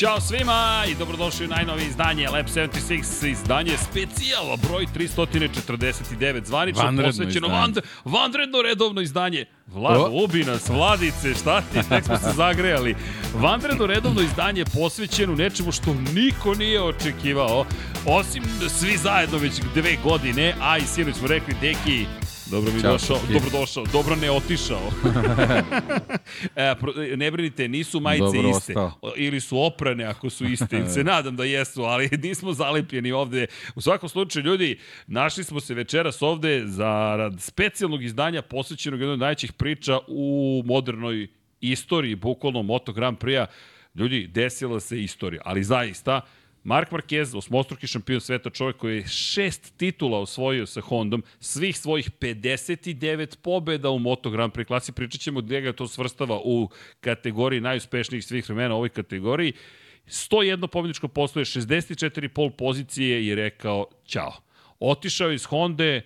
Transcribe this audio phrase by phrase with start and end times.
[0.00, 7.08] Ćao svima i dobrodošli u najnovije izdanje Lab 76, izdanje specijalo broj 349, zvanično Vanredno
[7.08, 9.46] posvećeno van, vanredno redovno izdanje.
[9.66, 10.24] Vlado, O.
[10.24, 12.94] ubi nas, Vladice, šta ti, tek smo se zagrejali.
[13.34, 17.64] Vanredno redovno izdanje posvećeno nečemu što niko nije očekivao,
[18.06, 22.06] osim svi zajedno već dve godine, a i sinoć smo rekli, deki,
[22.50, 23.32] Dobro mi Ćao, došao, Srki.
[23.32, 24.80] dobro došao, dobro ne otišao.
[26.56, 28.72] e, pro- ne brinite, nisu majice Dobro iste.
[28.76, 29.12] ostao.
[29.16, 30.88] Ili su oprane ako su iste.
[30.88, 33.46] Se nadam da jesu, ali nismo zalepljeni ovde.
[33.74, 39.12] U svakom slučaju, ljudi, našli smo se večeras ovde za rad specijalnog izdanja posvećenog jednoj
[39.12, 41.28] od najvećih priča u modernoj
[41.60, 43.46] istoriji, bukvalno Moto Grand Prix-a.
[43.94, 46.20] Ljudi, desila se istorija, ali zaista,
[46.64, 52.10] Mark Marquez, osmostruki šampion sveta, čovjek koji je šest titula osvojio sa Hondom, svih svojih
[52.20, 56.68] 59 pobeda u Moto Grand Prix klasi, pričat ćemo gde ga to svrstava u
[57.00, 59.52] kategoriji najuspešnijih svih vremena u ovoj kategoriji.
[60.06, 64.32] 101 pobjedičko postoje, 64 pol pozicije i rekao ćao.
[64.80, 66.02] Otišao iz Honde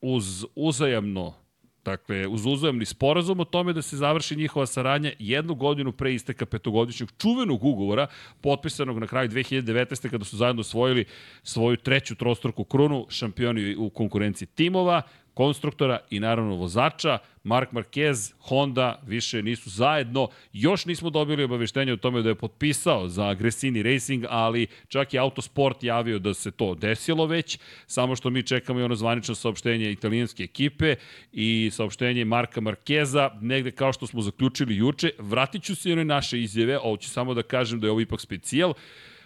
[0.00, 1.41] uz uzajamno
[1.84, 6.46] Dakle, uz uzajemni sporazum o tome da se završi njihova saradnja jednu godinu pre isteka
[6.46, 8.06] petogodišnjeg čuvenog ugovora,
[8.40, 10.10] potpisanog na kraju 2019.
[10.10, 11.04] kada su zajedno osvojili
[11.42, 15.02] svoju treću trostruku krunu, šampioni u konkurenciji timova,
[15.34, 17.18] konstruktora i naravno vozača.
[17.44, 20.28] Mark Marquez, Honda više nisu zajedno.
[20.52, 25.18] Još nismo dobili obaveštenje o tome da je potpisao za Agresini Racing, ali čak i
[25.18, 29.90] Autosport javio da se to desilo već, samo što mi čekamo i ono zvanično saopštenje
[29.90, 30.94] italijanske ekipe
[31.32, 35.10] i saopštenje Marka Markeza, negde kao što smo zaključili juče.
[35.18, 38.00] Vratit ću se i one naše izjave, ovo ću samo da kažem da je ovo
[38.00, 38.74] ipak specijal,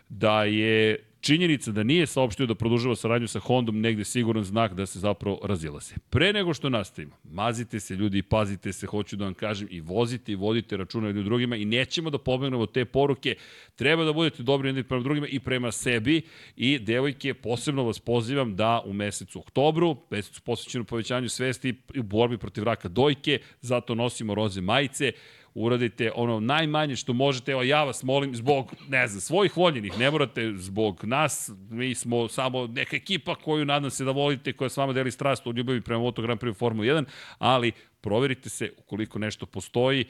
[0.08, 4.86] da je činjenica da nije saopštio da produžava saradnju sa Hondom negde siguran znak da
[4.86, 5.94] se zapravo razilaze.
[6.10, 9.80] Pre nego što nastavimo, mazite se ljudi i pazite se, hoću da vam kažem, i
[9.80, 13.34] vozite i vodite računa jedni u drugima i nećemo da pobegnemo te poruke.
[13.76, 16.22] Treba da budete dobri jedni prema drugima i prema sebi
[16.56, 22.38] i devojke, posebno vas pozivam da u mesecu oktobru, mesecu posvećenu povećanju svesti i borbi
[22.38, 25.12] protiv raka dojke, zato nosimo roze majice,
[25.58, 30.10] uradite ono najmanje što možete, evo ja vas molim zbog, ne znam, svojih voljenih, ne
[30.10, 34.76] morate zbog nas, mi smo samo neka ekipa koju nadam se da volite, koja s
[34.76, 37.04] vama deli strast u ljubavi prema Moto Grand Prix Formula 1,
[37.38, 40.04] ali proverite se ukoliko nešto postoji,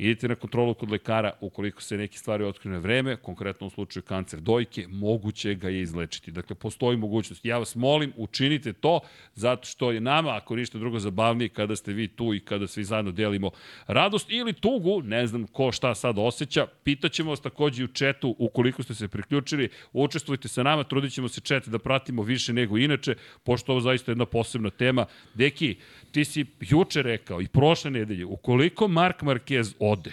[0.00, 4.40] idite na kontrolu kod lekara ukoliko se neke stvari otkriju vreme, konkretno u slučaju kancer
[4.40, 6.30] dojke, moguće ga je izlečiti.
[6.30, 7.44] Dakle, postoji mogućnost.
[7.44, 9.00] Ja vas molim, učinite to,
[9.34, 12.84] zato što je nama, ako ništa drugo, zabavnije kada ste vi tu i kada svi
[12.84, 13.50] zajedno delimo
[13.86, 16.66] radost ili tugu, ne znam ko šta sad osjeća.
[16.84, 21.28] Pitaćemo vas takođe i u četu, ukoliko ste se priključili, učestvujte sa nama, trudit ćemo
[21.28, 25.06] se čet da pratimo više nego inače, pošto ovo zaista je jedna posebna tema.
[25.34, 25.76] Deki,
[26.12, 30.12] ti si juče rekao i prošle nedelje, ukoliko Mark Marquez ode,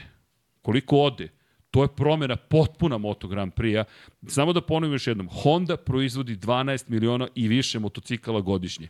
[0.62, 1.30] koliko ode,
[1.72, 3.84] to je promjena potpuna Moto Grand Prix-a.
[4.28, 8.88] Samo da ponovim još jednom, Honda proizvodi 12 miliona i više motocikala godišnje.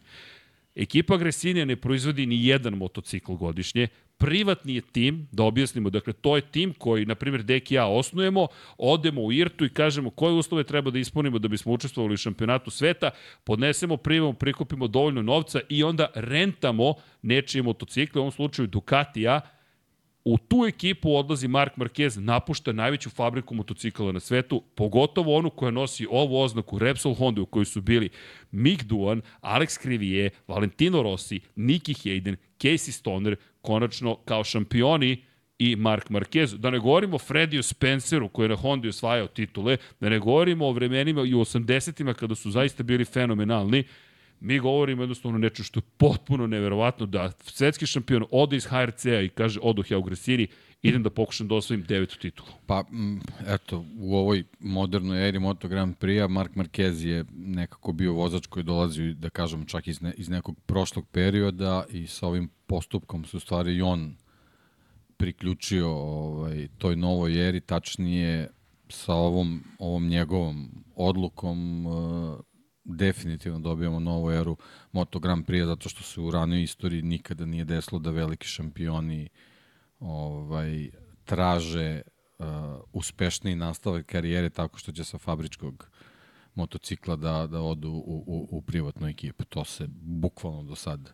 [0.75, 6.35] Ekipa Agresinija ne proizvodi ni jedan motocikl godišnje, privatni je tim, da objasnimo, dakle to
[6.35, 8.47] je tim koji, na primjer, Dek i ja osnujemo,
[8.77, 12.71] odemo u IRTU i kažemo koje uslove treba da ispunimo da bismo učestvovali u šampionatu
[12.71, 13.09] sveta,
[13.43, 19.41] podnesemo prijavom, prikupimo dovoljno novca i onda rentamo nečije motocikle, u ovom slučaju Ducatija,
[20.29, 25.71] U tu ekipu odlazi Mark Marquez, napušta najveću fabriku motocikala na svetu, pogotovo onu koja
[25.71, 28.09] nosi ovu oznaku Repsol Honda u kojoj su bili
[28.51, 35.23] Mick Duan, Alex Crivije, Valentino Rossi, Nicky Hayden, Casey Stoner, konačno kao šampioni
[35.59, 36.57] i Mark Marquez.
[36.57, 40.67] Da ne govorimo o Frediju Spenceru koji je na Hondi osvajao titule, da ne govorimo
[40.67, 43.83] o vremenima i u 80-ima kada su zaista bili fenomenalni,
[44.39, 49.29] Mi govorimo jednostavno nečem što je potpuno neverovatno da svetski šampion ode iz HRC-a i
[49.29, 50.47] kaže odoh ja u Gresini,
[50.81, 52.49] idem da pokušam da osvojim devetu titulu.
[52.65, 52.83] Pa,
[53.47, 58.63] eto, u ovoj modernoj eri Moto Grand Prix-a Mark Marquez je nekako bio vozač koji
[58.63, 63.37] dolazi, da kažemo, čak iz, ne, iz nekog prošlog perioda i sa ovim postupkom su
[63.37, 64.15] u stvari i on
[65.17, 68.49] priključio ovaj, toj novoj eri, tačnije
[68.89, 72.39] sa ovom, ovom njegovom odlukom uh,
[72.87, 74.57] definitivno dobijamo novu eru
[74.91, 79.29] Moto Grand Prix zato što se u ranoj istoriji nikada nije desilo da veliki šampioni
[79.99, 80.89] ovaj
[81.25, 82.01] traže
[82.39, 82.45] uh,
[82.93, 85.89] uspešniji nastavak karijere tako što će sa fabričkog
[86.55, 89.45] motocikla da, da odu u, u, u privatnu ekipu.
[89.45, 91.13] To se bukvalno do sad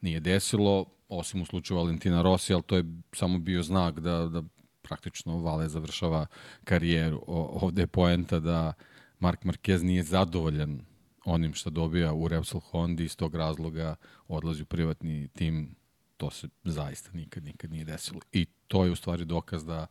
[0.00, 4.42] nije desilo, osim u slučaju Valentina Rossi, ali to je samo bio znak da, da
[4.82, 6.26] praktično Vale završava
[6.64, 7.22] karijeru.
[7.26, 8.72] O, ovde je poenta da
[9.20, 10.80] Mark Marquez nije zadovoljan
[11.24, 13.96] onim što dobija u Repsol Hondi, iz tog razloga
[14.28, 15.76] odlazi u privatni tim,
[16.16, 18.20] to se zaista nikad, nikad nije desilo.
[18.32, 19.86] I to je u stvari dokaz da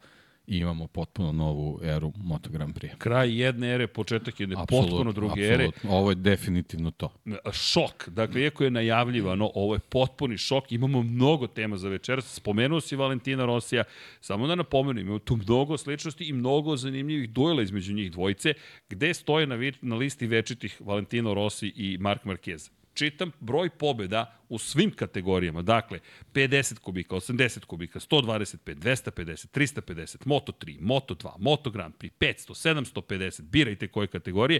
[0.48, 2.98] i imamo potpuno novu eru Moto Grand Prix.
[2.98, 5.70] Kraj jedne ere, početak jedne absolut, potpuno druge ere.
[5.90, 7.14] Ovo je definitivno to.
[7.52, 8.10] Šok.
[8.10, 10.72] Dakle, iako je najavljivano, ovo je potpuni šok.
[10.72, 12.34] Imamo mnogo tema za večeras.
[12.34, 13.84] Spomenuo si Valentina Rosija.
[14.22, 18.54] Samo da napomenu, imamo tu mnogo sličnosti i mnogo zanimljivih duela između njih dvojice,
[18.90, 24.58] gde stoje na, na listi večitih Valentino Rossi i Mark Marquez čitam broj pobjeda u
[24.58, 25.62] svim kategorijama.
[25.62, 26.00] Dakle,
[26.34, 33.88] 50 kubika, 80 kubika, 125, 250, 350, Moto3, Moto2, Moto Grand Prix, 500, 750, birajte
[33.88, 34.60] koje kategorije.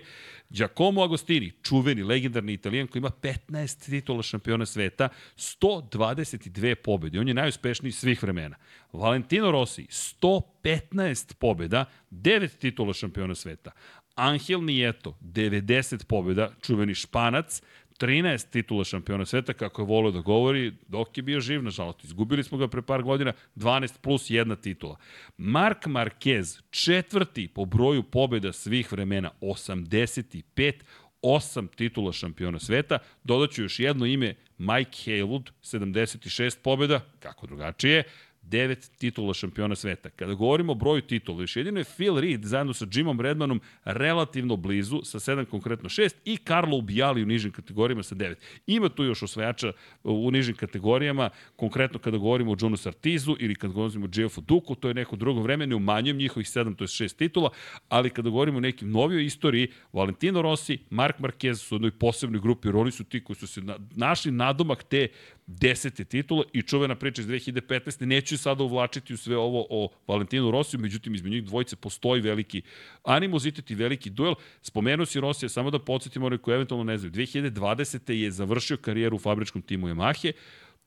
[0.50, 7.20] Giacomo Agostini, čuveni, legendarni italijan koji ima 15 titula šampiona sveta, 122 pobjede.
[7.20, 8.56] On je najuspešniji svih vremena.
[8.94, 13.72] Valentino Rossi, 115 pobjeda, 9 titula šampiona sveta.
[14.16, 17.62] Angel Nieto, 90 pobjeda, čuveni španac,
[18.04, 22.04] 13 titula šampiona sveta, kako je volio da govori, dok je bio živ, nažalost.
[22.04, 24.98] Izgubili smo ga pre par godina, 12 plus jedna titula.
[25.38, 30.74] Mark Marquez, četvrti po broju pobjeda svih vremena, 85,
[31.22, 33.00] 8 titula šampiona sveta.
[33.24, 38.04] Dodaću još jedno ime, Mike Haywood, 76 pobjeda, kako drugačije
[38.44, 40.10] devet titula šampiona sveta.
[40.10, 44.56] Kada govorimo o broju titula, još jedino je Phil Reed zajedno sa Jimom Redmanom relativno
[44.56, 48.36] blizu, sa 7 konkretno 6 i Carlo Ubijali u nižim kategorijama sa 9.
[48.68, 49.72] Ima tu još osvajača
[50.04, 54.76] u nižim kategorijama, konkretno kada govorimo o Johnu Sartizu ili kada govorimo o Geoffu Duku,
[54.76, 57.50] to je neko drugo vreme, ne umanjujem njihovih 7, to je 6 titula,
[57.90, 62.42] ali kada govorimo o nekim novijoj istoriji, Valentino Rossi, Mark Marquez su u jednoj posebnoj
[62.42, 63.62] grupi, jer oni su ti koji su se
[63.96, 65.08] našli nadomak te
[65.48, 68.06] desete titula i čuvena priča iz 2015.
[68.06, 72.62] Neću sada uvlačiti u sve ovo o Valentinu Rosiju, međutim između njih dvojice postoji veliki
[73.04, 74.36] animozitet i veliki duel.
[74.62, 77.12] Spomenuo si Rosija, samo da podsjetimo one koji eventualno ne znaju.
[77.12, 78.12] 2020.
[78.12, 80.32] je završio karijeru u fabričkom timu Yamahe,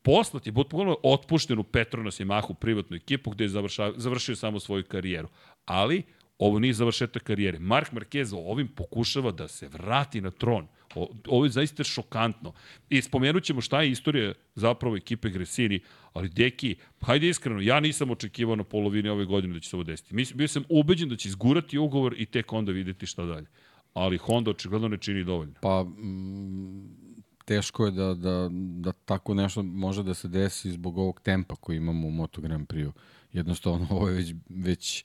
[0.03, 3.51] poslat je bukvalno otpušten u Petronas Yamahu privatnu ekipu gde je
[3.97, 5.29] završio samo svoju karijeru.
[5.65, 6.03] Ali
[6.39, 7.59] ovo nije završetak karijere.
[7.59, 10.67] Mark Marquez ovim pokušava da se vrati na tron.
[10.97, 12.53] O, ovo je zaista šokantno.
[12.91, 15.81] I spomenut ćemo šta je istorija zapravo ekipe Gresini,
[16.13, 19.85] ali deki, hajde iskreno, ja nisam očekivao na polovini ove godine da će se ovo
[19.85, 20.15] desiti.
[20.15, 23.47] Mislim, bio sam ubeđen da će izgurati ugovor i tek onda videti šta dalje.
[23.95, 25.55] Ali Honda očigledno ne čini dovoljno.
[25.61, 27.07] Pa, mm,
[27.45, 31.77] teško je da, da, da tako nešto može da se desi zbog ovog tempa koji
[31.77, 32.93] imamo u Moto Grand Prix-u.
[33.33, 35.05] Jednostavno, ovo je već, već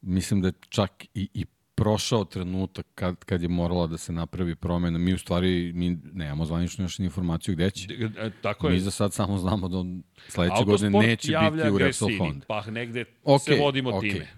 [0.00, 1.44] mislim da je čak i, i
[1.78, 4.98] prošao trenutak kad, kad je morala da se napravi promena.
[4.98, 7.94] Mi u stvari mi nemamo zvaničnu još informaciju gde će.
[8.18, 8.72] E, tako je.
[8.72, 12.44] Mi za sad samo znamo da on sledeće godine neće biti u Repsol Fond.
[12.46, 14.12] Pa negde okay, se vodimo okay.
[14.12, 14.28] time.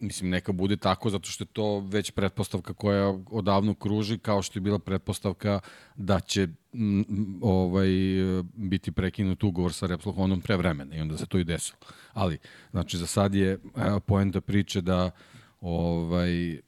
[0.00, 4.58] Mislim, neka bude tako, zato što je to već pretpostavka koja odavno kruži, kao što
[4.58, 5.60] je bila pretpostavka
[5.96, 7.04] da će m,
[7.42, 7.88] ovaj,
[8.54, 11.78] biti prekinut ugovor sa Repsol Fondom pre vremena i onda se to i desilo.
[12.12, 12.38] Ali,
[12.70, 13.58] znači, za sad je
[14.06, 15.10] poenta priče da
[15.60, 16.60] ovaj,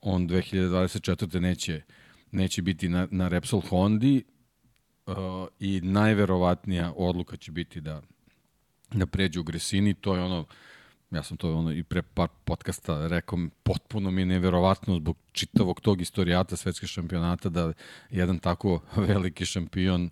[0.00, 1.40] on 2024.
[1.40, 1.82] neće,
[2.30, 4.24] neće biti na, na Repsol Hondi
[5.06, 5.14] uh,
[5.60, 8.02] i najverovatnija odluka će biti da,
[8.92, 9.94] da pređe u Gresini.
[9.94, 10.44] To je ono,
[11.10, 15.80] ja sam to ono i pre par podcasta rekao, potpuno mi je neverovatno zbog čitavog
[15.80, 17.72] tog istorijata svetske šampionata da
[18.10, 20.10] jedan tako veliki šampion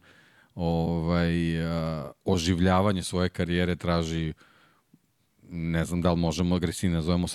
[0.54, 4.32] ovaj, uh, oživljavanje svoje karijere traži
[5.50, 7.26] ne znam da li možemo Gresini nazovemo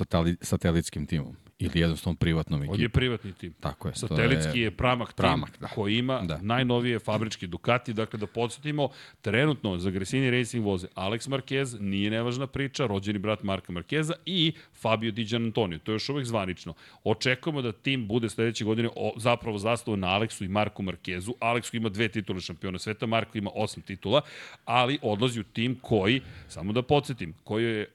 [0.41, 2.75] satelitskim timom ili jednostavno privatnom ekipom.
[2.75, 3.53] On je privatni tim.
[3.59, 3.95] Tako je.
[3.95, 5.67] Satelitski je, je pramak, pramak tim da.
[5.67, 6.39] koji ima da.
[6.41, 7.93] najnovije fabričke Ducati.
[7.93, 8.89] Dakle, da podsjetimo,
[9.21, 14.53] trenutno za Gresini Racing voze Alex Marquez, nije nevažna priča, rođeni brat Marka Markeza i
[14.81, 15.79] Fabio Di Antonio.
[15.79, 16.73] To je još uvek zvanično.
[17.03, 21.33] Očekujemo da tim bude sledeće godine o, zapravo zastavu na Aleksu i Marku Markezu.
[21.39, 24.21] Aleksu ima dve titule šampiona sveta, Marko ima osam titula,
[24.65, 27.87] ali odlazi u tim koji, samo da podsjetim, koji je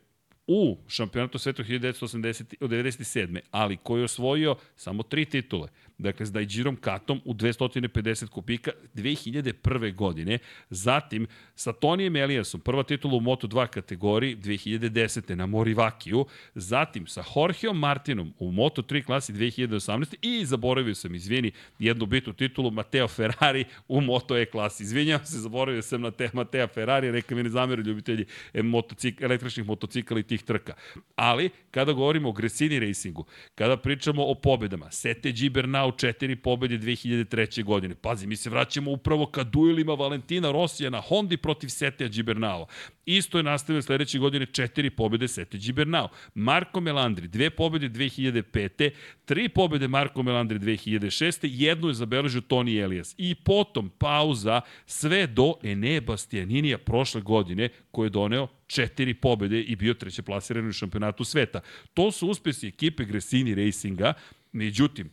[0.47, 3.41] u šampionatu sveta 1997.
[3.50, 9.95] ali koji je osvojio samo tri titule dakle s Dajđirom Katom u 250 kubika 2001.
[9.95, 10.38] godine.
[10.71, 15.35] Zatim sa Tonijem Eliasom, prva titula u Moto2 kategoriji 2010.
[15.35, 16.26] na Morivakiju.
[16.55, 20.15] Zatim sa Jorgeom Martinom u Moto3 klasi 2018.
[20.23, 24.83] I zaboravio sam, izvini, jednu bitnu titulu Mateo Ferrari u Moto E klasi.
[24.83, 29.21] Izvinjam se, zaboravio sam na te Mateo Ferrari, reka mi ne zamere ljubitelji e, motocik,
[29.21, 30.75] električnih motocikala i tih trka.
[31.17, 33.25] Ali, kada govorimo o Gresini Racingu,
[33.55, 37.64] kada pričamo o pobedama, Sete Gibernau Gibernau četiri pobede 2003.
[37.64, 37.95] godine.
[37.95, 42.66] Pazi, mi se vraćamo upravo ka duelima Valentina Rosija na Hondi protiv Seteja Gibernau.
[43.07, 46.09] Isto je nastavio sledeće godine četiri pobede Sete Gibernau.
[46.35, 48.90] Marko Melandri, dve pobede 2005.
[49.25, 51.38] Tri pobede Marko Melandri 2006.
[51.43, 53.14] Jednu je zabeležio Toni Elias.
[53.19, 59.76] I potom pauza sve do Ene Bastianinija prošle godine koje je doneo četiri pobede i
[59.76, 61.61] bio treće plasiran u šampionatu sveta.
[61.95, 64.14] To su uspesi ekipe Gresini Racinga,
[64.52, 65.11] međutim,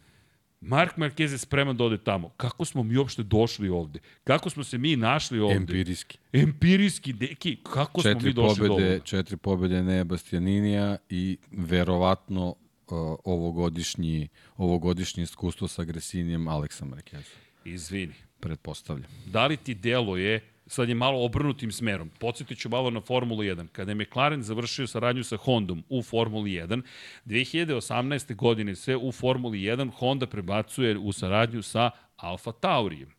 [0.65, 2.29] Mark Marquez je spreman da ode tamo.
[2.29, 3.99] Kako smo mi uopšte došli ovde?
[4.23, 5.55] Kako smo se mi našli ovde?
[5.55, 6.17] Empirijski.
[6.33, 8.99] Empirijski, deki, kako četiri smo mi došli pobede, do ovoga?
[8.99, 12.55] Četiri pobede ne Bastianinija i verovatno uh,
[13.23, 14.27] ovogodišnji,
[14.57, 17.35] ovogodišnji iskustvo sa Gresinijem Aleksa Marqueza.
[17.65, 18.13] Izvini.
[18.39, 19.11] Pretpostavljam.
[19.25, 22.09] Da li ti delo je sad je malo obrnutim smerom.
[22.19, 23.67] Podsjetit ću malo na Formulu 1.
[23.67, 26.81] Kada je McLaren završio saradnju sa Hondom u Formuli 1,
[27.25, 28.35] 2018.
[28.35, 33.09] godine se u Formuli 1 Honda prebacuje u saradnju sa Alfa Taurijem.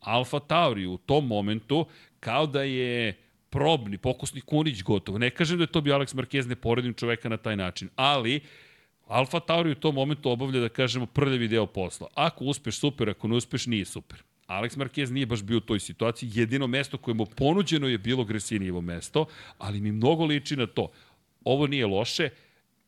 [0.00, 1.86] Alfa Tauri u tom momentu
[2.20, 3.16] kao da je
[3.50, 5.18] probni, pokusni kunić gotov.
[5.18, 8.40] Ne kažem da je to bio Alex Marquez, ne poredim čoveka na taj način, ali
[9.06, 12.08] Alfa Tauri u tom momentu obavlja, da kažemo, prljavi deo posla.
[12.14, 14.22] Ako uspeš, super, ako ne uspeš, nije super.
[14.46, 16.30] Alex Marquez nije baš bio u toj situaciji.
[16.32, 19.26] Jedino mesto koje mu ponuđeno je bilo Gresinijevo mesto,
[19.58, 20.90] ali mi mnogo liči na to.
[21.44, 22.28] Ovo nije loše,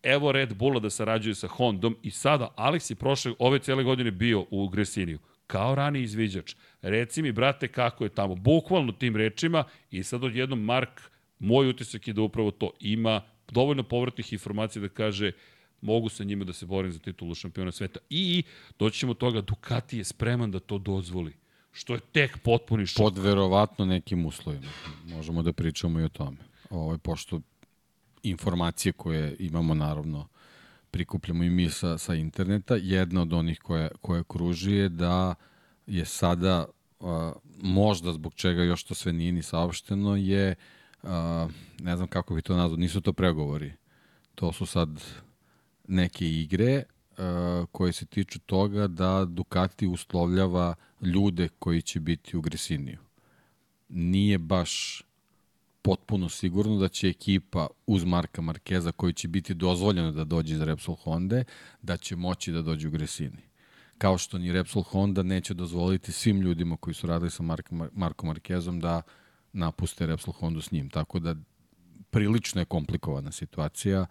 [0.02, 4.10] evo Red Bulla da sarađuje sa Hondom i sada Alex je prošle ove cele godine
[4.10, 6.54] bio u Gresiniju kao rani izviđač.
[6.82, 8.34] Reci mi, brate, kako je tamo.
[8.34, 11.00] Bukvalno tim rečima i sad odjednom Mark,
[11.38, 15.32] moj utisak je da upravo to ima dovoljno povratnih informacija da kaže
[15.80, 18.00] mogu sa njima da se borim za titulu šampiona sveta.
[18.10, 18.42] I
[18.78, 21.45] doći ćemo toga, Ducati je spreman da to dozvoli
[21.76, 23.02] što je tek potpuni šok.
[23.02, 24.68] Pod verovatno nekim uslovima.
[25.04, 26.36] Možemo da pričamo i o tome.
[26.70, 27.40] Ovo, je pošto
[28.22, 30.28] informacije koje imamo naravno
[30.90, 35.34] prikupljamo i mi sa, sa interneta, jedna od onih koje, koje kruži je da
[35.86, 36.64] je sada
[37.00, 40.54] a, možda zbog čega još to sve nije ni saopšteno je
[41.02, 41.48] a,
[41.80, 43.72] ne znam kako bi to nazvao, nisu to pregovori.
[44.34, 44.88] To su sad
[45.88, 47.24] neke igre uh,
[47.72, 52.98] koje se tiču toga da Ducati uslovljava ljude koji će biti u Gresiniju.
[53.88, 55.02] Nije baš
[55.82, 60.60] potpuno sigurno da će ekipa uz Marka Markeza koji će biti dozvoljeno da dođe iz
[60.60, 61.44] Repsol Honda,
[61.82, 63.42] da će moći da dođe u Gresini.
[63.98, 68.26] Kao što ni Repsol Honda neće dozvoliti svim ljudima koji su radili sa Mark, Markom
[68.26, 69.02] Markezom da
[69.52, 70.90] napuste Repsol Honda s njim.
[70.90, 71.36] Tako da
[72.10, 74.06] prilično je komplikovana situacija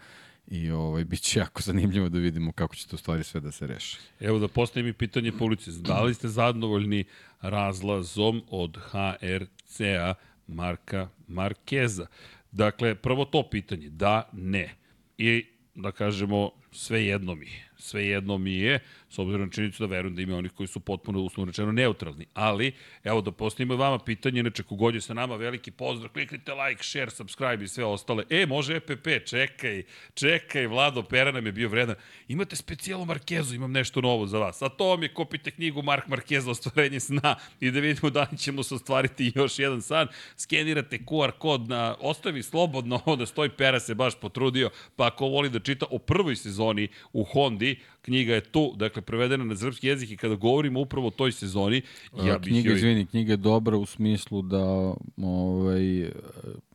[0.48, 3.68] i ovaj, bit će jako zanimljivo da vidimo kako će to stvari sve da se
[3.68, 3.98] reši.
[4.20, 5.72] Evo da postavim i pitanje po ulici.
[5.72, 7.04] Da li ste zadovoljni
[7.42, 10.14] razlazom od HRC-a
[10.48, 12.08] Marka Markeza?
[12.52, 14.76] Dakle, prvo to pitanje, da, ne.
[15.18, 18.80] I da kažemo, sve jedno mi je sve jedno mi je,
[19.10, 22.26] s obzirom na činjenicu da verujem da ima onih koji su potpuno uslovno rečeno neutralni.
[22.34, 26.84] Ali, evo da postavimo vama pitanje, inače kogod je sa nama, veliki pozdrav, kliknite like,
[26.84, 28.24] share, subscribe i sve ostale.
[28.30, 31.96] E, može EPP, čekaj, čekaj, Vlado Pera nam je bio vredan.
[32.28, 34.62] Imate specijalu Markezu, imam nešto novo za vas.
[34.62, 38.38] A to vam je, kopite knjigu Mark Markeza, ostvarenje sna i da vidimo da li
[38.38, 40.08] ćemo se ostvariti još jedan san.
[40.38, 45.28] Skenirate QR kod na, ostavi slobodno ovo da stoji, Pera se baš potrudio, pa ako
[45.28, 46.65] voli da čita o prvoj sezoni
[47.14, 51.12] u Hondi, knjiga je tu, dakle, prevedena na srpski jezik i kada govorimo upravo o
[51.12, 51.82] toj sezoni,
[52.24, 52.76] ja bih knjiga, joj...
[52.76, 56.12] izvini, knjiga je dobra u smislu da ovaj,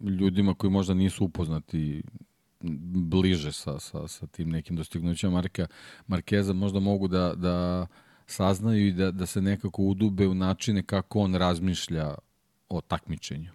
[0.00, 2.02] ljudima koji možda nisu upoznati
[3.10, 5.66] bliže sa, sa, sa tim nekim dostignućima Marka
[6.06, 7.86] Markeza možda mogu da, da
[8.26, 12.14] saznaju i da, da se nekako udube u načine kako on razmišlja
[12.68, 13.50] o takmičenju.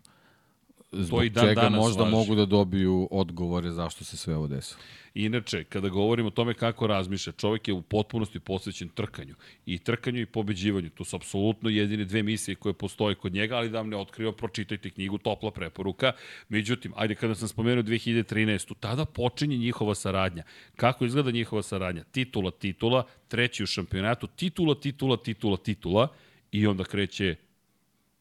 [1.03, 2.15] Zbog to i dan čega možda važi.
[2.15, 4.79] mogu da dobiju odgovore zašto se sve ovo desilo.
[5.13, 9.35] Inače, kada govorimo o tome kako razmišlja, čovjek je u potpunosti posvećen trkanju.
[9.65, 10.89] I trkanju i pobeđivanju.
[10.89, 14.31] To su apsolutno jedine dve misije koje postoje kod njega, ali da vam ne otkrio,
[14.31, 16.11] pročitajte knjigu, topla preporuka.
[16.49, 18.73] Međutim, ajde kada sam spomenuo 2013.
[18.79, 20.43] Tada počinje njihova saradnja.
[20.75, 22.03] Kako izgleda njihova saradnja?
[22.03, 26.07] Titula, titula, treći u šampionatu, titula, titula, titula, titula
[26.51, 27.35] i onda kreće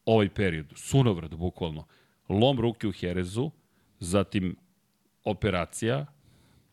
[0.04, 0.66] ovaj period.
[0.76, 1.86] Sunovrad, bukvalno.
[2.28, 3.50] Lom ruke u Herezu,
[4.00, 4.56] zatim
[5.24, 6.06] operacija,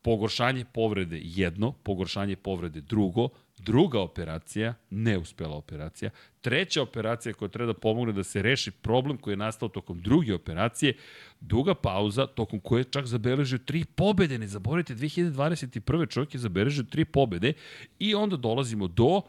[0.02, 6.10] pogoršanje povrede jedno, pogoršanje povrede drugo, druga operacija, neuspela operacija,
[6.42, 10.34] treća operacija koja treba da pomogne da se reši problem koji je nastao tokom druge
[10.34, 10.94] operacije,
[11.40, 16.10] duga pauza tokom koje je čak zabeležio tri pobede, ne zaboravite, 2021.
[16.10, 17.54] čovjek je zabeležio tri pobede
[18.00, 19.22] i onda dolazimo do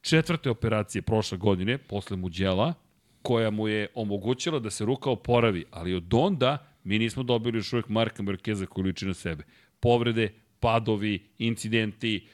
[0.00, 2.74] četvrte operacije prošle godine, posle Muđela,
[3.24, 7.72] koja mu je omogućila da se ruka oporavi, ali od onda mi nismo dobili još
[7.72, 9.44] uvijek Marka Markeza koji liči na sebe.
[9.80, 12.26] Povrede, padovi, incidenti,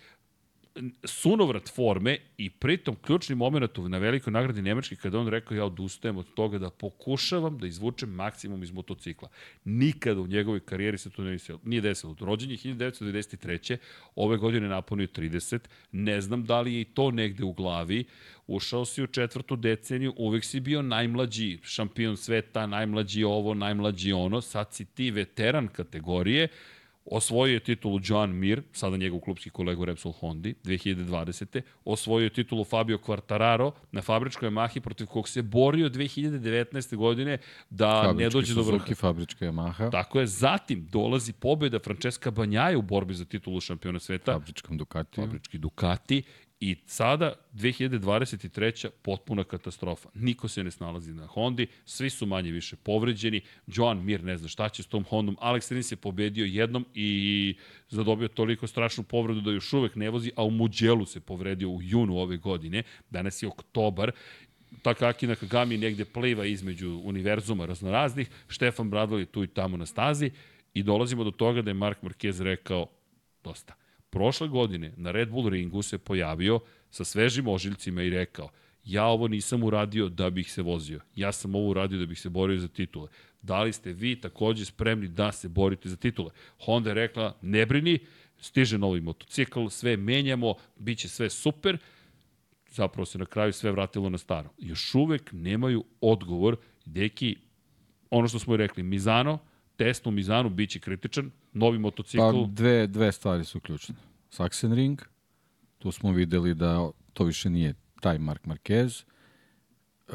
[1.04, 6.16] sunovrat forme i pritom ključni moment na velikoj nagradi Nemačke kada on rekao ja odustajem
[6.16, 9.28] od toga da pokušavam da izvučem maksimum iz motocikla.
[9.64, 11.22] Nikada u njegovoj karijeri se to
[11.64, 12.16] nije desilo.
[12.20, 13.76] Rođen je 1993.
[14.14, 15.58] Ove godine napunio 30.
[15.92, 18.04] Ne znam da li je i to negde u glavi.
[18.46, 24.40] Ušao si u četvrtu deceniju, uvek si bio najmlađi šampion sveta, najmlađi ovo, najmlađi ono.
[24.40, 26.48] Sad si ti veteran kategorije
[27.10, 31.60] Osvojio je titulu Joan Mir, sada njegov klubski kolega u Repsol Hondi, 2020.
[31.84, 36.96] Osvojio je titulu Fabio Quartararo na fabričkoj Yamahi protiv kog se borio 2019.
[36.96, 37.38] godine
[37.70, 38.94] da fabrički ne dođe do vrha.
[38.94, 39.90] Fabrička Yamaha.
[39.90, 40.26] Tako je.
[40.26, 44.32] Zatim dolazi pobjeda Francesca Banjaja u borbi za titulu šampiona sveta.
[44.32, 45.20] Fabričkom Ducati.
[45.20, 46.22] Fabrički Ducati.
[46.60, 48.88] I sada, 2023.
[49.02, 50.08] potpuna katastrofa.
[50.14, 53.40] Niko se ne snalazi na Hondi, svi su manje više povređeni.
[53.66, 55.36] Joan Mir ne zna šta će s tom Hondom.
[55.40, 57.56] Alex Rins je pobedio jednom i
[57.88, 61.82] zadobio toliko strašnu povredu da još uvek ne vozi, a u Muđelu se povredio u
[61.82, 62.82] junu ove godine.
[63.10, 64.12] Danas je oktobar
[64.82, 70.30] Takaki Nakagami negde pliva između univerzuma raznoraznih, Štefan Bradl je tu i tamo na stazi
[70.74, 72.86] i dolazimo do toga da je Mark Marquez rekao
[73.44, 73.79] dosta
[74.10, 78.50] prošle godine na Red Bull ringu se pojavio sa svežim ožiljcima i rekao
[78.84, 81.00] ja ovo nisam uradio da bih se vozio.
[81.16, 83.08] Ja sam ovo uradio da bih se borio za titule.
[83.42, 86.30] Da li ste vi takođe spremni da se borite za titule?
[86.64, 87.98] Honda je rekla, ne brini,
[88.38, 91.78] stiže novi motocikl, sve menjamo, bit će sve super,
[92.68, 94.50] zapravo se na kraju sve vratilo na staro.
[94.58, 97.36] Još uvek nemaju odgovor, deki,
[98.10, 99.38] ono što smo i rekli, Mizano,
[99.80, 102.22] test u Mizanu biće kritičan, novi motocikl.
[102.22, 103.94] Pa dve, dve stvari su ključne.
[104.30, 105.00] Sachsenring,
[105.78, 109.04] tu smo videli da to više nije taj Mark Marquez
[110.08, 110.14] uh,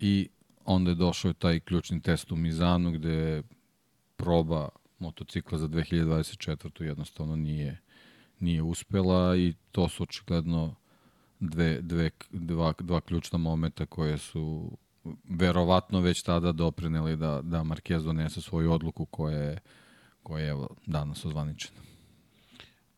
[0.00, 0.28] i
[0.64, 3.42] onda je došao taj ključni test u Mizanu gde
[4.16, 4.68] proba
[4.98, 6.82] motocikla za 2024.
[6.82, 7.80] jednostavno nije,
[8.40, 10.74] nije uspela i to su očigledno
[11.40, 14.70] dve, dve, dva, dva ključna momenta koje su
[15.28, 19.58] verovatno već tada doprineli da, da Marquez donese svoju odluku koja je,
[20.22, 21.80] koja je danas ozvaničena.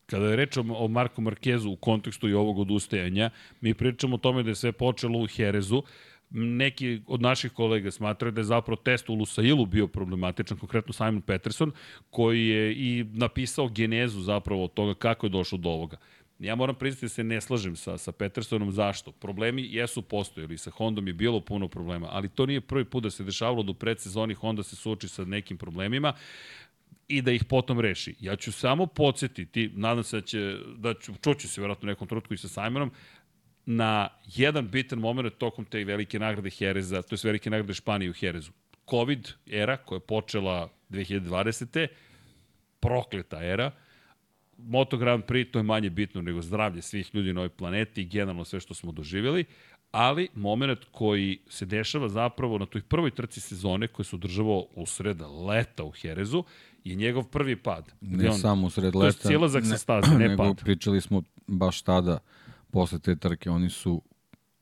[0.05, 3.29] Kada je reč o Marku Markezu u kontekstu i ovog odustajanja,
[3.61, 5.83] mi pričamo o tome da je sve počelo u Herezu,
[6.29, 11.21] neki od naših kolega smatraju da je zapravo test u Lusailu bio problematičan, konkretno Simon
[11.21, 11.71] Peterson,
[12.09, 15.97] koji je i napisao genezu zapravo od toga kako je došlo do ovoga.
[16.41, 18.71] Ja moram priznati da se ne slažem sa, sa Petersonom.
[18.71, 19.11] Zašto?
[19.11, 20.57] Problemi jesu postojali.
[20.57, 23.71] Sa Hondom je bilo puno problema, ali to nije prvi put da se dešavalo da
[23.71, 26.13] u predsezoni Honda se suoči sa nekim problemima
[27.07, 28.15] i da ih potom reši.
[28.19, 32.33] Ja ću samo podsjetiti, nadam se da će, da ću, čuću se vjerojatno nekom trutku
[32.33, 32.91] i sa Simonom,
[33.65, 38.13] na jedan bitan moment tokom te velike nagrade Hereza, to je velike nagrade Španije u
[38.13, 38.51] Herezu.
[38.89, 41.87] Covid era koja je počela 2020.
[42.79, 43.71] prokleta era,
[44.57, 48.05] Moto Grand Prix to je manje bitno nego zdravlje svih ljudi na ovoj planeti i
[48.05, 49.45] generalno sve što smo doživjeli,
[49.91, 54.85] ali moment koji se dešava zapravo na toj prvoj trci sezone koja se održavao u
[54.85, 56.43] sred leta u Herezu
[56.83, 57.91] je njegov prvi pad.
[58.01, 58.99] Ne on, samo u sred leta.
[58.99, 60.63] To je cijelazak sa staze, ne nego pad.
[60.63, 62.19] pričali smo baš tada,
[62.71, 64.01] posle te trke, oni su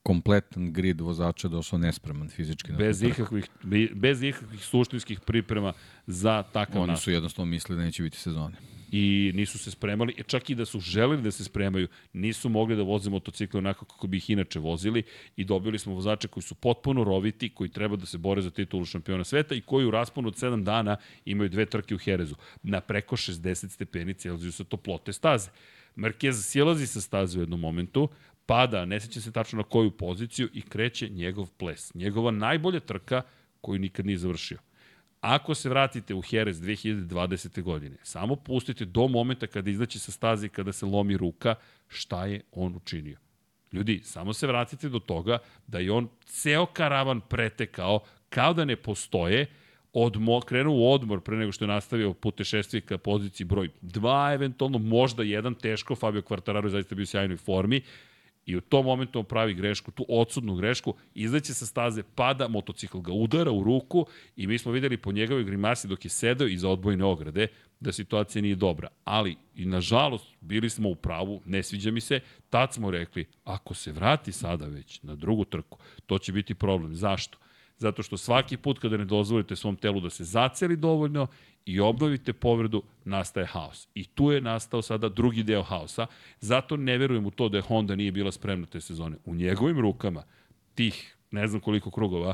[0.04, 2.72] kompletan grid vozača došao nespreman fizički.
[2.72, 3.50] Bez ikakvih,
[3.96, 5.74] bez ikakvih suštinskih priprema
[6.08, 8.56] za takav Oni su jednostavno mislili da neće biti sezone
[8.92, 12.76] i nisu se spremali, e, čak i da su želeli da se spremaju, nisu mogli
[12.76, 15.04] da voze motocikle onako kako bi ih inače vozili
[15.36, 18.86] i dobili smo vozače koji su potpuno roviti, koji treba da se bore za titulu
[18.86, 22.82] šampiona sveta i koji u rasponu od 7 dana imaju dve trke u Herezu na
[22.82, 25.50] preko 60 stepeni Celzijusa toplote staze.
[25.96, 28.10] Marquez silazi sa staze u jednom momentu,
[28.46, 31.94] pada, ne seća se tačno na koju poziciju i kreće njegov ples.
[31.94, 33.22] Njegova najbolja trka
[33.62, 34.58] koju nikad nije završio.
[35.22, 37.62] Ako se vratite u Jerez 2020.
[37.62, 41.56] godine, samo pustite do momenta kada izaći sa staze kada se lomi ruka,
[41.88, 43.18] šta je on učinio.
[43.72, 48.76] Ljudi, samo se vratite do toga da je on ceo karavan pretekao kao da ne
[48.76, 49.46] postoje,
[49.94, 54.78] odmo, krenuo u odmor pre nego što je nastavio putešestvije ka poziciji broj 2, eventualno
[54.78, 57.82] možda jedan teško, Fabio Quartararo je zaista bio u sjajnoj formi,
[58.46, 63.00] I u tom momentu on pravi grešku, tu odsudnu grešku, izleće sa staze, pada, motocikl
[63.00, 66.70] ga udara u ruku i mi smo videli po njegovoj grimasi dok je sedao iza
[66.70, 67.48] odbojne ograde
[67.80, 68.88] da situacija nije dobra.
[69.04, 73.74] Ali, i nažalost, bili smo u pravu, ne sviđa mi se, tad smo rekli, ako
[73.74, 76.96] se vrati sada već na drugu trku, to će biti problem.
[76.96, 77.38] Zašto?
[77.78, 81.28] Zato što svaki put kada ne dozvolite svom telu da se zaceli dovoljno
[81.66, 83.88] i obnovite povredu, nastaje haos.
[83.94, 86.08] I tu je nastao sada drugi deo haosa.
[86.40, 89.18] Zato ne verujem u to da je Honda nije bila spremna te sezone.
[89.26, 90.24] U njegovim rukama,
[90.76, 92.34] tih ne znam koliko krugova,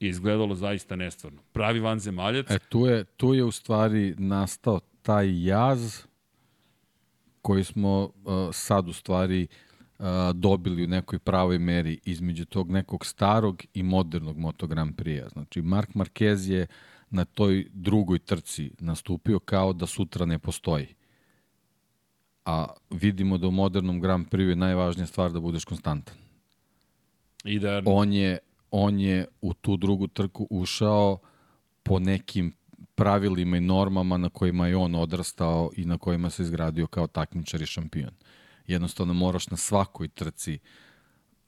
[0.00, 1.42] je izgledalo zaista nestvarno.
[1.52, 2.50] Pravi vanzemaljac.
[2.50, 6.02] E, tu je, tu je u stvari nastao taj jaz
[7.42, 8.10] koji smo uh,
[8.52, 9.46] sad u stvari
[9.98, 15.28] uh, dobili u nekoj pravoj meri između tog nekog starog i modernog Moto Grand Prix-a.
[15.28, 16.66] Znači, Mark Marquez je
[17.10, 20.94] na toj drugoj trci nastupio kao da sutra ne postoji.
[22.44, 26.16] A vidimo da u modernom Grand Prix je najvažnija stvar da budeš konstantan.
[27.44, 27.82] I da...
[27.84, 28.38] On je,
[28.70, 31.18] on je u tu drugu trku ušao
[31.82, 32.56] po nekim
[32.94, 37.62] pravilima i normama na kojima je on odrastao i na kojima se izgradio kao takmičar
[37.62, 38.14] i šampion.
[38.66, 40.58] Jednostavno moraš na svakoj trci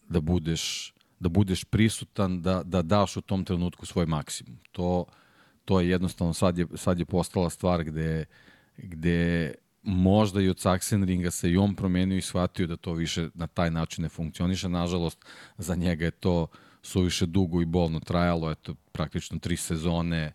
[0.09, 4.59] da budeš da budeš prisutan, da, da daš u tom trenutku svoj maksimum.
[4.73, 5.05] To,
[5.69, 8.25] to je jednostavno, sad je, sad je postala stvar gde,
[8.77, 13.47] gde možda i od Sachsenringa se i on promenio i shvatio da to više na
[13.47, 14.69] taj način ne funkcioniše.
[14.69, 15.25] Nažalost,
[15.59, 16.47] za njega je to
[16.83, 20.33] suviše dugo i bolno trajalo, eto, praktično tri sezone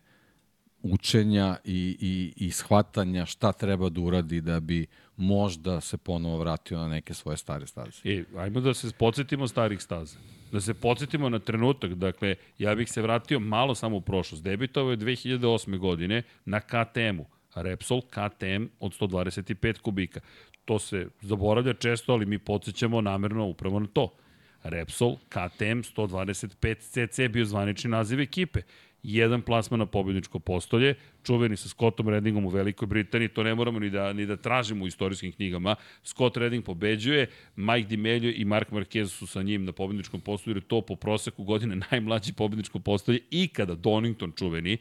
[0.82, 6.78] učenja i, i, i shvatanja šta treba da uradi da bi možda se ponovo vratio
[6.78, 8.00] na neke svoje stare staze.
[8.04, 10.18] E, ajmo da se podsjetimo starih staza.
[10.54, 14.44] Da se podsjetimo na trenutak, dakle, ja bih se vratio malo samo u prošlost.
[14.44, 15.78] Debitovao je 2008.
[15.78, 17.26] godine na KTM-u.
[17.54, 20.20] Repsol KTM od 125 kubika.
[20.64, 24.14] To se zaboravlja često, ali mi podsjećamo namerno upravo na to.
[24.62, 28.60] Repsol KTM 125 CC bio zvanični naziv ekipe
[29.04, 33.78] jedan plasman na pobjedničko postolje, čuveni sa Scottom Reddingom u Velikoj Britaniji, to ne moramo
[33.78, 35.76] ni da, ni da tražimo u istorijskim knjigama.
[36.02, 40.62] Scott Redding pobeđuje, Mike Dimelio i Mark Marquez su sa njim na pobjedničkom postolju, jer
[40.62, 44.76] to po proseku godine najmlađi pobjedničko postolje i kada Donington čuveni.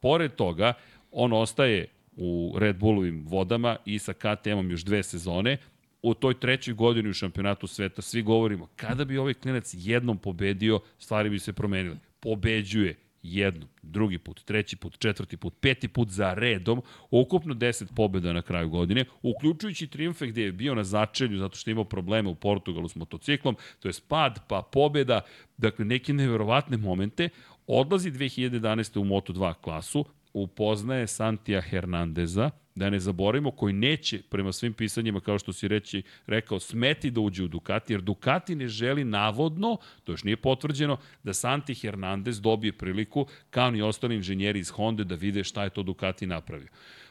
[0.00, 0.72] Pored toga,
[1.12, 1.86] on ostaje
[2.16, 5.56] u Red Bullovim vodama i sa KTM-om još dve sezone,
[6.02, 10.80] u toj trećoj godini u šampionatu sveta svi govorimo kada bi ovaj klinac jednom pobedio,
[10.98, 11.96] stvari bi se promenile.
[12.20, 18.32] Pobeđuje, jednom, drugi put, treći put, četvrti put, peti put za redom, ukupno 10 pobjeda
[18.32, 22.28] na kraju godine, uključujući triumfe gde je bio na začelju zato što je imao probleme
[22.30, 25.20] u Portugalu s motociklom, to je spad pa pobjeda,
[25.56, 27.28] dakle neke neverovatne momente,
[27.66, 28.98] odlazi 2011.
[28.98, 30.04] u Moto2 klasu,
[30.42, 36.02] upoznaje Santija Hernandeza, da ne zaboravimo, koji neće, prema svim pisanjima, kao što si reći,
[36.26, 40.96] rekao, smeti da uđe u Ducati, jer Ducati ne želi navodno, to još nije potvrđeno,
[41.22, 45.70] da Santi Hernandez dobije priliku, kao ni ostali inženjeri iz Honda, da vide šta je
[45.70, 46.68] to Ducati napravio.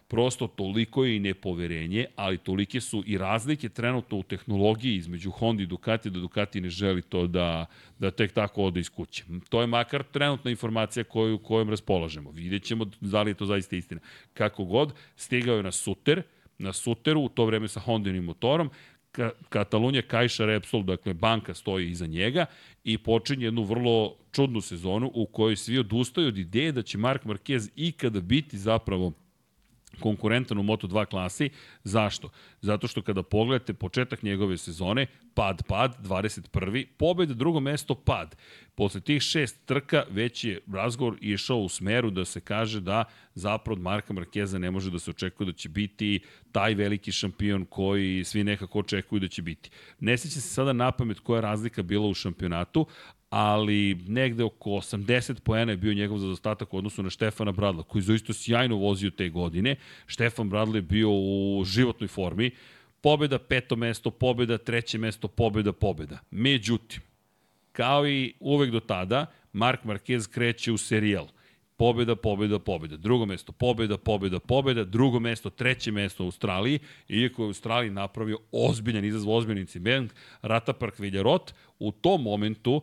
[0.10, 5.64] Prosto toliko je i nepoverenje, ali tolike su i razlike trenutno u tehnologiji između Honda
[5.64, 7.66] i Ducati, da Ducati ne želi to da,
[8.00, 9.24] da tek tako ode iz kuće.
[9.50, 12.32] To je makar trenutna informacija koju, kojom raspolažemo.
[12.32, 14.02] Vidjet ćemo da li je to zaista istina.
[14.34, 16.22] Kako god, stigao je na Suter,
[16.58, 18.70] na Suteru, u to vreme sa Hondinim motorom,
[19.12, 22.46] Ka Katalunja Kajša Repsol, dakle banka stoji iza njega
[22.84, 27.24] i počinje jednu vrlo čudnu sezonu u kojoj svi odustaju od ideje da će Mark
[27.24, 29.14] Marquez ikada biti zapravo
[30.00, 31.50] konkurentan u Moto2 klasi.
[31.84, 32.30] Zašto?
[32.62, 36.86] Zato što kada pogledate početak njegove sezone, pad, pad, 21.
[36.98, 38.36] pobjeda, drugo mesto, pad.
[38.76, 43.04] Posle tih šest trka već je razgovor išao u smeru da se kaže da
[43.36, 46.20] zapravo od Marka Markeza ne može da se očekuje da će biti
[46.52, 49.70] taj veliki šampion koji svi nekako očekuju da će biti.
[50.00, 52.86] Ne seća se sada na pamet koja razlika bila u šampionatu,
[53.30, 58.02] ali negde oko 80 poena je bio njegov zadostatak u odnosu na Štefana Bradla, koji
[58.02, 59.76] zaista sjajno vozio te godine.
[60.06, 62.52] Štefan Bradla je bio u životnoj formi.
[63.02, 66.20] Pobeda, peto mesto, pobeda, treće mesto, pobeda, pobeda.
[66.32, 67.02] Međutim,
[67.72, 71.28] kao i uvek do tada, Mark Marquez kreće u serijal.
[71.78, 72.98] Pobeda, pobeda, pobeda.
[72.98, 74.84] Drugo mesto, pobeda, pobeda, pobeda.
[74.84, 76.80] Drugo mesto, treće mesto u Australiji.
[77.10, 82.82] Iako je u Australiji napravio ozbiljan izazv, ozbiljan incident, Ratapark Viljarot, u tom momentu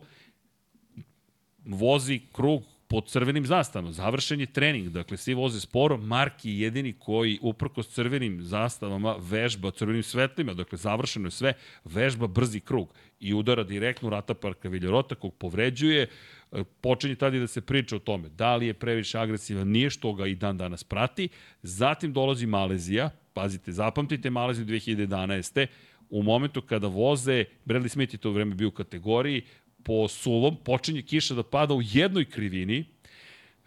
[1.65, 3.91] vozi krug pod crvenim zastavama.
[3.91, 5.97] Završen je trening, dakle svi voze sporo.
[5.97, 12.27] Mark je jedini koji uprkos crvenim zastavama vežba crvenim svetlima, dakle završeno je sve, vežba
[12.27, 16.07] brzi krug i udara direktno u Rata Parka Viljarota kog povređuje.
[16.51, 20.13] E, počinje tada da se priča o tome da li je previše agresivan, nije što
[20.13, 21.29] ga i dan danas prati.
[21.63, 25.67] Zatim dolazi Malezija, pazite, zapamtite Maleziju 2011
[26.09, 29.41] u momentu kada voze, Bradley Smith je to vreme bio u kategoriji,
[29.85, 32.85] po suvom, počinje kiša da pada u jednoj krivini,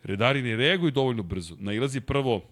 [0.02, 1.56] redari ne reaguju dovoljno brzo.
[1.58, 2.42] Nailazi prvo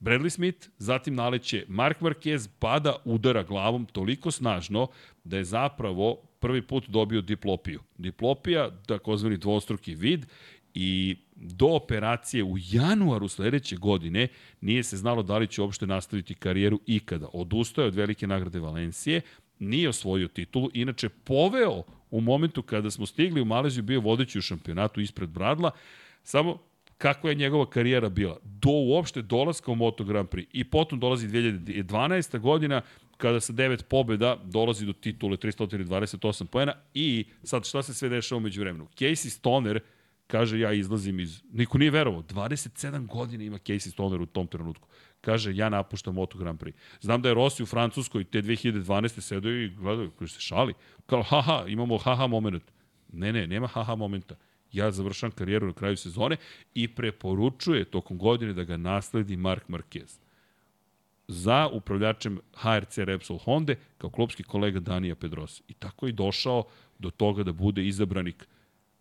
[0.00, 4.88] Bradley Smith, zatim naleće Mark Marquez, pada, udara glavom toliko snažno
[5.24, 7.80] da je zapravo prvi put dobio diplopiju.
[7.98, 10.26] Diplopija, takozvani dvostruki vid,
[10.74, 14.28] i do operacije u januaru sledeće godine
[14.60, 17.28] nije se znalo da li će uopšte nastaviti karijeru ikada.
[17.32, 19.20] Odustaje od velike nagrade Valencije,
[19.58, 24.42] nije osvojio titulu, inače poveo u momentu kada smo stigli u Maleziju bio vodeći u
[24.42, 25.70] šampionatu ispred Bradla,
[26.22, 26.58] samo
[26.98, 31.28] kakva je njegova karijera bila do uopšte dolaska u Moto Grand Prix i potom dolazi
[31.28, 32.38] 2012.
[32.38, 32.82] godina
[33.16, 38.36] kada sa devet pobjeda dolazi do titule 328 poena i sad šta se sve dešava
[38.36, 38.88] umeđu vremenu.
[38.96, 39.80] Casey Stoner
[40.26, 41.42] kaže ja izlazim iz...
[41.52, 44.88] Niko nije verovao, 27 godina ima Casey Stoner u tom trenutku.
[45.20, 46.72] Kaže ja napuštam Moto Grand Prix.
[47.00, 49.20] Znam da je Rossi u Francuskoj te 2012.
[49.20, 50.74] sedao i gledao koji se šali.
[51.06, 52.62] Kao haha, imamo haha moment.
[53.12, 54.34] Ne, ne, nema haha momenta
[54.72, 56.36] ja završam karijeru na kraju sezone
[56.74, 60.18] i preporučuje tokom godine da ga nasledi Mark Marquez
[61.28, 65.62] za upravljačem HRC Repsol Honda kao klubski kolega Danija Pedrosa.
[65.68, 66.64] I tako je došao
[66.98, 68.48] do toga da bude izabranik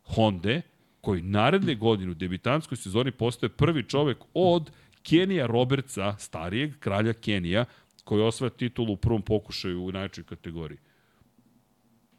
[0.03, 0.61] Honda,
[1.01, 4.71] koji naredne godine u debitanskoj sezoni postaje prvi čovek od
[5.03, 7.65] Kenija Robertsa, starijeg kralja Kenija,
[8.03, 10.77] koji osvaja titulu u prvom pokušaju u najčoj kategoriji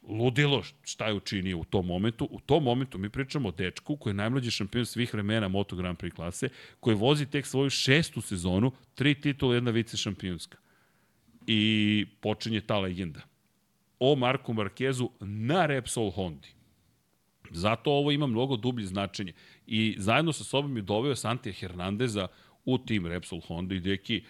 [0.07, 2.27] ludilo šta je učinio u tom momentu.
[2.31, 5.97] U tom momentu mi pričamo o dečku koji je najmlađi šampion svih vremena Moto Grand
[5.97, 10.57] Prix klase, koji vozi tek svoju šestu sezonu, tri titula, jedna vice šampionska.
[11.47, 13.21] I počinje ta legenda.
[13.99, 16.47] O Marku Markezu na Repsol Hondi.
[17.53, 19.33] Zato ovo ima mnogo dublje značenje.
[19.67, 22.27] I zajedno sa sobom je doveo Santija Hernandeza
[22.65, 24.23] u tim Repsol Honda i deki,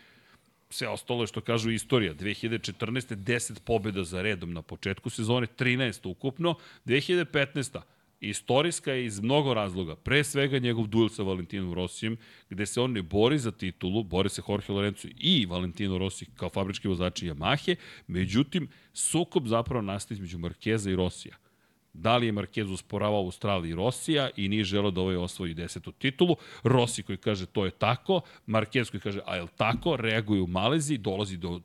[0.70, 2.14] sve ostalo je što kažu istorija.
[2.14, 3.16] 2014.
[3.16, 6.56] 10 pobjeda za redom na početku sezone, 13 ukupno.
[6.86, 7.82] 2015.
[8.20, 9.96] Istorijska je iz mnogo razloga.
[9.96, 12.18] Pre svega njegov duel sa Valentinom Rosijem,
[12.50, 16.50] gde se on ne bori za titulu, bori se Jorge Lorenzo i Valentino Rossi kao
[16.50, 17.76] fabrički vozači Yamahe,
[18.08, 21.36] međutim, sukob zapravo nastaje između Markeza i Rosija.
[21.94, 26.36] Da li je Marquez usporavao Australiji Rosija i nije želeo da ovaj osvoji desetu titulu.
[26.64, 30.98] Rossi koji kaže to je tako, Marquez koji kaže a je tako, reaguje u Malezi,
[30.98, 31.62] dolazi do,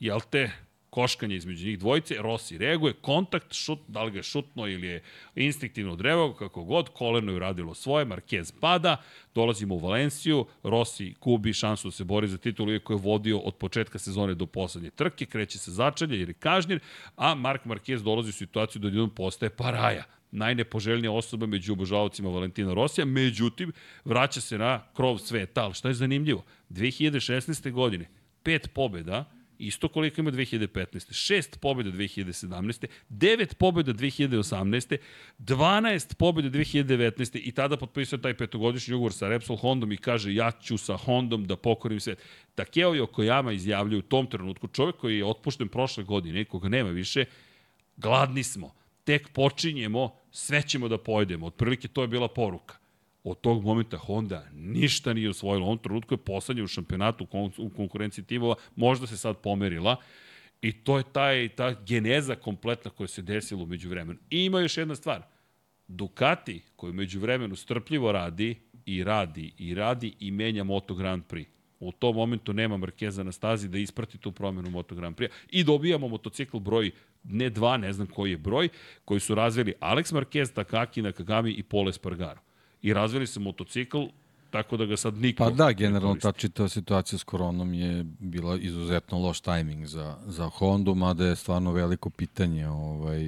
[0.00, 0.65] jel te,
[0.96, 5.02] koškanje između njih dvojice, Rossi reaguje, kontakt, šut, da li ga je šutno ili je
[5.34, 8.96] instinktivno odrevao, kako god, koleno je radilo svoje, Marquez pada,
[9.34, 13.54] dolazimo u Valenciju, Rossi gubi šansu da se bori za titulu, iako je vodio od
[13.54, 16.80] početka sezone do poslednje trke, kreće se začelje jer je kažnjen,
[17.16, 22.74] a Mark Marquez dolazi u situaciju da jednom postaje paraja najnepoželjnija osoba među obožavacima Valentina
[22.74, 23.72] Rosija, međutim,
[24.04, 26.44] vraća se na krov sveta, ali šta je zanimljivo?
[26.70, 27.72] 2016.
[27.72, 28.08] godine,
[28.42, 31.12] pet pobjeda, Isto koliko ima 2015.
[31.12, 32.86] Šest pobjeda 2017.
[33.08, 34.96] Devet pobjeda 2018.
[35.38, 37.40] 12 pobjeda 2019.
[37.44, 41.44] I tada potpisao taj petogodišnji ugovor sa Repsol Hondom i kaže ja ću sa Hondom
[41.44, 42.22] da pokorim svet.
[42.54, 47.24] Takeo Yokoyama izjavljaju u tom trenutku, čovjek koji je otpušten prošle godine, koga nema više,
[47.96, 51.46] gladni smo, tek počinjemo, sve ćemo da pojedemo.
[51.46, 52.85] Otprilike to je bila poruka
[53.30, 55.66] od tog momenta Honda ništa nije osvojila.
[55.66, 57.26] Ovom trenutku je poslednja u šampionatu
[57.58, 59.96] u konkurenciji timova, možda se sad pomerila.
[60.62, 64.18] I to je taj, ta geneza kompletna koja se desila umeđu vremenu.
[64.30, 65.22] I ima još jedna stvar.
[65.88, 71.46] Ducati, koji umeđu vremenu strpljivo radi i radi i radi i menja Moto Grand Prix.
[71.80, 75.28] U tom momentu nema Markeza na stazi da isprati tu promenu Moto Grand Prix.
[75.50, 76.90] I dobijamo motocikl broj
[77.24, 78.68] ne dva, ne znam koji je broj,
[79.04, 82.45] koji su razvili Alex Marquez, Takaki Nakagami i Pole Spargaro
[82.82, 83.98] i razvili se motocikl
[84.50, 88.58] tako da ga sad niko Pa da, generalno ta čitava situacija s koronom je bila
[88.58, 93.22] izuzetno loš tajming za, za Hondu, mada je stvarno veliko pitanje ovaj,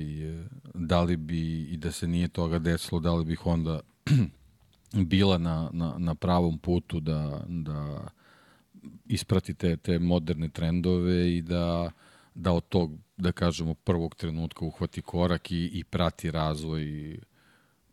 [0.75, 3.81] da li bi, i da se nije toga desilo, da li bi Honda
[5.13, 8.09] bila na, na, na pravom putu da, da
[9.07, 11.91] isprati te, te moderne trendove i da,
[12.35, 17.19] da od tog, da kažemo, prvog trenutka uhvati korak i, i prati razvoj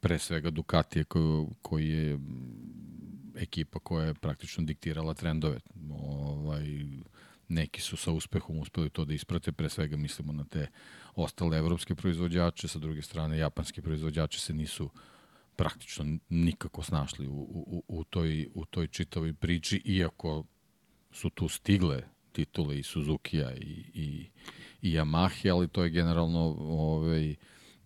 [0.06, 2.20] pre svega Ducatije koji, koji je
[3.36, 5.60] ekipa koja je praktično diktirala trendove.
[5.90, 6.66] Ovaj,
[7.48, 10.68] neki su sa uspehom uspeli to da isprate, pre svega mislimo na te
[11.16, 14.90] ostale evropske proizvođače, sa druge strane japanski proizvođači se nisu
[15.56, 20.46] praktično nikako snašli u, u, u, toj, u toj čitavoj priči, iako
[21.12, 24.30] su tu stigle titule i Suzuki-a i, i,
[24.82, 27.36] i Yamaha, ali to je generalno ovaj,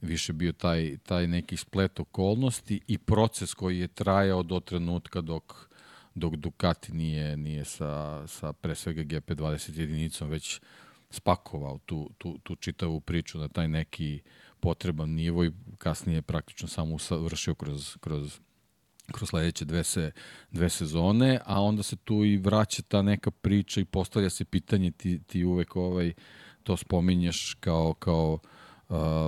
[0.01, 5.69] više bio taj, taj neki splet okolnosti i proces koji je trajao do trenutka dok,
[6.15, 10.61] dok Ducati nije, nije sa, sa pre svega GP20 jedinicom već
[11.09, 14.21] spakovao tu, tu, tu čitavu priču na taj neki
[14.59, 18.39] potreban nivo i kasnije praktično samo usavršio kroz, kroz
[19.11, 20.11] kroz sledeće dve, se,
[20.51, 24.91] dve sezone, a onda se tu i vraća ta neka priča i postavlja se pitanje,
[24.91, 26.13] ti, ti uvek ovaj,
[26.63, 28.49] to spominješ kao, kao uh,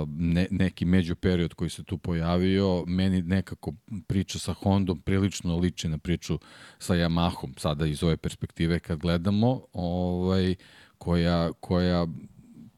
[0.06, 3.72] ne, neki među period koji se tu pojavio, meni nekako
[4.06, 6.38] priča sa Hondom prilično liči na priču
[6.78, 10.54] sa Yamahom, sada iz ove perspektive kad gledamo, ovaj,
[10.98, 12.06] koja, koja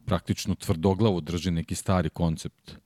[0.04, 2.76] praktično tvrdoglavo drži neki stari koncept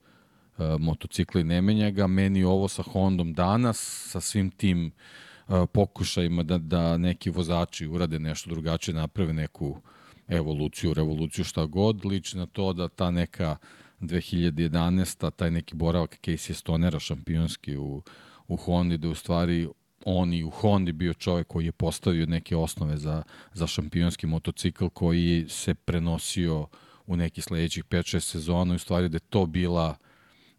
[0.79, 2.07] motocikla i ne menja ga.
[2.07, 4.91] Meni ovo sa Hondom danas, sa svim tim
[5.47, 9.81] uh, pokušajima da, da neki vozači urade nešto drugačije, naprave neku
[10.27, 13.57] evoluciju, revoluciju, šta god, liči na to da ta neka
[14.01, 15.31] 2011.
[15.31, 18.01] taj neki boravak Casey Stonera šampionski u,
[18.47, 19.67] u Hondi, da u stvari
[20.05, 24.87] on i u Hondi bio čovek koji je postavio neke osnove za, za šampionski motocikl
[24.87, 26.67] koji se prenosio
[27.07, 29.95] u neki sledećih 5-6 sezona i u stvari da je to bila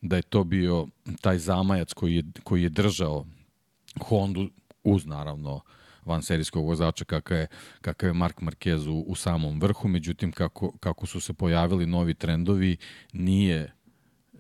[0.03, 0.87] da je to bio
[1.20, 3.26] taj zamajac koji je, koji je držao
[4.00, 4.50] Hondu
[4.85, 5.61] uz naravno
[6.04, 7.46] van serijskog vozača kakav je,
[7.80, 12.14] kakav je Mark Marquez u, u samom vrhu, međutim kako, kako su se pojavili novi
[12.14, 12.76] trendovi
[13.12, 13.80] nije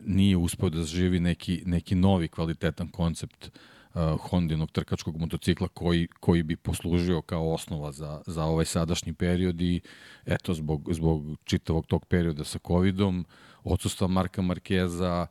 [0.04, 3.50] nije uspeo da živi neki, neki novi kvalitetan koncept
[3.94, 9.60] uh, Hondinog trkačkog motocikla koji, koji bi poslužio kao osnova za, za ovaj sadašnji period
[9.60, 9.80] i
[10.26, 13.26] eto zbog, zbog čitavog tog perioda sa covidom,
[13.64, 15.26] odsustva Marka Markeza,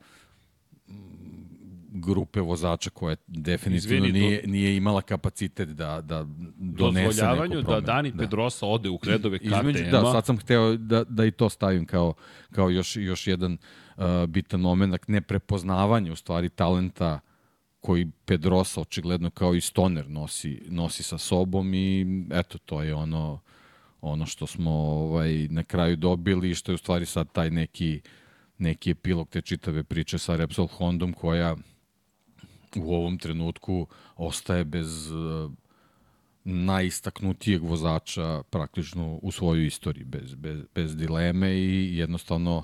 [1.91, 6.25] grupe vozača koja definitivno Izvini, nije, nije imala kapacitet da, da
[6.58, 7.62] donese neku promenu.
[7.62, 8.17] da Dani da.
[8.17, 9.91] Pedrosa ode u redove KTM-a.
[9.91, 12.13] Da, sad sam hteo da, da i to stavim kao,
[12.52, 13.58] kao još, još jedan
[13.97, 17.19] uh, bitan moment, neprepoznavanje u stvari talenta
[17.80, 23.39] koji Pedrosa očigledno kao i Stoner nosi, nosi sa sobom i eto to je ono
[24.02, 28.02] ono što smo ovaj na kraju dobili i što je u stvari sad taj neki
[28.58, 31.56] neki epilog te čitave priče sa Repsol Hondom koja
[32.75, 35.51] u ovom trenutku ostaje bez uh,
[36.43, 42.63] najistaknutijeg vozača praktično u svojoj istoriji, bez, bez, bez dileme i jednostavno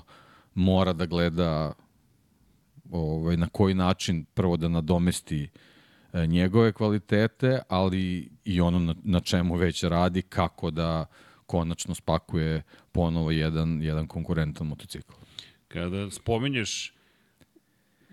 [0.54, 1.72] mora da gleda
[2.90, 5.48] ovaj, na koji način prvo da nadomesti
[6.12, 11.06] e, njegove kvalitete, ali i ono na, na čemu već radi, kako da
[11.46, 15.12] konačno spakuje ponovo jedan, jedan konkurentan motocikl.
[15.68, 16.95] Kada spominješ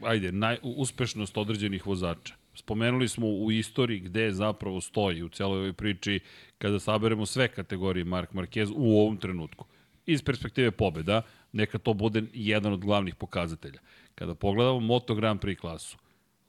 [0.02, 2.36] ajde, naj, uspešnost određenih vozača.
[2.56, 6.20] Spomenuli smo u istoriji gde zapravo stoji u celoj ovoj priči
[6.58, 9.66] kada saberemo sve kategorije Mark Marquez u ovom trenutku.
[10.06, 13.80] Iz perspektive pobeda, neka to bude jedan od glavnih pokazatelja.
[14.16, 15.98] Kada pogledamo Moto Grand Prix klasu,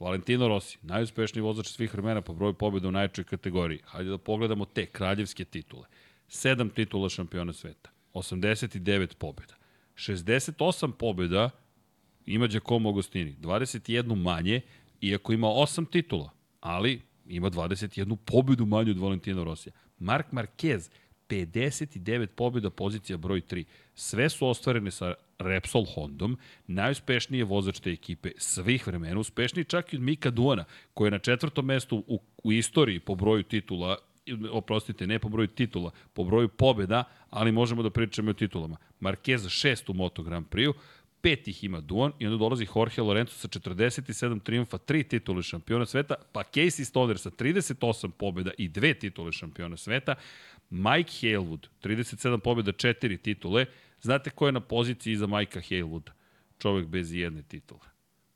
[0.00, 3.80] Valentino Rossi, najuspešniji vozač svih vremena po broju pobjeda u najčoj kategoriji.
[3.85, 5.87] Hajde da pogledamo te kraljevske titule.
[6.28, 9.54] 7 titula šampiona sveta, 89 pobjeda,
[9.94, 11.50] 68 pobjeda
[12.26, 14.60] ima Giacomo Agostini, 21 manje,
[15.00, 19.72] iako ima 8 titula, ali ima 21 pobedu manje od Valentina Rosija.
[19.98, 20.90] Mark Marquez,
[21.28, 23.64] 59 pobjeda, pozicija broj 3.
[23.94, 29.92] Sve su ostvarene sa Repsol Hondom, najuspešniji je vozač te ekipe svih vremena, uspešniji čak
[29.92, 33.96] i od Mika Duana, koji je na četvrtom mestu u, u istoriji po broju titula
[34.50, 38.76] oprostite, ne po broju titula, po broju pobeda, ali možemo da pričamo o titulama.
[39.00, 40.72] Marquez šest u Moto Grand Prix,
[41.24, 45.87] pet ih ima Duan i onda dolazi Jorge Lorenzo sa 47 triumfa, tri titule šampiona
[45.87, 50.14] sveta, pa Casey Stoner sa 38 pobjeda i dve titule šampiona sveta,
[50.70, 53.66] Mike Halewood, 37 pobjeda, četiri titule.
[54.00, 56.10] Znate ko je na poziciji iza Majka Halewooda?
[56.58, 57.88] Čovek bez jedne titule.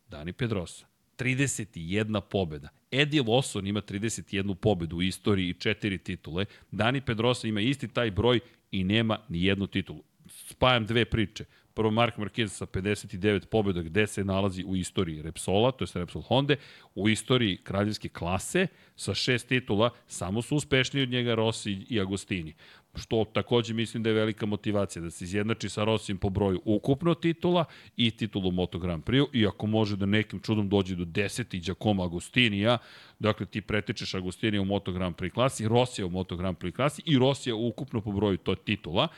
[0.09, 0.87] Dani Pedrosa.
[1.19, 2.69] 31 pobjeda.
[2.91, 6.45] Eddie Lawson ima 31 pobedu u istoriji i četiri titule.
[6.71, 10.03] Dani Pedrosa ima isti taj broj i nema ni jednu titulu.
[10.29, 11.45] Spajam dve priče.
[11.79, 16.23] Prvo Mark Marquez sa 59 pobjeda gde se nalazi u istoriji Repsola, to je Repsol
[16.23, 16.57] Honda,
[16.95, 18.67] u istoriji kraljevske klase
[18.97, 22.55] sa šest titula, samo su uspešniji od njega Rossi i Agostini.
[22.95, 27.15] Što takođe mislim da je velika motivacija da se izjednači sa Rossijem po broju ukupno
[27.15, 27.65] titula
[27.97, 31.61] i titulu Moto Grand Prix, i ako može da nekim čudom dođe do 10 i
[31.61, 32.79] Giacomo Agostinija,
[33.19, 37.03] dakle ti pretičeš Agostinija u Moto Grand Prix klasi, Rosija u Moto Grand Prix klasi
[37.07, 39.09] i Rosija ukupno po broju to titula,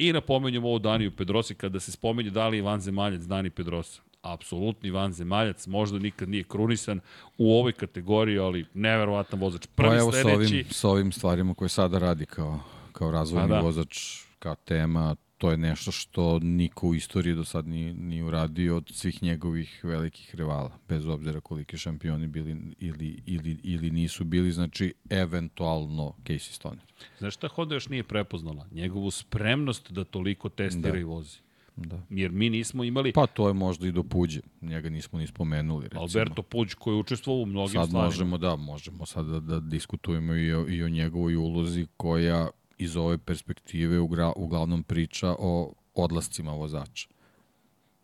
[0.00, 4.02] I napomenjamo ovo Daniju Pedrosi kada se spomenje da li je vanzemaljac Dani Pedrosa.
[4.22, 7.00] Apsolutni vanzemaljac, možda nikad nije krunisan
[7.38, 9.66] u ovoj kategoriji, ali neverovatan vozač.
[9.66, 10.48] Prvi pa evo sledeći...
[10.48, 12.60] sa ovim, sa ovim stvarima koje sada radi kao,
[12.92, 13.60] kao razvojni da.
[13.60, 18.76] vozač, kao tema, to je nešto što niko u istoriji do sad nije, nije uradio
[18.76, 24.52] od svih njegovih velikih rivala, bez obzira koliki šampioni bili ili, ili, ili nisu bili,
[24.52, 26.84] znači eventualno Casey Stoner.
[27.18, 28.66] Znaš šta Honda još nije prepoznala?
[28.70, 30.98] Njegovu spremnost da toliko testira da.
[30.98, 31.38] i vozi.
[31.76, 32.02] Da.
[32.10, 33.12] Jer mi nismo imali...
[33.12, 34.40] Pa to je možda i do Puđe.
[34.60, 35.84] Njega nismo ni spomenuli.
[35.84, 36.00] Recimo.
[36.00, 38.06] Alberto Puđ koji je učestvovao u mnogim sad stvarima.
[38.06, 42.48] možemo, da, možemo sad da, da diskutujemo i o, i o njegovoj ulozi koja
[42.80, 47.08] iz ove perspektive ugra, uglavnom priča o odlascima vozača.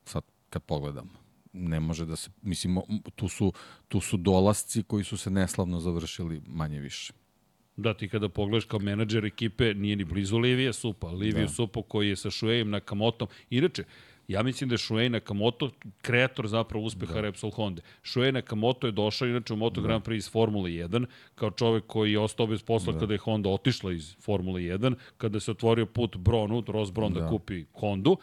[0.05, 2.79] Sad, kad pogledamo ne može da se, mislim,
[3.14, 3.53] tu su,
[3.89, 7.12] tu su dolasci koji su se neslavno završili manje više.
[7.77, 11.09] Da, ti kada pogledaš kao menadžer ekipe, nije ni blizu Livija Supa.
[11.11, 11.53] Livija da.
[11.53, 13.29] Supa koji je sa Šuejem na Kamotom.
[13.51, 13.85] Inače,
[14.29, 15.70] Ja mislim da je Shuei Nakamoto
[16.03, 17.20] kreator zapravo uspeha da.
[17.20, 17.83] Repsol Honda.
[18.05, 19.87] Shuei Nakamoto je došao inače u Moto da.
[19.87, 22.99] Grand Prix iz Formule 1 kao čovek koji je ostao bez posla da.
[22.99, 27.20] kada je Honda otišla iz Formule 1, kada se otvorio put Bronu, Ross Bron da,
[27.20, 28.16] da kupi Hondu.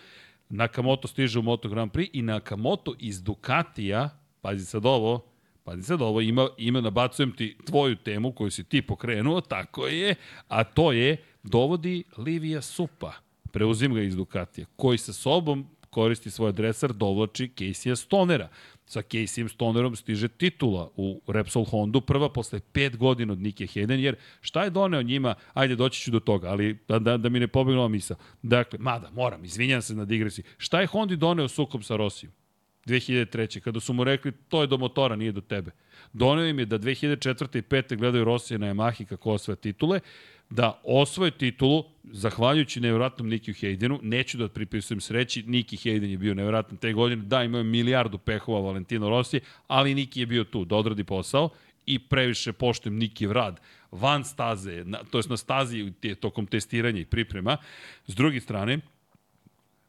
[0.50, 4.10] Nakamoto stiže u Moto Grand Prix i Nakamoto iz Ducatija,
[4.42, 5.34] pazi sad ovo,
[5.64, 10.16] Pazi sad, ovo ima, ima, nabacujem ti tvoju temu koju si ti pokrenuo, tako je,
[10.48, 13.14] a to je, dovodi Livija Supa,
[13.52, 18.50] preuzim ga iz Ducatija, koji sa sobom koristi svoj adresar, dovlači Casey Stonera.
[18.86, 24.00] Sa Caseyem Stonerom stiže titula u Repsol Hondu, prva posle pet godina od Nike Hayden,
[24.00, 27.40] jer šta je doneo njima, ajde doći ću do toga, ali da, da, da mi
[27.40, 28.16] ne pobegnula misa.
[28.42, 30.44] Dakle, mada, moram, izvinjam se na digresi.
[30.58, 32.34] Šta je Hondi doneo sukom sa Rosijom?
[32.86, 33.60] 2003.
[33.60, 35.72] kada su mu rekli to je do motora, nije do tebe.
[36.14, 37.58] Doneo im je da 2004.
[37.58, 37.96] i 5.
[37.98, 40.00] gledaju Rosije na Yamahi kako osvoje titule,
[40.50, 46.34] da osvoje titulu, zahvaljujući nevjerojatnom Nikiju Haydenu, neću da pripisujem sreći, Niki Hayden je bio
[46.34, 50.66] nevjerojatan te godine, da, imao je milijardu pehova Valentino Rossi, ali Niki je bio tu
[50.66, 51.50] da odradi posao
[51.86, 53.60] i previše poštujem Niki rad
[53.92, 57.58] van staze, na, to je na stazi tokom testiranja i priprema.
[58.08, 58.80] S druge strane,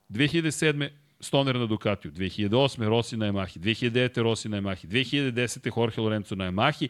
[0.09, 0.89] 2007.
[1.21, 2.89] Stoner na Ducatiju, 2008.
[2.89, 4.23] Rossi na Yamahi, 2009.
[4.23, 5.73] Rossi na Yamahi, 2010.
[5.77, 6.89] Jorge Lorenzo na Yamahi.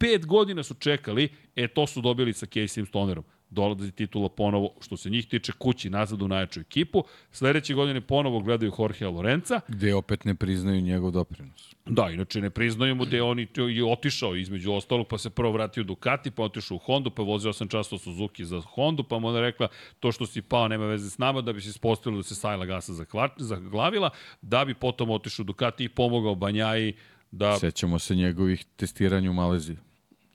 [0.00, 4.96] Pet godina su čekali, e to su dobili sa Casey Stonerom dolazi titula ponovo, što
[4.96, 7.04] se njih tiče, kući nazad u najjaču ekipu.
[7.32, 9.60] Sledeće godine ponovo gledaju Jorgea Lorenza.
[9.68, 11.74] Gde opet ne priznaju njegov doprinos.
[11.86, 15.80] Da, inače ne priznaju mu gde on je otišao između ostalog, pa se prvo vratio
[15.80, 19.28] u Ducati, pa otišao u Hondu, pa vozio 8 časova Suzuki za Hondu, pa mu
[19.28, 19.68] onda rekla
[20.00, 22.66] to što si pao nema veze s nama, da bi se ispostavilo da se Sajla
[22.66, 22.92] Gasa
[23.38, 24.10] zaglavila,
[24.42, 26.94] da bi potom otišao u Ducati i pomogao Banjaji
[27.30, 27.58] da...
[27.58, 29.76] Sećamo se njegovih testiranja u Maleziji.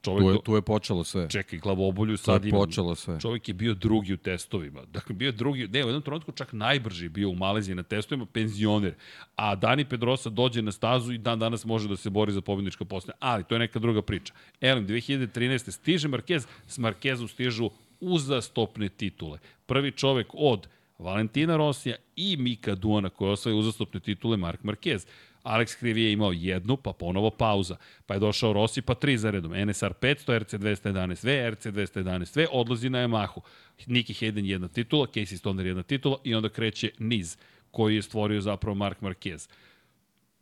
[0.05, 1.29] Čovjek tu, je, tu je počelo sve.
[1.29, 3.19] Čekaj, glavobolju sad tu je počelo sve.
[3.19, 4.81] Čovjek je bio drugi u testovima.
[4.95, 8.93] Dakle, bio drugi, ne, u jednom trenutku čak najbrži bio u Maleziji na testovima, penzioner.
[9.35, 12.85] A Dani Pedrosa dođe na stazu i dan danas može da se bori za pobedničko
[12.85, 13.15] postoje.
[13.19, 14.33] Ali, to je neka druga priča.
[14.61, 15.71] Elem, 2013.
[15.71, 19.39] stiže Marquez, s Marquezom stižu uzastopne titule.
[19.65, 20.67] Prvi čovek od
[20.99, 25.07] Valentina Rosija i Mika Duana koji osvaja uzastopne titule Mark Marquez.
[25.45, 27.77] Alex Krivi je imao jednu, pa ponovo pauza.
[28.05, 29.51] Pa je došao Rossi, pa tri za redom.
[29.51, 33.41] NSR 500, RC 211V, RC 211V, odlazi na Yamahu.
[33.87, 37.37] Niki Hayden jedna titula, Casey Stoner jedna titula i onda kreće niz
[37.71, 39.49] koji je stvorio zapravo Mark Marquez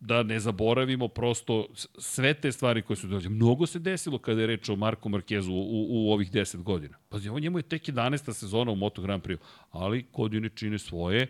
[0.04, 3.30] da ne zaboravimo prosto sve te stvari koje su dođe.
[3.30, 6.98] Mnogo se desilo kada je reč o Marku Markezu u, u ovih 10 godina.
[7.10, 8.34] Pa ovo njemu je tek 11.
[8.34, 9.38] sezona u Moto Grand Prix,
[9.72, 11.28] ali godine čine svoje.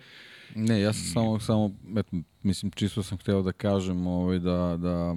[0.55, 5.15] Ne, ja sam samo, samo eto, mislim, čisto sam hteo da kažem ovaj, da, da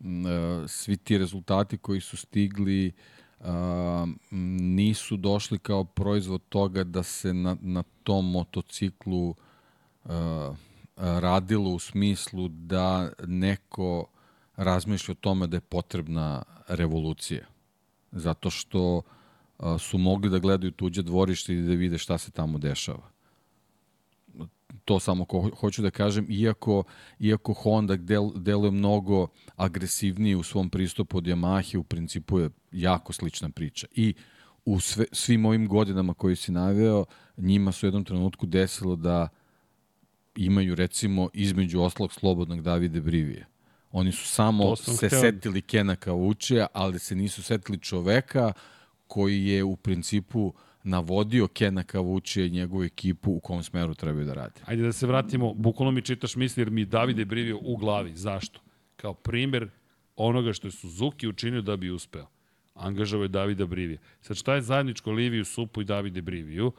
[0.00, 2.92] m, e, svi ti rezultati koji su stigli
[3.40, 4.06] a,
[4.60, 9.34] nisu došli kao proizvod toga da se na, na tom motociklu
[10.04, 10.54] a,
[10.96, 14.06] radilo u smislu da neko
[14.56, 17.46] razmišlja o tome da je potrebna revolucija.
[18.12, 19.02] Zato što
[19.78, 23.11] su mogli da gledaju tuđe dvorište i da vide šta se tamo dešava.
[24.84, 26.82] To samo ko, hoću da kažem, iako,
[27.20, 33.12] iako Honda del, deluje mnogo agresivnije u svom pristupu od Yamahe, u principu je jako
[33.12, 33.86] slična priča.
[33.94, 34.14] I
[34.64, 37.04] u sve, svim ovim godinama koji si naveo,
[37.36, 39.28] njima su u jednom trenutku desilo da
[40.36, 43.46] imaju recimo između oslog slobodnog Davide Brivije.
[43.90, 45.20] Oni su samo se hteo.
[45.20, 48.52] setili Kena Kavučija, ali se nisu setili čoveka
[49.06, 54.34] koji je u principu navodio Kena Kavučija i njegovu ekipu u kom smeru trebaju da
[54.34, 54.60] rade.
[54.66, 58.16] Ajde da se vratimo, bukvalno mi čitaš misli jer mi Davide Brivio u glavi.
[58.16, 58.60] Zašto?
[58.96, 59.70] Kao primer
[60.16, 62.26] onoga što je Suzuki učinio da bi uspeo.
[62.74, 63.98] Angažao je Davida Brivija.
[64.20, 66.72] Sad šta je zajedničko Liviju Supu i Davide Briviju?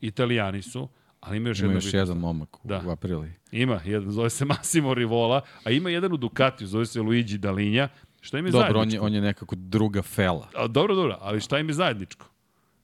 [0.00, 0.88] Italijani su,
[1.20, 2.82] Ali ima još, ima još jedan momak da.
[2.86, 3.32] u aprili.
[3.52, 7.88] Ima, jedan, zove se Massimo Rivola, a ima jedan u Ducatiju, zove se Luigi Dalinja.
[8.20, 8.82] Šta im je dobro, zajedničko?
[8.82, 10.48] on je, on je nekako druga fela.
[10.56, 12.26] A, dobro, dobro, ali šta im je zajedničko?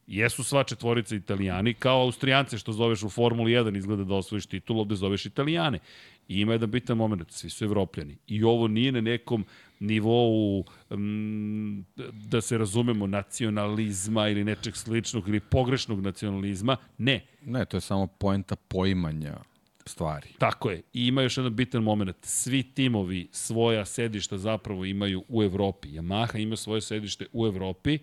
[0.06, 4.80] Jesu sva četvorica italijani, kao austrijance što zoveš u Formuli 1, izgleda da osvojiš titul,
[4.80, 5.78] ovde zoveš italijane.
[6.28, 8.16] I ima jedan bitan moment, svi su evropljani.
[8.26, 9.44] I ovo nije na nekom
[9.80, 16.76] nivou, m, da se razumemo, nacionalizma ili nečeg sličnog ili pogrešnog nacionalizma.
[16.98, 17.26] Ne.
[17.44, 19.36] Ne, to je samo poenta poimanja
[19.86, 20.28] stvari.
[20.38, 20.82] Tako je.
[20.92, 22.16] I ima još jedan bitan moment.
[22.22, 25.88] Svi timovi svoja sedišta zapravo imaju u Evropi.
[25.88, 27.98] Yamaha ima svoje sedište u Evropi,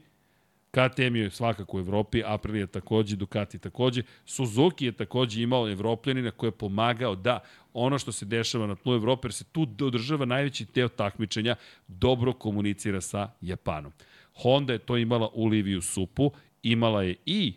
[0.73, 6.47] KTM je svakako u Evropi, Aprilia takođe, Ducati takođe, Suzuki je takođe imao evropljanina koji
[6.47, 7.39] je pomagao da
[7.73, 11.55] ono što se dešava na tlu Evrope, jer se tu održava najveći teo takmičenja,
[11.87, 13.91] dobro komunicira sa Japanom.
[14.35, 16.31] Honda je to imala u Liviju Supu,
[16.63, 17.53] imala je i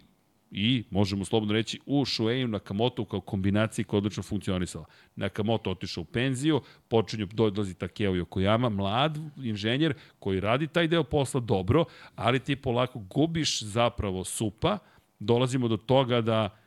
[0.58, 4.84] i, možemo slobodno reći, u Shueiju Nakamoto kao kombinaciji koja odlično funkcionisala.
[5.16, 11.40] Nakamoto otišao u penziju, počinju dolazi Takeo Yokoyama, mlad inženjer koji radi taj deo posla
[11.40, 11.84] dobro,
[12.14, 14.78] ali ti polako gubiš zapravo supa,
[15.18, 16.58] dolazimo do toga da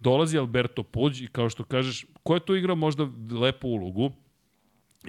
[0.00, 3.08] dolazi Alberto Puđ i kao što kažeš, ko je tu igrao možda
[3.40, 4.12] lepu ulogu?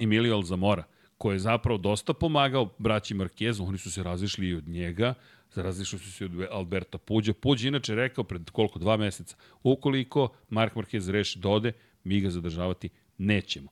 [0.00, 0.84] Emilio Alzamora,
[1.18, 5.14] koji je zapravo dosta pomagao braći Markezu, oni su se razišli i od njega,
[5.62, 7.32] različili su se od Alberta Puđa.
[7.32, 11.72] Puđ inače rekao pred koliko, dva meseca, ukoliko Mark Marquez reši da ode,
[12.04, 12.88] mi ga zadržavati
[13.18, 13.68] nećemo.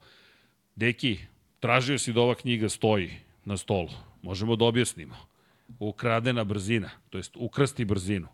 [0.77, 1.19] Deki,
[1.61, 3.11] tražio si da ova knjiga stoji
[3.45, 3.91] na stolu.
[4.23, 5.15] Možemo da objasnimo.
[5.79, 8.29] Ukradena brzina, to jest ukrasti brzinu.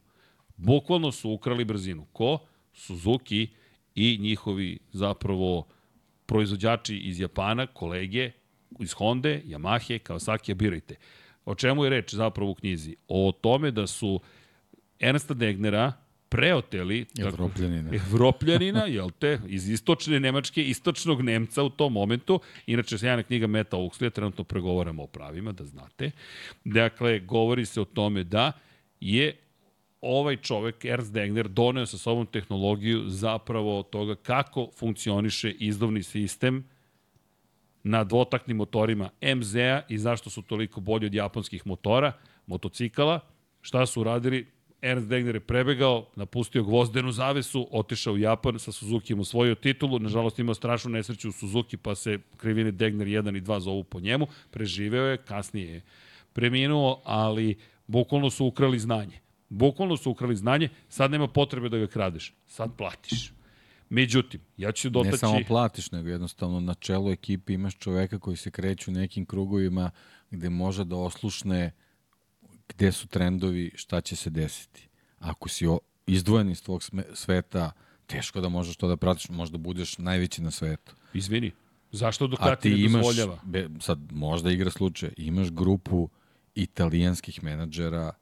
[0.57, 2.07] Bukvalno su ukrali brzinu.
[2.12, 2.38] Ko?
[2.74, 3.48] Suzuki
[3.94, 5.66] i njihovi zapravo
[6.26, 8.30] proizvođači iz Japana, kolege
[8.80, 10.96] iz Honda, Yamahe, Kawasaki, birajte.
[11.51, 12.96] O čemu je reč zapravo u knjizi?
[13.09, 14.20] O tome da su
[15.01, 15.92] Ernsta Degnera
[16.28, 17.90] preoteli Evropljanina.
[17.94, 22.40] Evropljanina, jel te, iz istočne Nemačke, istočnog Nemca u tom momentu.
[22.66, 26.11] Inače, sjajna knjiga Meta Oxley, trenutno pregovaramo o pravima, da znate.
[26.64, 28.53] Dakle, govori se o tome da
[29.01, 29.36] je
[30.01, 36.64] ovaj čovek, Ernst Degner, doneo sa sobom tehnologiju zapravo toga kako funkcioniše izdovni sistem
[37.83, 42.12] na dvotaknim motorima MZ-a i zašto su toliko bolji od japanskih motora,
[42.47, 43.20] motocikala.
[43.61, 44.47] Šta su uradili?
[44.83, 49.99] Ernst Degner je prebegao, napustio gvozdenu zavesu, otišao u Japan, sa Suzuki im osvojio titulu,
[49.99, 54.01] nažalost imao strašnu nesreću u Suzuki, pa se krivine Degner 1 i 2 zovu po
[54.01, 55.83] njemu, preživeo je, kasnije je
[56.33, 59.20] preminuo, ali bukvalno su ukrali znanje.
[59.49, 63.33] Bukvalno su ukrali znanje, sad nema potrebe da ga kradeš, sad platiš.
[63.91, 65.12] Međutim, ja ću dotaći...
[65.12, 69.26] Ne samo platiš, nego jednostavno na čelu ekipi imaš čoveka koji se kreće u nekim
[69.26, 69.91] krugovima
[70.30, 71.72] gde može da oslušne
[72.68, 74.88] gde su trendovi, šta će se desiti.
[75.18, 75.64] Ako si
[76.07, 76.82] izdvojen iz tvog
[77.14, 77.72] sveta,
[78.07, 80.95] teško da možeš to da pratiš, možda budeš najveći na svetu.
[81.14, 81.53] Izvini,
[81.93, 83.38] zašto Ducati ne dozvoljava?
[83.45, 86.09] Be, sad, možda igra slučaj, imaš grupu
[86.55, 88.12] italijanskih menadžera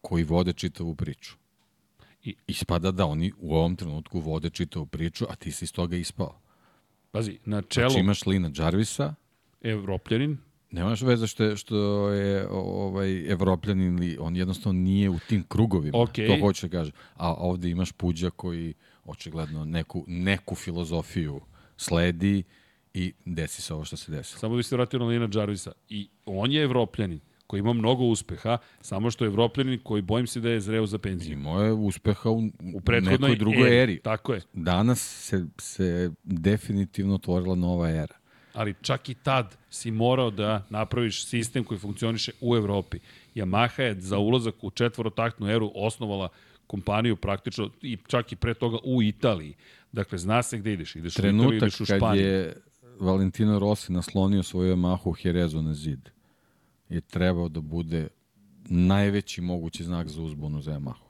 [0.00, 1.36] koji vode čitavu priču.
[2.24, 5.96] I ispada da oni u ovom trenutku vode čitavu priču, a ti si iz toga
[5.96, 6.40] ispao.
[7.10, 7.90] Pazi, na čelu...
[7.90, 9.14] Znači imaš Lina Jarvisa.
[9.60, 10.38] Evropljanin.
[10.70, 15.98] Nemaš veze što je, što je ovaj, evropljanin ili on jednostavno nije u tim krugovima.
[15.98, 16.26] Okay.
[16.26, 16.92] To hoće da kaže.
[17.14, 21.40] A ovde imaš Puđa koji očigledno neku, neku filozofiju
[21.76, 22.42] sledi
[22.94, 24.38] i desi se ovo što se desi.
[24.38, 25.72] Samo da se vratio na Lina Jarvisa.
[25.88, 30.40] I on je evropljanin koji ima mnogo uspeha, samo što je Evropljanin koji bojim se
[30.40, 31.32] da je zreo za penziju.
[31.32, 32.38] Imao je uspeha u,
[32.74, 33.76] u prethodnoj nekoj drugoj eri.
[33.76, 34.00] eri.
[34.02, 34.40] Tako je.
[34.52, 38.14] Danas se, se definitivno otvorila nova era.
[38.52, 42.98] Ali čak i tad si morao da napraviš sistem koji funkcioniše u Evropi.
[43.34, 46.28] Yamaha je za ulazak u četvorotaktnu eru osnovala
[46.66, 49.54] kompaniju praktično i čak i pre toga u Italiji.
[49.92, 50.96] Dakle, zna se gde ideš.
[50.96, 52.24] Ideš Trenutak u Italiju, ideš u Španiju.
[52.24, 52.56] kad je
[53.00, 56.13] Valentino Rossi naslonio svoju Yamahu Jerezu na zid
[56.94, 58.08] je trebao da bude
[58.68, 61.04] najveći mogući znak za uzbunu za Yamahu.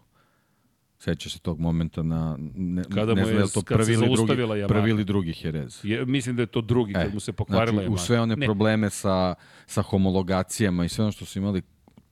[0.99, 4.69] Seća se tog momenta na ne, kada ne znam je, to prvi ili drugi, Yamaha.
[4.69, 5.81] prvi ili drugi Jerez.
[5.83, 7.95] Je, mislim da je to drugi, e, kad mu se pokvarila znači, Yamaha.
[7.95, 8.47] U sve one ne.
[8.47, 9.35] probleme sa,
[9.67, 11.63] sa homologacijama i sve ono što su imali,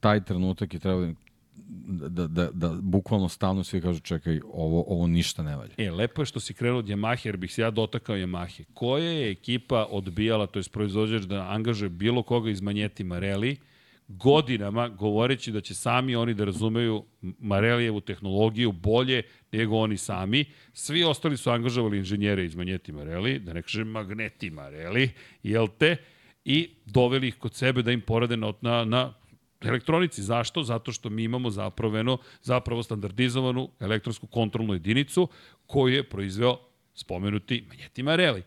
[0.00, 1.12] taj trenutak je trebao
[2.08, 5.74] da, da, da bukvalno stalno svi kažu čekaj, ovo, ovo ništa ne valja.
[5.76, 8.64] E, lepo je što si krenuo od Yamaha, jer bih se ja dotakao Yamaha.
[8.74, 13.56] Koja je ekipa odbijala, to je proizvođač da angažuje bilo koga iz Manjeti Mareli,
[14.08, 20.44] godinama govoreći da će sami oni da razumeju Marelijevu tehnologiju bolje nego oni sami.
[20.72, 25.10] Svi ostali su angažovali inženjere iz Manjeti Mareli, da ne kažem Magneti Mareli,
[25.42, 25.96] jel te?
[26.44, 29.14] I doveli ih kod sebe da im porade na, na, na
[29.68, 30.22] elektronici.
[30.22, 30.62] Zašto?
[30.62, 35.28] Zato što mi imamo zapravo, zapravo standardizovanu elektronsku kontrolnu jedinicu
[35.66, 36.58] koju je proizveo
[36.94, 38.42] spomenuti Manjeti Mareli.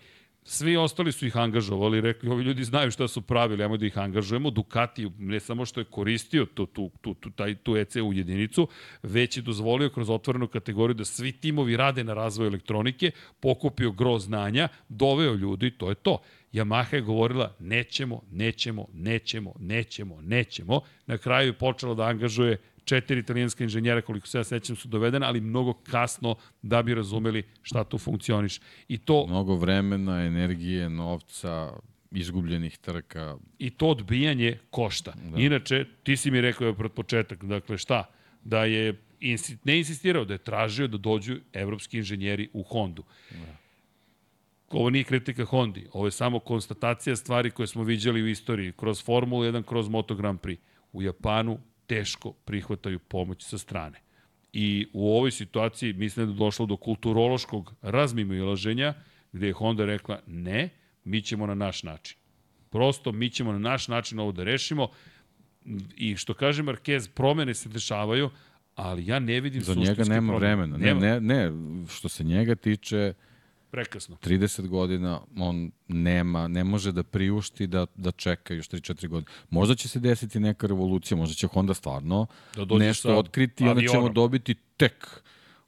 [0.48, 3.98] Svi ostali su ih angažovali, rekli, ovi ljudi znaju šta su pravili, ajmo da ih
[3.98, 4.50] angažujemo.
[4.50, 8.68] Ducati ne samo što je koristio tu, tu, tu, tu, taj, tu ECU jedinicu,
[9.04, 14.20] već je dozvolio kroz otvorenu kategoriju da svi timovi rade na razvoju elektronike, pokupio gro
[14.20, 16.22] znanja, doveo ljudi, to je to.
[16.54, 20.82] Yamaha je govorila nećemo, nećemo, nećemo, nećemo, nećemo.
[21.06, 25.28] Na kraju je počela da angažuje četiri italijanska inženjera, koliko se ja sećam, su dovedena,
[25.28, 28.60] ali mnogo kasno da bi razumeli šta tu funkcioniš.
[28.88, 29.26] I to...
[29.28, 31.74] Mnogo vremena, energije, novca,
[32.12, 33.38] izgubljenih trka.
[33.60, 35.14] I to odbijanje košta.
[35.32, 35.40] Da.
[35.40, 38.04] Inače, ti si mi rekao pred početak, dakle šta?
[38.44, 39.02] Da je
[39.64, 43.04] ne insistirao, da je tražio da dođu evropski inženjeri u Hondu.
[43.32, 43.65] Da
[44.70, 49.04] ovo nije kritika Hondi, ovo je samo konstatacija stvari koje smo viđali u istoriji, kroz
[49.04, 50.58] Formulu 1, kroz Moto Grand Prix.
[50.94, 54.00] U Japanu teško prihvataju pomoć sa strane.
[54.54, 58.94] I u ovoj situaciji mislim da je došlo do kulturološkog razmimoilaženja
[59.32, 60.70] gde je Honda rekla ne,
[61.04, 62.18] mi ćemo na naš način.
[62.70, 64.88] Prosto mi ćemo na naš način ovo da rešimo
[65.96, 68.30] i što kaže Marquez, promene se dešavaju,
[68.76, 70.56] ali ja ne vidim Za njega nema promene.
[70.56, 70.78] vremena.
[70.78, 71.52] Ne, ne, ne,
[71.90, 73.14] što se njega tiče,
[73.76, 74.16] Prekasno.
[74.16, 79.32] 30 godina on nema, ne može da priušti da, da čeka još 3-4 godine.
[79.50, 83.82] Možda će se desiti neka revolucija, možda će Honda stvarno da nešto otkriti i onda
[83.88, 85.24] ćemo dobiti tek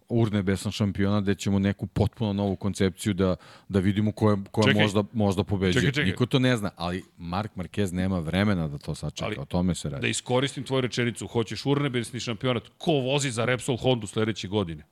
[0.10, 3.36] urnebesan šampiona gde ćemo neku potpuno novu koncepciju da,
[3.70, 4.82] da vidimo koja, koja čekaj.
[4.82, 5.82] možda, možda pobeđuje.
[5.82, 6.12] Čekaj, čekaj.
[6.12, 9.76] Niko to ne zna, ali Mark Marquez nema vremena da to sačeka, ali, o tome
[9.76, 10.02] se radi.
[10.02, 14.84] Da iskoristim tvoju rečenicu, hoćeš urnebesni šampionat, ko vozi za Repsol Hondu sledeće godine?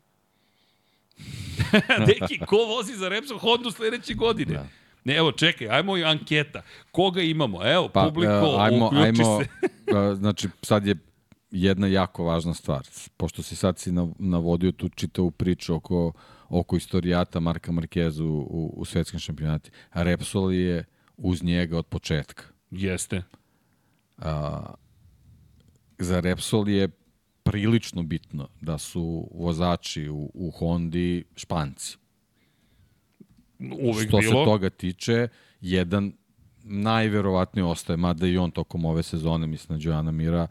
[2.07, 4.53] Deki, ko vozi za Repsol Hondu sledeće godine?
[4.53, 4.67] Da.
[5.03, 6.61] Ne, evo, čekaj, ajmo i anketa.
[6.91, 7.67] Koga imamo?
[7.67, 9.47] Evo, pa, publiko, uh, ajmo, ajmo, se.
[9.91, 10.95] uh, znači, sad je
[11.51, 12.87] jedna jako važna stvar.
[13.17, 16.13] Pošto si sad si navodio tu čitavu priču oko,
[16.49, 19.71] oko istorijata Marka Markeza u, u, u svetskim šampionati.
[19.93, 20.85] Repsol je
[21.17, 22.43] uz njega od početka.
[22.71, 23.23] Jeste.
[24.17, 24.73] A,
[25.99, 26.89] za Repsol je
[27.45, 31.97] prilično bitno da su vozači u, u Hondi španci.
[33.79, 34.45] Uvek Što bilo.
[34.45, 35.27] se toga tiče,
[35.61, 36.13] jedan
[36.63, 40.47] najverovatnije ostaje, mada i on tokom ove sezone, mislim na Đojana Mira,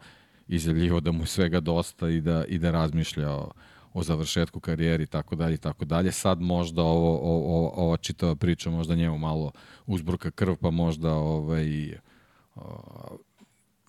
[0.47, 3.51] izjavljivo da mu je svega dosta i da, i da razmišlja o,
[3.93, 6.11] o završetku karijeri i tako dalje i tako dalje.
[6.11, 9.51] Sad možda ovo, ovo, ova čitava priča možda njemu malo
[9.85, 11.97] uzbruka krv, pa možda ovaj,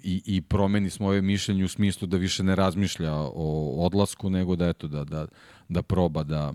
[0.02, 4.68] i, i promeni svoje mišljenje u smislu da više ne razmišlja o odlasku, nego da
[4.68, 5.26] eto da, da,
[5.68, 6.52] da proba da,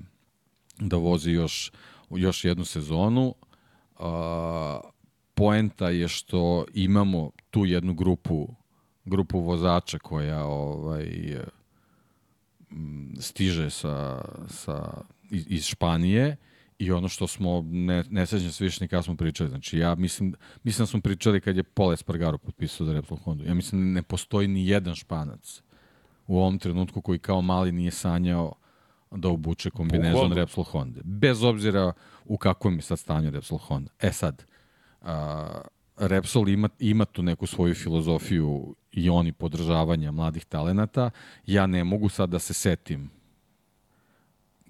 [0.80, 1.72] da vozi još,
[2.10, 3.36] još jednu sezonu.
[4.00, 4.80] A,
[5.34, 8.48] poenta je što imamo tu jednu grupu
[9.06, 11.38] grupu vozača koja ovaj
[13.20, 16.38] stiže sa, sa iz, iz Španije
[16.82, 20.34] I ono što smo, ne, ne sećam se više nikada smo pričali, znači ja mislim,
[20.64, 23.44] mislim da smo pričali kad je Pole Spargaro potpisao za Repsol Honda.
[23.44, 25.62] Ja mislim da ne postoji ni jedan španac
[26.28, 28.54] u ovom trenutku koji kao mali nije sanjao
[29.12, 31.02] da obuče kombinezon Repsol Honda.
[31.04, 31.94] Bez obzira
[32.26, 33.92] u kakvom je sad stanju Repsol Honda.
[34.00, 34.46] E sad,
[35.02, 35.62] a,
[35.98, 41.10] Repsol ima, ima tu neku svoju filozofiju i oni podržavanja mladih talenata.
[41.46, 43.21] Ja ne mogu sad da se setim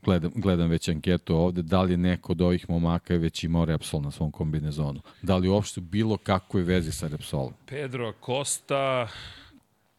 [0.03, 4.01] gledam, gledam već anketu ovde, da li je neko od ovih momaka već imao Repsol
[4.01, 5.01] na svom kombinezonu?
[5.21, 7.53] Da li uopšte bilo kakve vezi sa Repsolom?
[7.65, 9.07] Pedro Costa,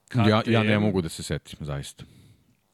[0.08, 0.28] KTM.
[0.28, 2.04] Ja, ja ne mogu da se setim, zaista.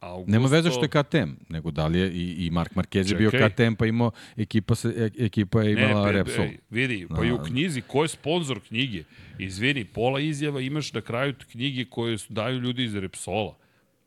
[0.01, 0.33] Augusto...
[0.33, 3.31] Nema veze što je KTM, nego da li je i, i Mark Marquez je bio
[3.31, 6.45] KTM, pa imao ekipa, se, e, ekipa je imala ne, pe, Repsol.
[6.45, 9.05] Ej, vidi, pa i u knjizi, ko je sponsor knjige?
[9.39, 13.55] Izvini, pola izjava imaš na kraju knjige koje daju ljudi iz Repsola.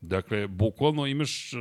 [0.01, 1.51] Dakle, bukvalno imaš,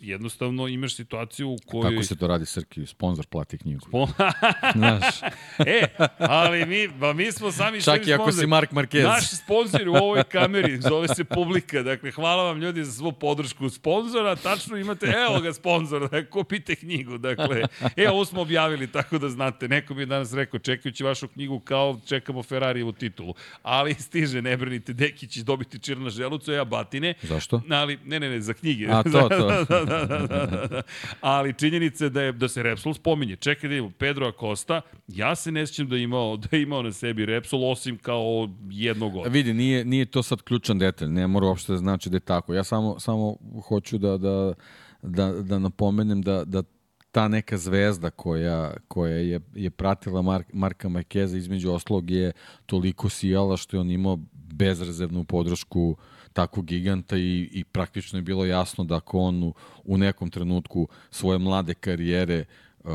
[0.00, 1.90] jednostavno imaš situaciju u kojoj...
[1.90, 2.86] Kako se to radi, Srki?
[2.86, 3.80] Sponsor plati knjigu.
[3.80, 4.08] Spon...
[4.76, 5.22] Znaš.
[5.58, 5.86] e,
[6.18, 9.04] ali mi, ba, mi smo sami Čak i ako si Mark Marquez.
[9.04, 11.82] Naš sponsor u ovoj kameri, zove se Publika.
[11.82, 14.36] Dakle, hvala vam ljudi za svu podršku sponzora.
[14.36, 17.18] Tačno imate, evo ga sponsor, dakle, kupite knjigu.
[17.18, 17.62] Dakle,
[17.96, 19.68] evo ovo smo objavili, tako da znate.
[19.68, 23.34] Neko mi je danas rekao, čekajući vašu knjigu kao čekamo Ferrarijevu titulu.
[23.62, 27.14] Ali stiže, ne brinite, Deki će dobiti čir na želucu, ja batine.
[27.22, 27.62] Zašto?
[27.74, 28.86] Ali ne, ne, ne, za knjige.
[28.90, 29.46] A to, to.
[29.68, 30.82] da, da, da, da, da.
[31.20, 33.36] Ali činjenica je da, je, da se Repsol spominje.
[33.36, 36.82] Čekaj da imamo Pedro Acosta, ja se ne sjećam da je imao, da je imao
[36.82, 39.32] na sebi Repsol, osim kao jednog od.
[39.32, 42.54] Vidi, nije, nije to sad ključan detalj, ne mora uopšte da znači da je tako.
[42.54, 43.36] Ja samo, samo
[43.68, 44.54] hoću da, da,
[45.02, 46.62] da, da napomenem da, da
[47.10, 52.32] ta neka zvezda koja, koja je, je pratila Mark, Marka Markeza između oslog je
[52.66, 55.96] toliko sijala što je on imao bezrezervnu podršku uh,
[56.34, 59.54] takvog giganta i, i praktično je bilo jasno da ako on u,
[59.84, 62.44] u nekom trenutku svoje mlade karijere
[62.84, 62.90] uh,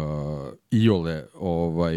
[0.72, 1.96] iole ovaj,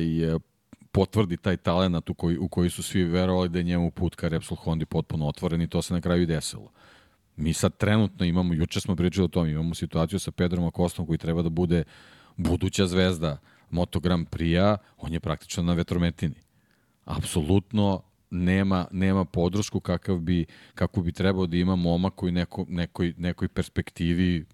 [0.93, 4.29] potvrdi taj talent u koji, u koji su svi verovali da je njemu put ka
[4.29, 6.71] Repsol Hondi potpuno otvoren i to se na kraju i desilo.
[7.37, 11.19] Mi sad trenutno imamo, juče smo pričali o tom, imamo situaciju sa Pedrom Akostom koji
[11.19, 11.85] treba da bude
[12.37, 13.39] buduća zvezda
[13.71, 16.35] Moto Grand Prix-a, on je praktično na vetrometini.
[17.05, 23.15] Apsolutno nema, nema podršku kakav bi, kako bi trebao da ima momak koji neko, nekoj,
[23.19, 24.45] nekoj perspektivi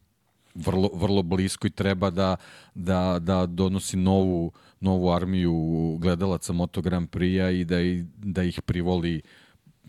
[0.55, 2.37] vrlo, vrlo blisko i treba da,
[2.75, 7.77] da, da donosi novu, novu armiju gledalaca Moto Grand Prix-a i da,
[8.17, 9.23] da ih privoli,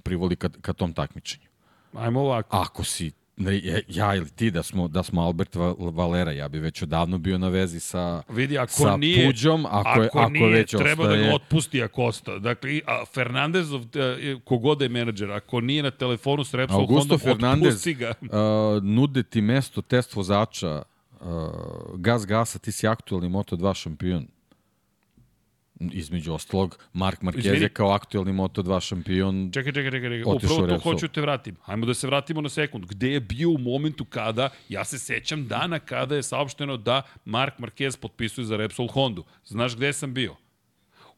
[0.04, 1.48] privoli ka, ka tom takmičenju.
[1.94, 2.58] Ajmo ovako.
[2.58, 6.82] Ako si ja, ja ili ti da smo, da smo Albert Valera, ja bi već
[6.82, 10.50] odavno bio na vezi sa, Vidi, ako sa nije, Puđom, ako, ako, je, ako nije,
[10.50, 11.22] već treba ostaje...
[11.22, 12.40] da ga otpusti ako osta.
[12.40, 17.20] Dakle, a Fernandezov, e, kogod je menadžer, ako nije na telefonu s Repsol Augusto Hondom,
[17.20, 18.14] Fernandez, otpusti ga.
[18.22, 20.82] Uh, nude ti mesto test vozača,
[21.22, 21.28] uh,
[21.96, 24.28] gas gasa, ti si aktualni Moto2 šampion
[25.80, 30.34] između ostalog, Mark Marquez je kao aktuelni Moto2 šampion Čekaj, čekaj, čekaj, čekaj.
[30.36, 31.56] upravo to hoću te vratim.
[31.62, 32.86] Hajmo da se vratimo na sekund.
[32.86, 37.60] Gde je bio u momentu kada, ja se sećam dana kada je saopšteno da Mark
[37.60, 39.24] Marquez potpisuje za Repsol Hondu.
[39.46, 40.36] Znaš gde sam bio?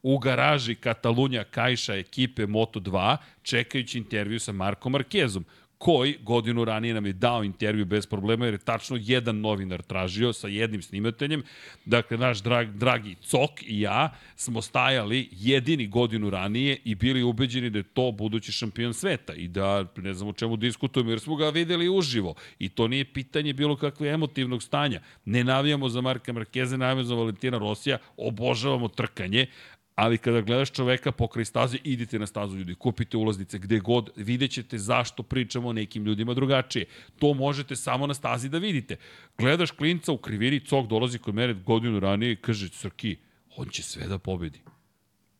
[0.02, 5.44] u garaži Katalunja Kajša ekipe Moto2 čekajući intervju sa Markom Markezom
[5.82, 10.32] koji godinu ranije nam je dao intervju bez problema, jer je tačno jedan novinar tražio
[10.32, 11.42] sa jednim snimateljem.
[11.84, 17.70] Dakle, naš drag, dragi Cok i ja smo stajali jedini godinu ranije i bili ubeđeni
[17.70, 21.36] da je to budući šampion sveta i da ne znam o čemu diskutujemo, jer smo
[21.36, 22.34] ga videli uživo.
[22.58, 25.00] I to nije pitanje bilo kakve emotivnog stanja.
[25.24, 29.46] Ne navijamo za Marka Markeze, navijamo za Valentina Rosija, obožavamo trkanje,
[29.94, 34.50] ali kada gledaš čoveka pokraj staze, idite na stazu ljudi, kupite ulaznice gde god, vidjet
[34.50, 36.84] ćete zašto pričamo nekim ljudima drugačije.
[37.18, 38.96] To možete samo na stazi da vidite.
[39.38, 43.16] Gledaš klinca u krivini, cok dolazi kod mene godinu ranije i kaže, Srki,
[43.56, 44.60] on će sve da pobedi.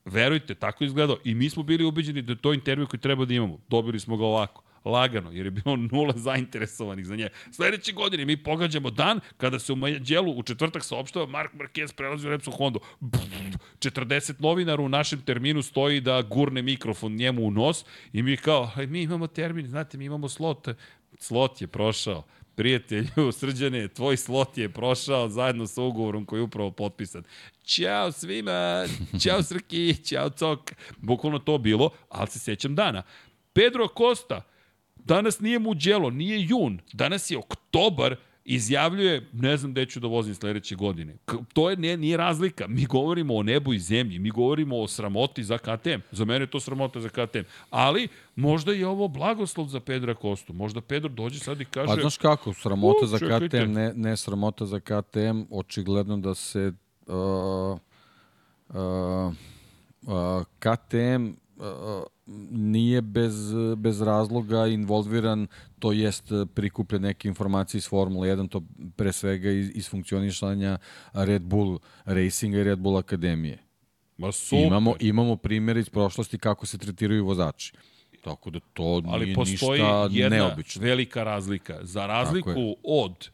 [0.05, 1.17] Verujte, tako izgledao.
[1.25, 3.59] I mi smo bili ubeđeni da je to intervju koji treba da imamo.
[3.69, 7.29] Dobili smo ga ovako lagano, jer je bilo nula zainteresovanih za nje.
[7.51, 12.27] Sledeće godine mi pogađamo dan kada se u Mađelu u četvrtak saopštava Mark Marquez prelazi
[12.27, 12.79] u Repsol Honda.
[13.79, 18.71] 40 novinara u našem terminu stoji da gurne mikrofon njemu u nos i mi kao,
[18.77, 20.69] mi imamo termin, znate, mi imamo slot.
[21.19, 22.25] Slot je prošao
[22.55, 27.23] prijatelju, srđane, tvoj slot je prošao zajedno sa ugovorom koji je upravo potpisan.
[27.65, 28.87] Ćao svima,
[29.21, 30.73] ćao Srki, ćao Cok.
[30.97, 33.03] Bukvalno to bilo, ali se sećam dana.
[33.53, 34.43] Pedro Costa,
[35.05, 40.35] Danas nije Muđelo, nije jun, danas je oktobar, izjavljuje, ne znam gde ću da vozim
[40.35, 41.17] sledeće godine.
[41.53, 42.69] To je, nije, nije razlika.
[42.69, 46.01] Mi govorimo o nebu i zemlji, mi govorimo o sramoti za KTM.
[46.11, 47.43] Za mene je to sramota za KTM.
[47.71, 50.53] Ali, možda je ovo blagoslov za Pedra Kostu.
[50.53, 51.87] Možda Pedro dođe sad i kaže...
[51.87, 56.73] Pa znaš kako, sramota za KTM, ne, ne sramota za KTM, očigledno da se
[57.07, 57.79] uh,
[58.69, 59.33] uh,
[60.03, 61.42] uh, KTM
[62.51, 63.35] nije bez,
[63.77, 65.47] bez razloga involviran,
[65.79, 68.63] to jest prikuplja neke informacije iz Formule 1, to
[68.97, 70.79] pre svega iz, iz funkcionišanja
[71.13, 73.59] Red Bull Racinga i Red Bull Akademije.
[74.19, 74.67] Ma super.
[74.67, 77.73] Imamo, imamo primere iz prošlosti kako se tretiraju vozači.
[78.25, 80.83] Tako da to Ali nije postoji ništa jedna neobično.
[80.83, 81.79] velika razlika.
[81.83, 83.31] Za razliku od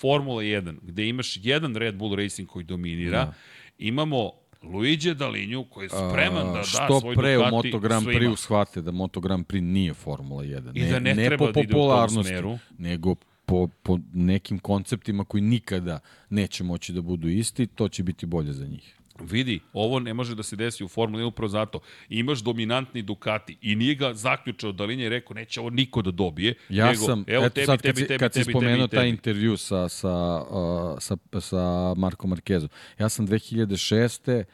[0.00, 3.34] Formule 1, gde imaš jedan Red Bull Racing koji dominira, da.
[3.78, 8.06] imamo Luigi Dalinju koji je spreman da da što svoj pre Ducati u Moto Grand
[8.06, 10.70] Prix shvate da Moto Grand Prix nije Formula 1.
[10.74, 12.58] I da ne, ne treba po da tom smeru.
[12.78, 13.14] nego
[13.46, 15.98] po, po nekim konceptima koji nikada
[16.30, 19.01] neće moći da budu isti, to će biti bolje za njih.
[19.22, 21.80] Vidi, ovo ne može da se desi u Formuli 1 upravo zato.
[22.08, 26.10] Imaš dominantni Ducati i nije ga zaključao da linija i rekao neće ovo niko da
[26.10, 26.54] dobije.
[26.68, 28.86] Ja nego, sam, evo, eto tebi, sad kad, tebi, si, tebi, kad si tebi, spomenuo
[28.86, 32.68] tebi, taj intervju sa, sa, uh, sa, sa Markom Markezom,
[32.98, 34.44] ja sam 2006.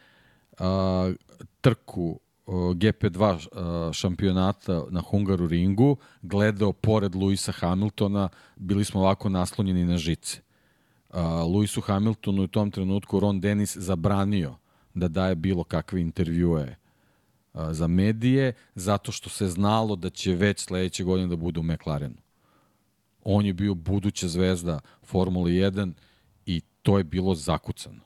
[0.60, 1.14] Uh,
[1.60, 9.28] trku uh, GP2 uh, šampionata na Hungaru ringu gledao pored Luisa Hamiltona, bili smo ovako
[9.28, 10.40] naslonjeni na žice.
[11.54, 14.54] Luisu Hamiltonu u tom trenutku Ron Dennis zabranio
[14.94, 16.76] da daje bilo kakve intervjue
[17.70, 22.16] za medije, zato što se znalo da će već sledeće godine da bude u McLarenu.
[23.24, 25.92] On je bio buduća zvezda Formule 1
[26.46, 28.00] i to je bilo zakucano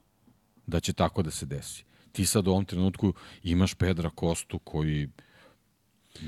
[0.67, 1.85] da će tako da se desi.
[2.13, 5.09] Ti sad u ovom trenutku imaš Pedra Kostu koji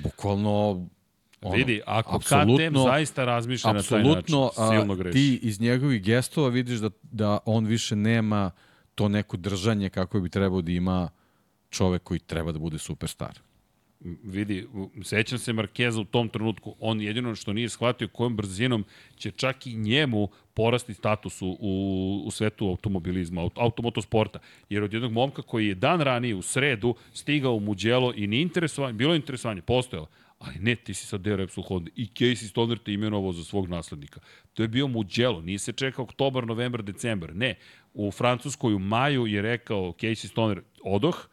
[0.03, 0.87] bukvalno
[1.45, 4.37] Ono, Vidi, ako KTM zaista razmišlja na taj način,
[4.71, 5.13] silno greši.
[5.13, 8.51] Ti iz njegovih gestova vidiš da, da on više nema
[8.95, 11.09] to neko držanje kako bi trebao da ima
[11.71, 13.41] čovek koji treba da bude superstar
[14.25, 14.67] vidi,
[15.03, 18.85] sećam se Markeza u tom trenutku, on jedino što nije shvatio kojom brzinom
[19.17, 24.39] će čak i njemu porasti status u, u, u svetu automobilizma, automotosporta.
[24.69, 28.43] Jer od jednog momka koji je dan ranije u sredu stigao u Muđelo i nije
[28.43, 32.49] interesovanje, bilo je interesovanje, postojalo, ali ne, ti si sad deo Repsol Honda i Casey
[32.49, 34.21] Stoner te imenovao za svog naslednika.
[34.55, 37.37] To je bio Mugello, nije se čekao oktobar, novembar, decembar.
[37.37, 37.55] Ne,
[37.95, 41.29] u Francuskoj u maju je rekao Casey Stoner odoh,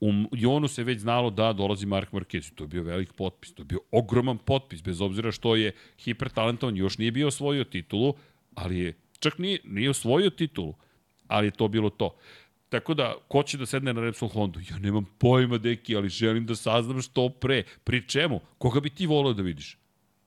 [0.00, 2.54] U Jonu se već znalo da dolazi Mark Marquez.
[2.54, 3.54] To je bio velik potpis.
[3.54, 6.76] To je bio ogroman potpis, bez obzira što je hipertalentovan.
[6.76, 8.14] Još nije bio osvojio titulu,
[8.54, 10.74] ali je, čak nije, nije osvojio titulu,
[11.26, 12.14] ali je to bilo to.
[12.68, 14.60] Tako da, ko će da sedne na Repsol Hondu?
[14.70, 17.62] Ja nemam pojma, deki, ali želim da saznam što pre.
[17.84, 18.40] Pri čemu?
[18.58, 19.78] Koga bi ti volio da vidiš?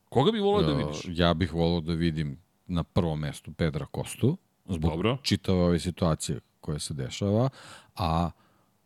[0.10, 1.02] Koga bi volao da vidiš?
[1.08, 2.38] Ja bih volao da vidim
[2.68, 5.18] na prvom mestu Pedra Kostu, zbog Dobro.
[5.22, 7.50] čitave ove situacije koja se dešava,
[7.96, 8.32] a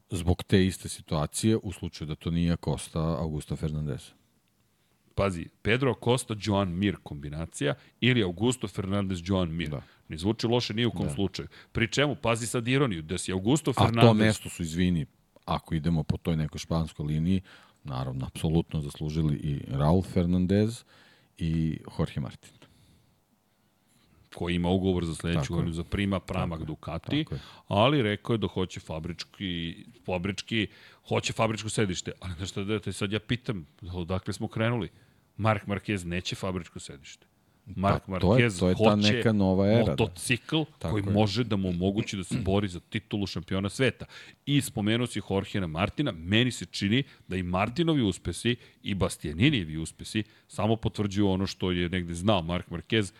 [0.09, 4.11] zbog te iste situacije, u slučaju da to nije Kosta, Augusto Fernandez.
[5.15, 9.69] Pazi, Pedro Costa, Joan Mir kombinacija ili Augusto Fernandez, Joan Mir.
[9.69, 9.81] Da.
[10.09, 11.13] Ne zvuči loše ni u kom da.
[11.13, 11.47] slučaju.
[11.71, 14.03] Pri čemu, pazi sad ironiju, da si Augusto A Fernandez...
[14.03, 15.05] to mesto su, izvini,
[15.45, 17.41] ako idemo po toj nekoj španskoj liniji,
[17.83, 20.83] naravno, apsolutno zaslužili i Raul Fernandez
[21.37, 22.51] i Jorge Martin.
[24.33, 26.67] koji ima ugovor za sledeću godinu za prima pramak Tako.
[26.67, 27.35] Ducati, Tako
[27.67, 30.67] ali rekao je da hoće fabrički, fabrički,
[31.07, 32.11] hoće fabričko sedište.
[32.19, 34.89] Ali znaš šta da te sad ja pitam, odakle smo krenuli?
[35.37, 37.27] Mark Marquez neće fabričko sedište.
[37.67, 39.91] Mark Pa, to je- to je ta neka nova era, da.
[39.91, 41.11] motocikl Tako koji je.
[41.11, 44.05] može da mu omogući da se bori za titulu šampiona sveta.
[44.45, 50.23] I spomenuo si Jorgena Martina, meni se čini da i Martinovi uspesi i Bastianinijevi uspesi
[50.47, 53.13] samo potvrđuju ono što je negde znao Mark Marquez,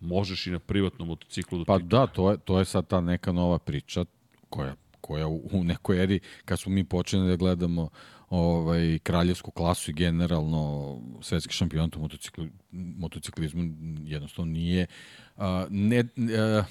[0.00, 1.84] možeš i na privatnom motociklu da Pa ti...
[1.84, 4.04] da, to je, to je sad ta neka nova priča
[4.48, 7.88] koja, koja u, u nekoj eri, kad smo mi počeli da gledamo
[8.32, 13.62] ovaj, kraljevsku klasu i generalno svetski šampionat u motociklu, motociklizmu
[14.04, 14.86] jednostavno nije
[15.36, 16.04] a, ne,
[16.38, 16.64] a,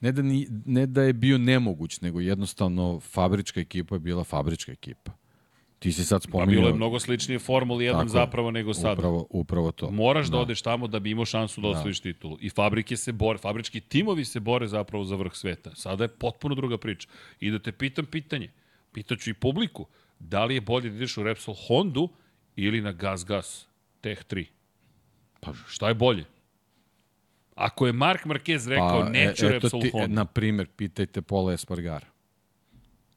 [0.00, 4.72] ne, da ni, ne da je bio nemoguć, nego jednostavno fabrička ekipa je bila fabrička
[4.72, 5.12] ekipa.
[5.78, 6.60] Ti si sad Pa spominjao...
[6.60, 8.92] bilo je mnogo sličnije Formuli 1 Tako zapravo nego sada.
[8.92, 9.90] Upravo, upravo to.
[9.90, 10.38] Moraš da.
[10.38, 12.38] odeš tamo da bi imao šansu da osvojiš titulu.
[12.40, 15.74] I fabrike se bore, fabrički timovi se bore zapravo za vrh sveta.
[15.74, 17.08] Sada je potpuno druga priča.
[17.40, 18.50] I da te pitam pitanje,
[18.92, 19.86] pitaću i publiku,
[20.20, 22.08] da li je bolje da ideš u Repsol Hondu
[22.56, 23.68] ili na Gas Gas
[24.00, 24.46] Tech 3?
[25.40, 26.24] Pa šta je bolje?
[27.54, 30.14] Ako je Mark Marquez rekao, pa, neću e, Repsol ti, Honda.
[30.14, 32.06] Na primer, pitajte Pola Espargara.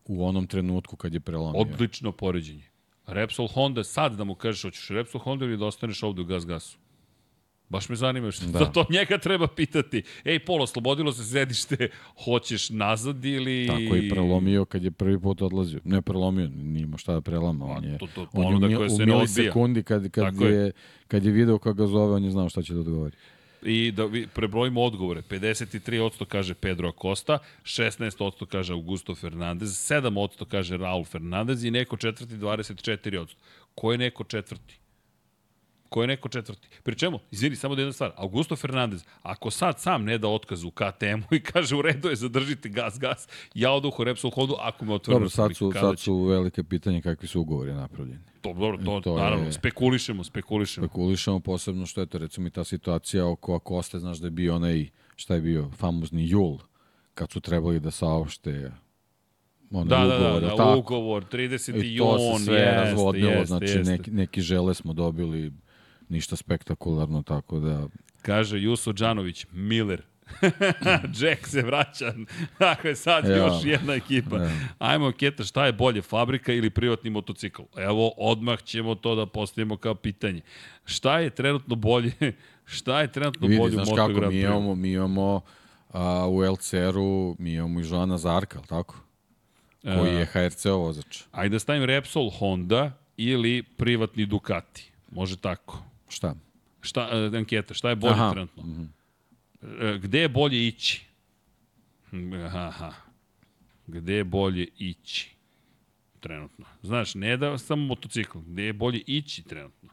[0.05, 1.61] U onom trenutku kad je prelomio.
[1.61, 2.63] Odlično poređenje.
[3.07, 6.45] Repsol Honda, sad da mu kažeš, hoćeš Repsol Honda ili da ostaneš ovde u Gas
[6.45, 6.77] Gasu?
[7.73, 8.65] Baš me zanima što da.
[8.71, 10.03] to, njega treba pitati.
[10.25, 11.89] Ej, Polo, oslobodilo se sedište,
[12.25, 13.67] hoćeš nazad ili...
[13.67, 15.79] Tako i prelomio kad je prvi put odlazio.
[15.83, 17.65] Ne prelomio, nije imao šta da prelama.
[17.65, 20.33] On je, to- to on je ponuda u, mil- koja se u milisekundi kad, kad,
[20.33, 20.53] Tako je.
[20.55, 20.71] je,
[21.07, 23.15] kad je video kako ga zove, on je znao šta će da odgovori.
[23.65, 25.21] I da vi prebrojimo odgovore.
[25.21, 32.33] 53% kaže Pedro Acosta, 16% kaže Augusto Fernandez, 7% kaže Raul Fernandez i neko četvrti
[32.33, 33.27] 24%.
[33.75, 34.82] Ko je neko četvrti?
[35.93, 36.67] Ko je neko četvrti?
[36.83, 37.19] Pri čemu?
[37.31, 38.11] Izvini, samo da jedna stvar.
[38.15, 42.15] Augusto Fernandez, ako sad sam ne da otkaz u KTM-u i kaže u redu je
[42.15, 45.99] zadržite gas, gas, ja oduh u Repsol Hondu ako me otvorimo Dobro, sad su, sad
[45.99, 48.19] su velike pitanje kakvi su ugovori napravljeni.
[48.41, 50.87] To, dobro, to, to to naravno, je- spekulišemo, spekulišemo.
[50.87, 54.55] Spekulišemo posebno što je to, recimo i ta situacija oko Akoste, znaš da je bio
[54.55, 56.57] onaj, šta je bio, famozni jul,
[57.13, 58.71] kad su trebali da saopšte
[59.71, 60.79] onaj Da, da, da, ugovor, da, jel tako?
[60.79, 61.69] ugovor, 30.
[61.85, 63.91] I to jun, se sve jeste, razvodnilo, jeste, znači jeste.
[63.91, 65.51] neki, neki žele smo dobili,
[66.13, 67.87] ništa spektakularno, tako da...
[68.21, 70.01] Kaže Juso Đanović, Miller.
[71.19, 72.13] Jack se vraća.
[72.59, 73.35] Dakle, sad Ja.
[73.37, 74.37] još jedna ekipa.
[74.37, 74.51] Ja.
[74.79, 77.61] Ajmo, Keta, šta je bolje, fabrika ili privatni motocikl?
[77.77, 80.41] Evo, odmah ćemo to da postavimo kao pitanje.
[80.85, 82.13] Šta je trenutno bolje?
[82.65, 85.41] Šta je trenutno Vidi, bolje u znaš Moto kako, mi imamo, mi imamo
[85.89, 88.95] a, u LCR-u, mi imamo i Joana Zarka, ali tako?
[89.81, 90.13] Koji E.
[90.13, 91.21] je HRC vozač.
[91.31, 94.91] Ajde da stavim Repsol Honda ili privatni Ducati.
[95.11, 95.83] Može tako.
[96.13, 96.35] Šta?
[96.81, 98.31] Šta, e, anketa, šta je bolje Aha.
[98.31, 98.63] trenutno?
[99.79, 101.05] E, Gde je bolje ići?
[102.09, 102.93] Hm, Aha.
[103.87, 105.29] Gde je bolje ići?
[106.19, 106.65] Trenutno.
[106.81, 109.89] Znaš, ne da samo motocikl, gde je bolje ići trenutno?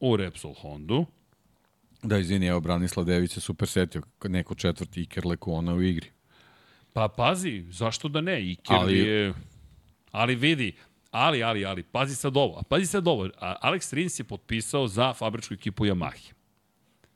[0.00, 1.06] U Repsol Hondu.
[2.02, 6.06] Da, izvini, evo, Branislav Dević se super setio, neko četvrti Iker Lekona u igri.
[6.92, 8.42] Pa pazi, zašto da ne?
[8.42, 8.76] Iker.
[8.76, 9.34] Ali- je...
[10.10, 10.74] Ali vidi,
[11.14, 12.58] ali, ali, ali, pazi sad ovo.
[12.58, 13.28] A pazi sad ovo.
[13.40, 16.32] Alex Rins je potpisao za fabričku ekipu Yamahe.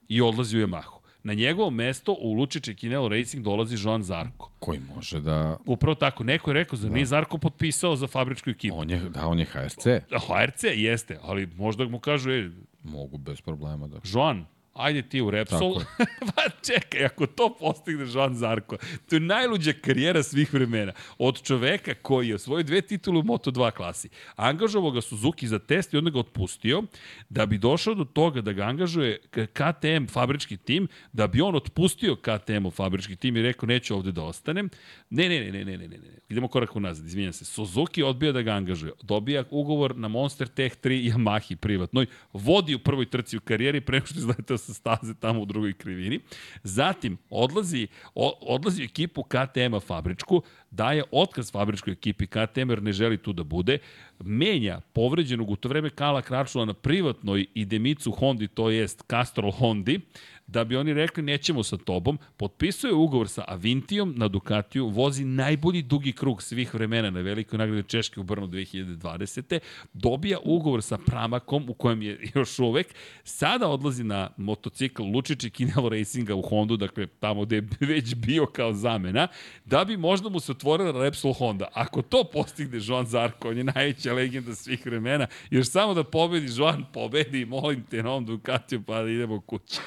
[0.08, 0.98] I odlazi u Yamahu.
[1.22, 4.50] Na njegovo mesto u Lučiće Kinelo Racing dolazi Joan Zarko.
[4.58, 5.56] Koji može da...
[5.66, 8.78] Upravo tako, neko je rekao, za nije Zarko potpisao za fabričku ekipu.
[8.78, 9.86] On je, da, on je HRC.
[10.28, 12.50] HRC jeste, ali možda mu kažu, e,
[12.82, 14.00] Mogu bez problema da...
[14.04, 14.46] Joan,
[14.78, 15.74] ajde ti u Repsol.
[16.34, 18.76] Pa čekaj, ako to postigne Joan Zarko,
[19.08, 20.92] to je najluđa karijera svih vremena.
[21.18, 24.08] Od čoveka koji je osvojio dve titule u Moto2 klasi.
[24.36, 26.82] Angažovao ga Suzuki za test i onda ga otpustio,
[27.28, 32.16] da bi došao do toga da ga angažuje KTM fabrički tim, da bi on otpustio
[32.16, 34.70] KTM-u fabrički tim i rekao neću ovde da ostanem.
[35.10, 36.18] Ne, ne, ne, ne, ne, ne, ne, ne.
[36.28, 37.44] Idemo korak unazad, izvinjam se.
[37.44, 38.92] Suzuki odbija da ga angažuje.
[39.02, 42.06] Dobija ugovor na Monster Tech 3 Yamahi privatnoj.
[42.32, 45.72] Vodi u prvoj trci u karijeri pre nego što izletao sa staze tamo u drugoj
[45.72, 46.20] krivini.
[46.62, 53.16] Zatim, odlazi, o, odlazi ekipu KTM-a fabričku, daje otkaz fabričkoj ekipi KTM jer ne želi
[53.16, 53.78] tu da bude,
[54.20, 60.00] menja povređenog u to vreme Kala Kračula na privatnoj idemicu Hondi, to jest Castrol Hondi,
[60.48, 65.82] da bi oni rekli nećemo sa tobom, potpisuje ugovor sa Avintijom na Ducatiju, vozi najbolji
[65.82, 69.58] dugi krug svih vremena na velikoj nagradi Češke u Brnu 2020.
[69.92, 72.86] Dobija ugovor sa Pramakom u kojem je još uvek,
[73.24, 78.14] sada odlazi na motocikl Lučić i Kinelo Racinga u Hondu, dakle tamo gde je već
[78.14, 79.28] bio kao zamena,
[79.64, 81.68] da bi možda mu se otvorila Repsol Honda.
[81.72, 86.52] Ako to postigne Joan Zarko, on je najveća legenda svih vremena, još samo da pobedi
[86.56, 89.80] Joan, pobedi, molim te na ovom Ducatiju pa da idemo kući.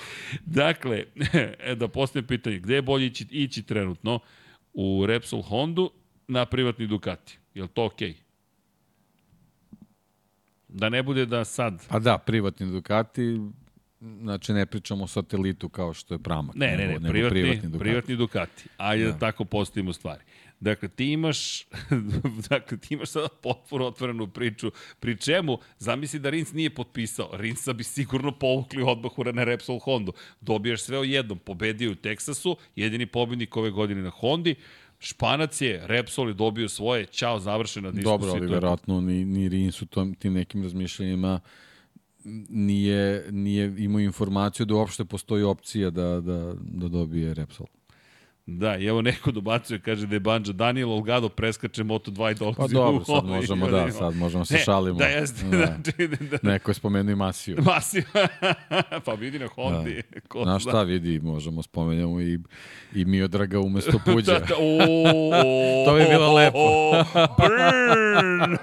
[0.53, 1.03] Dakle,
[1.79, 4.19] da postavim pitanje, gde je bolje ići, ići trenutno?
[4.73, 5.91] U Repsol Hondu
[6.27, 7.37] na privatni Ducati.
[7.53, 8.09] Je li to okej?
[8.09, 8.15] Okay?
[10.67, 11.87] Da ne bude da sad...
[11.89, 13.37] Pa da, privatni Ducati,
[13.99, 16.55] znači ne pričamo o satelitu kao što je Pramak.
[16.55, 17.79] Ne, ne, ne, nego, privatni, privatni Ducati.
[17.79, 18.63] Privatni Ducati.
[18.77, 19.11] Ajde da.
[19.11, 20.23] da tako postavimo stvari.
[20.61, 21.65] Dakle, ti imaš,
[22.49, 27.73] dakle, ti imaš sada potpuno otvorenu priču, pri čemu, zamisli da Rins nije potpisao, Rinsa
[27.73, 30.13] bi sigurno povukli odmah u na Repsol Hondu.
[30.41, 34.55] Dobijaš sve o jednom, pobedio u Teksasu, jedini pobednik ove godine na Hondi,
[34.99, 38.17] Španac je, Repsol je dobio svoje, čao, završena diskusija.
[38.17, 41.39] Dobro, ali verovatno ni, ni Rins u tom, tim nekim razmišljanjima
[42.49, 47.65] nije, nije imao informaciju da uopšte postoji opcija da, da, da dobije Repsol.
[48.57, 52.57] Da, i evo neko dobacuje, kaže da je Banđa Daniel Olgado preskače Moto2 i dolazi
[52.57, 54.99] pa dobro, sad možemo, da, sad možemo se ne, šalimo.
[54.99, 55.57] Da, jeste, da.
[55.57, 56.37] Znači, da.
[56.41, 57.57] Neko je spomenuo i Masiju.
[57.73, 58.03] Masiju,
[59.05, 60.01] pa vidi na Hondi.
[60.33, 60.43] Da.
[60.43, 62.39] Znaš šta vidi, možemo spomenjamo i,
[62.95, 64.33] i Miodraga umesto Puđa.
[64.33, 64.77] da, da, o,
[65.33, 66.57] o, to bi bilo lepo.
[66.57, 67.03] O,
[67.37, 68.57] burn!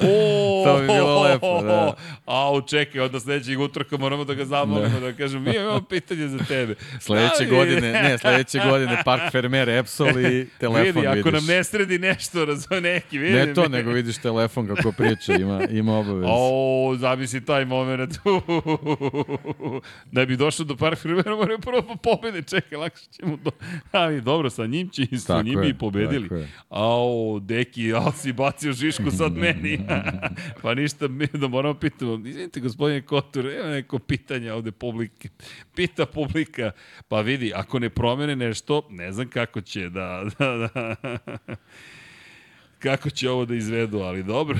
[0.00, 1.94] o, to bi bilo lepo, da.
[2.26, 6.28] Au, čekaj, onda sledećeg utorka moramo da ga zamolimo, da, da kažem, mi imamo pitanje
[6.28, 6.74] za tebe.
[7.00, 11.32] Sledeće godine, ne, sledeće godine Park Fermer, Epsol i telefon vidi, ako vidiš.
[11.32, 13.34] nam ne sredi nešto, razvoj neki, vidi.
[13.34, 16.24] Ne to, nego vidiš telefon kako priča, ima, ima obavez.
[16.30, 18.14] O, zamisli taj moment.
[20.12, 23.50] da bi došao do Park Fermera, mora prvo po pobede, čekaj, lakše ćemo do...
[23.92, 26.28] Ali dobro, sa njim će isto, njim bi pobedili.
[26.68, 29.80] Ao, deki, al si bacio žišku sad meni.
[30.62, 32.14] pa ništa, mi da moramo pitamo.
[32.26, 35.28] Izvinite, gospodine Kotor, evo neko pitanje ovde publike.
[35.74, 36.70] Pita publika.
[37.08, 40.24] Pa vidi, ako ne promene nešto, ne znam kako će da...
[40.38, 40.94] da, da
[42.78, 44.58] kako će ovo da izvedu, ali dobro.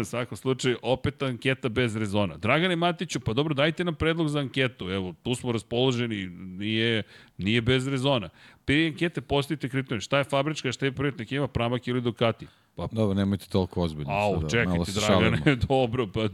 [0.00, 2.36] U svakom slučaju, opet anketa bez rezona.
[2.36, 4.90] Dragane Matiću, pa dobro, dajte nam predlog za anketu.
[4.90, 7.02] Evo, tu smo raspoloženi, nije,
[7.38, 8.28] nije bez rezona.
[8.64, 10.00] Prije ankete postavite kriterijum.
[10.00, 12.46] Šta je fabrička, šta je privatnik, ima Pramak ili Ducati?
[12.76, 14.12] Pa, dobro, nemojte toliko ozbiljno.
[14.12, 16.28] Au, sada, čekajte, Dragane, dobro, pa,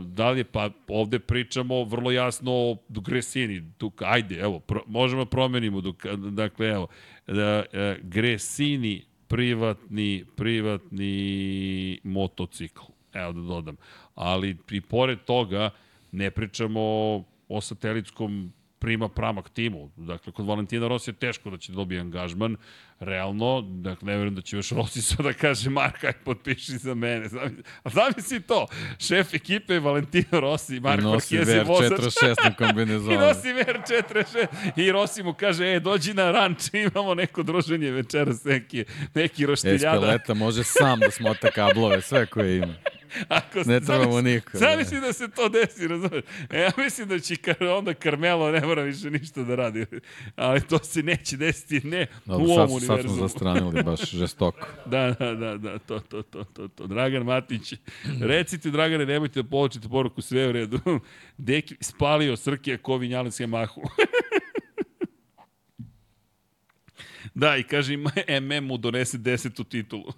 [0.00, 5.24] da li je, pa ovde pričamo vrlo jasno o Gresini, Duk, ajde, evo, pro, možemo
[5.24, 6.86] da promenimo, Duk, dakle, evo,
[7.26, 7.64] da,
[8.02, 12.82] Gresini, privatni, privatni motocikl,
[13.12, 13.76] evo da dodam.
[14.14, 15.70] Ali i pored toga,
[16.12, 16.80] ne pričamo
[17.48, 18.52] o satelitskom
[18.84, 19.90] prima pramak timu.
[19.96, 22.56] Dakle, kod Valentina Rossi je teško da će da dobije angažman.
[23.00, 26.94] Realno, dakle, ne verujem da će još Rossi sada da kaže Marka, aj potpiši za
[26.94, 27.28] mene.
[27.84, 28.66] Zamisli to.
[28.98, 31.92] Šef ekipe je Valentino Rossi, Marko Marquez je vozač.
[31.98, 33.14] I nosi VR 46 na kombinezonu.
[33.14, 34.46] I nosi VR 46.
[34.76, 36.62] I Rossi mu kaže, e, dođi na ranč,
[36.92, 39.96] imamo neko druženje večeras, neki, neki roštiljada.
[39.96, 42.74] Espeleta može sam da smota kablove, sve koje ima.
[43.28, 44.58] Ako, ne trebamo niko.
[44.58, 45.06] Zamisli da.
[45.06, 46.24] da se to desi, razumeš?
[46.50, 49.86] E, ja mislim da će kar, onda Carmelo ne mora više ništa da radi.
[50.36, 53.02] Ali to se neće desiti, ne Dobro, u ovom sad, univerzumu.
[53.02, 54.66] Sad smo zastranili baš žestoko.
[54.86, 56.86] da, da, da, da, to, to, to, to, to.
[56.86, 57.74] Dragan Matić,
[58.20, 60.80] recite, Dragane, nemojte da poločite poruku, sve u redu.
[61.38, 63.82] Deki spalio Srkija Kovinjalinske mahu.
[67.34, 67.96] Da, i kaže,
[68.40, 70.12] MM mu donese desetu titulu.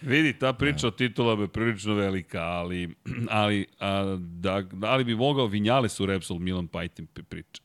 [0.00, 2.94] Vidi, ta priča o titulama je prilično velika, ali,
[3.30, 7.62] ali, a, da, ali bi mogao Vinjales u Repsol Milan Pajtin priča.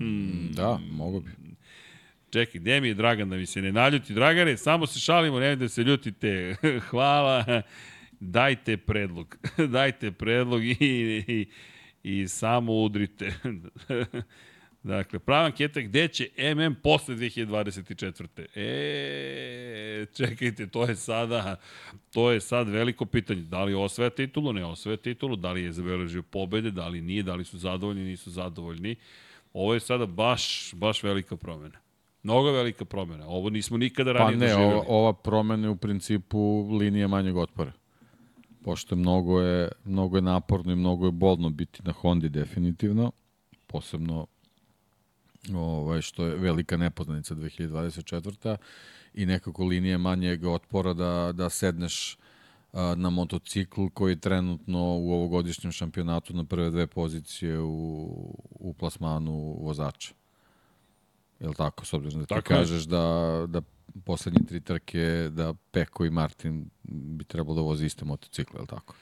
[0.00, 1.30] mm, da, mogo bi.
[2.32, 4.14] Čekaj, gde mi je Dragan da mi se ne naljuti?
[4.14, 6.56] Dragane, samo se šalimo, ne da se ljutite.
[6.90, 7.62] Hvala.
[8.20, 9.36] Dajte predlog.
[9.72, 11.46] Dajte predlog i, i,
[12.02, 13.32] i samo udrite.
[14.82, 18.46] Dakle, prava anketa gde će MM posle 2024.
[18.54, 21.56] E, čekajte, to je sada,
[22.12, 23.42] to je sad veliko pitanje.
[23.42, 27.22] Da li osvaja titulu, ne osvaja titulu, da li je zabeležio pobede, da li nije,
[27.22, 28.96] da li su zadovoljni, nisu zadovoljni.
[29.52, 31.78] Ovo je sada baš, baš velika promena.
[32.22, 33.28] Mnogo velika promena.
[33.28, 34.62] Ovo nismo nikada ranije doživjeli.
[34.62, 37.72] Pa ne, ova, ova promena je u principu linija manjeg otpora.
[38.64, 43.12] pošto mnogo je, mnogo je naporno i mnogo je bolno biti na Hondi definitivno,
[43.66, 44.26] posebno
[45.54, 48.56] ovaj, što je velika nepoznanica 2024.
[49.14, 52.16] i nekako linije manjeg otpora da, da sedneš
[52.72, 58.04] a, na motocikl koji je trenutno u ovogodišnjem šampionatu na prve dve pozicije u,
[58.50, 60.14] u plasmanu vozača.
[61.40, 62.58] Je li tako, s obzirom da ti Tako je.
[62.58, 63.62] kažeš da, da
[64.04, 68.66] poslednje tri trke da Peko i Martin bi trebalo da voze iste motocikle, je li
[68.66, 68.94] tako?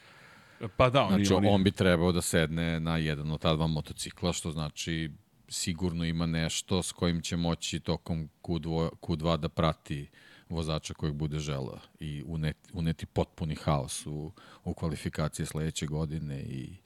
[0.77, 3.67] Pa da, oni, Znači, oni, on bi trebao da sedne na jedan od ta dva
[3.67, 5.11] motocikla, što znači
[5.51, 10.09] sigurno ima nešto s kojim će moći tokom Q2, Q2 da prati
[10.49, 14.33] vozača kojeg bude želeo i uneti, uneti potpuni haos u,
[14.65, 16.77] u kvalifikacije sledeće godine i,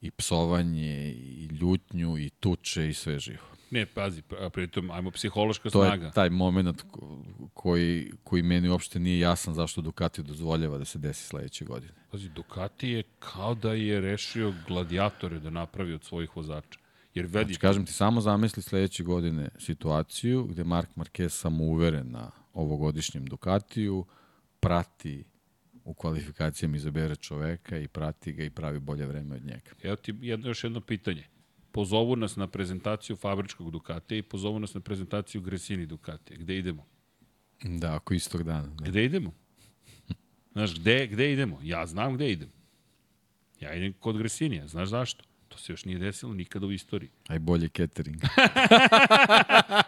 [0.00, 3.42] i psovanje i ljutnju i tuče i sve živo.
[3.70, 6.06] ne, pazi, a pritom, ajmo psihološka To snaga.
[6.06, 7.24] je taj moment ko-
[7.54, 11.92] koji, koji meni uopšte nije jasan zašto Ducati dozvoljava da se desi sledeće godine.
[12.10, 16.78] Pazi, Ducati je kao da je rešio gladiatore da napravi od svojih vozača.
[17.14, 22.30] Jer vedi, Znači, kažem ti, samo zamisli sledeće godine situaciju gde Mark Marquez samouveren na
[22.52, 24.06] ovogodišnjem Ducatiju,
[24.60, 25.24] prati
[25.84, 29.70] u kvalifikacijama izabere čoveka i prati ga i pravi bolje vreme od njega.
[29.82, 31.24] evo ti jedno, još jedno pitanje.
[31.72, 36.38] Pozovu nas na prezentaciju fabričkog Ducatija i pozovu nas na prezentaciju Gresini Ducatija.
[36.38, 36.86] Gde idemo?
[37.64, 38.66] Da, ako istog dana.
[38.66, 38.84] Da.
[38.90, 39.32] Gde idemo?
[40.52, 41.60] Znaš, gde, gde idemo?
[41.62, 42.48] Ja znam gde idem.
[43.60, 44.68] Ja idem kod Gresinija.
[44.68, 45.24] Znaš zašto?
[45.48, 47.10] To se još nije desilo nikada u istoriji.
[47.28, 48.16] Aj bolje catering.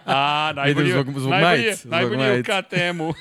[0.07, 2.43] A, najbolje, Idem zbog- zbog najbolje, majic, zbog najbolje je u.
[2.43, 3.15] KTM-u.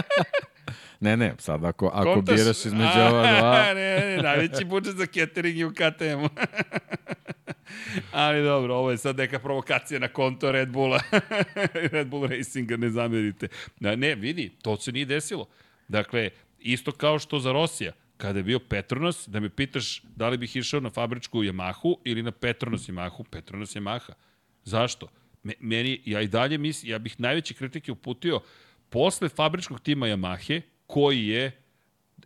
[1.00, 2.36] ne, ne, sad ako, ako Kontaš?
[2.36, 6.28] biraš između ova dva, ne, ne, najveći budžet za catering je u KTM-u.
[8.12, 11.00] Ali dobro, ovo je sad neka provokacija na konto Red Bulla.
[11.92, 13.48] Red Bull Racinga, ne zamerite.
[13.80, 15.46] Ne, vidi, to se nije desilo.
[15.88, 20.38] Dakle, isto kao što za Rosija, kada je bio Petronas, da me pitaš da li
[20.38, 24.12] bih išao na fabričku Yamahu ili na Petronas Yamahu, Petronas Yamaha.
[24.64, 25.08] Zašto?
[25.42, 28.40] Me, meni, ja i dalje mislim, ja bih najveće kritike uputio
[28.88, 31.62] posle fabričkog tima Yamahe, koji je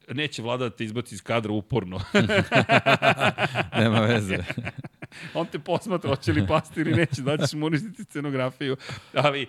[0.09, 2.01] neće vlada da te izbaci iz kadra uporno.
[3.83, 4.39] nema veze.
[5.35, 8.77] On te posmatra, hoće li pasti ili neće, da ćeš mu uništiti scenografiju.
[9.15, 9.47] Ali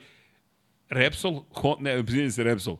[0.89, 1.44] Repsol,
[1.80, 2.78] ne, izvinim se Repsol,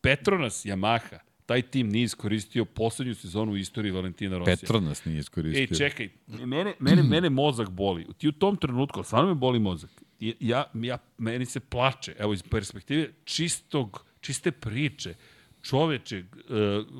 [0.00, 1.18] Petronas, Yamaha,
[1.48, 4.56] taj tim nije iskoristio poslednju sezonu u istoriji Valentina Rosija.
[4.56, 5.62] Petronas nije iskoristio.
[5.62, 8.06] Ej, čekaj, mene, mene, mene mozak boli.
[8.18, 9.90] Ti u tom trenutku, stvarno me boli mozak.
[10.20, 15.14] Ja, ja, meni se plače, evo iz perspektive čistog, čiste priče.
[15.62, 16.24] Čoveče, e,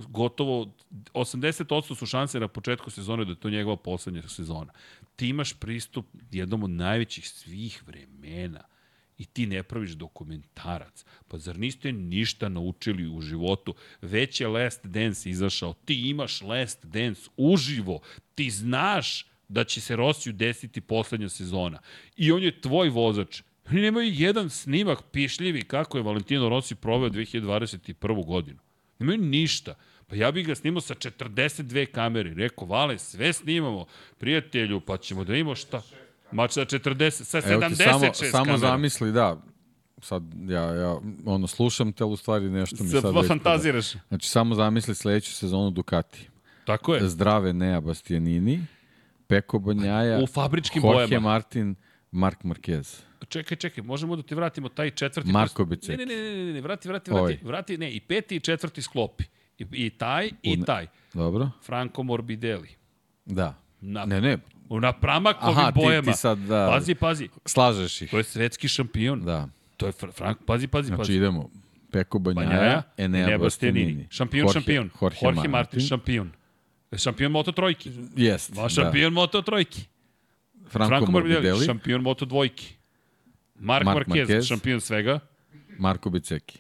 [0.09, 0.73] gotovo
[1.13, 4.73] 80% su šanse na početku sezone da je to njegova poslednja sezona.
[5.17, 8.65] Ti imaš pristup jednom od najvećih svih vremena
[9.19, 11.05] i ti ne praviš dokumentarac.
[11.29, 13.75] Pa zar niste ništa naučili u životu?
[14.03, 15.73] Već je Last Dance izašao.
[15.73, 18.01] Ti imaš Last Dance uživo.
[18.35, 21.79] Ti znaš da će se Rosiju desiti poslednja sezona.
[22.17, 23.43] I on je tvoj vozač.
[23.71, 28.27] Oni nemaju jedan snimak pišljivi kako je Valentino Rossi proveo 2021.
[28.27, 28.59] godinu.
[28.99, 29.75] Nemaju ništa.
[30.07, 32.35] Pa ja bih ga snimao sa 42 kamere.
[32.35, 33.87] Rekao, Vale, sve snimamo,
[34.19, 35.83] prijatelju, pa ćemo da imamo šta.
[36.33, 38.15] Ma sa 40, sa 76 Evo ti samo,
[38.45, 39.37] samo zamisli, da,
[40.01, 43.27] sad ja, ja ono, slušam te, ali u stvari nešto mi sad Sa, već...
[43.29, 43.93] fantaziraš.
[44.09, 46.29] Znači, samo zamisli sledeću sezonu Ducati.
[46.65, 47.09] Tako je.
[47.09, 48.61] Zdrave Nea Bastianini,
[49.27, 51.29] Peko Banjaja, U fabričkim Jorge bojama.
[51.29, 51.75] Martin,
[52.11, 53.01] Mark Marquez.
[53.29, 55.33] Čekaj, čekaj, možemo da ti vratimo taj četvrti...
[55.33, 55.97] Marko prst- Beceki.
[55.97, 59.25] Ne, ne, ne, ne, ne, vrati, vrati, vrati, vrati, ne, i peti i četvrti sklopi.
[59.59, 60.87] I, i taj, i ne- taj.
[61.15, 61.51] Dobro?
[61.63, 62.69] Franco Morbidelli.
[63.25, 63.55] Da.
[63.81, 64.39] Na, Ne, ne,
[64.71, 66.13] na pramakovim Aha, ti- ti bojama.
[66.13, 66.69] sad, da.
[66.69, 68.11] Pazi, pazi, slažeš ih.
[68.11, 69.21] to je svetski šampion.
[69.21, 69.49] Da.
[69.77, 71.15] To je Fra- Frank, pazi, pazi, Znači pazi.
[71.15, 71.51] idemo.
[71.91, 74.07] Peko Banjaja, Banjaja, Enea Bastianini.
[74.11, 74.91] Šampion, Jorge- šampion.
[75.03, 75.81] Jorge, Jorge Martin, Martin.
[75.81, 76.31] šampion.
[76.95, 77.91] Šampion Moto trojki.
[78.17, 79.81] Jest, Va, šampion Moto trojki.
[80.55, 80.69] da.
[80.71, 82.75] Franco, Franco Morbidelli, šampion Moto dvojki.
[83.57, 84.49] Mark, Mark Marquez, Marquez.
[84.49, 85.21] šampion svega.
[85.79, 86.59] Marko Beceki.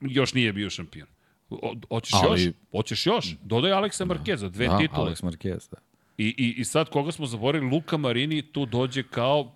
[0.00, 1.06] Još nije bio šampion.
[1.50, 2.52] O- Hoćeš Ali- još?
[2.70, 3.36] Hoćeš još?
[3.42, 5.10] Dodaj Aleksa Markeza, dve Da, titule.
[5.10, 5.76] Alex Marquez, da.
[6.18, 7.70] I, i, I sad koga smo zaboravili?
[7.70, 9.52] Luka Marini tu dođe kao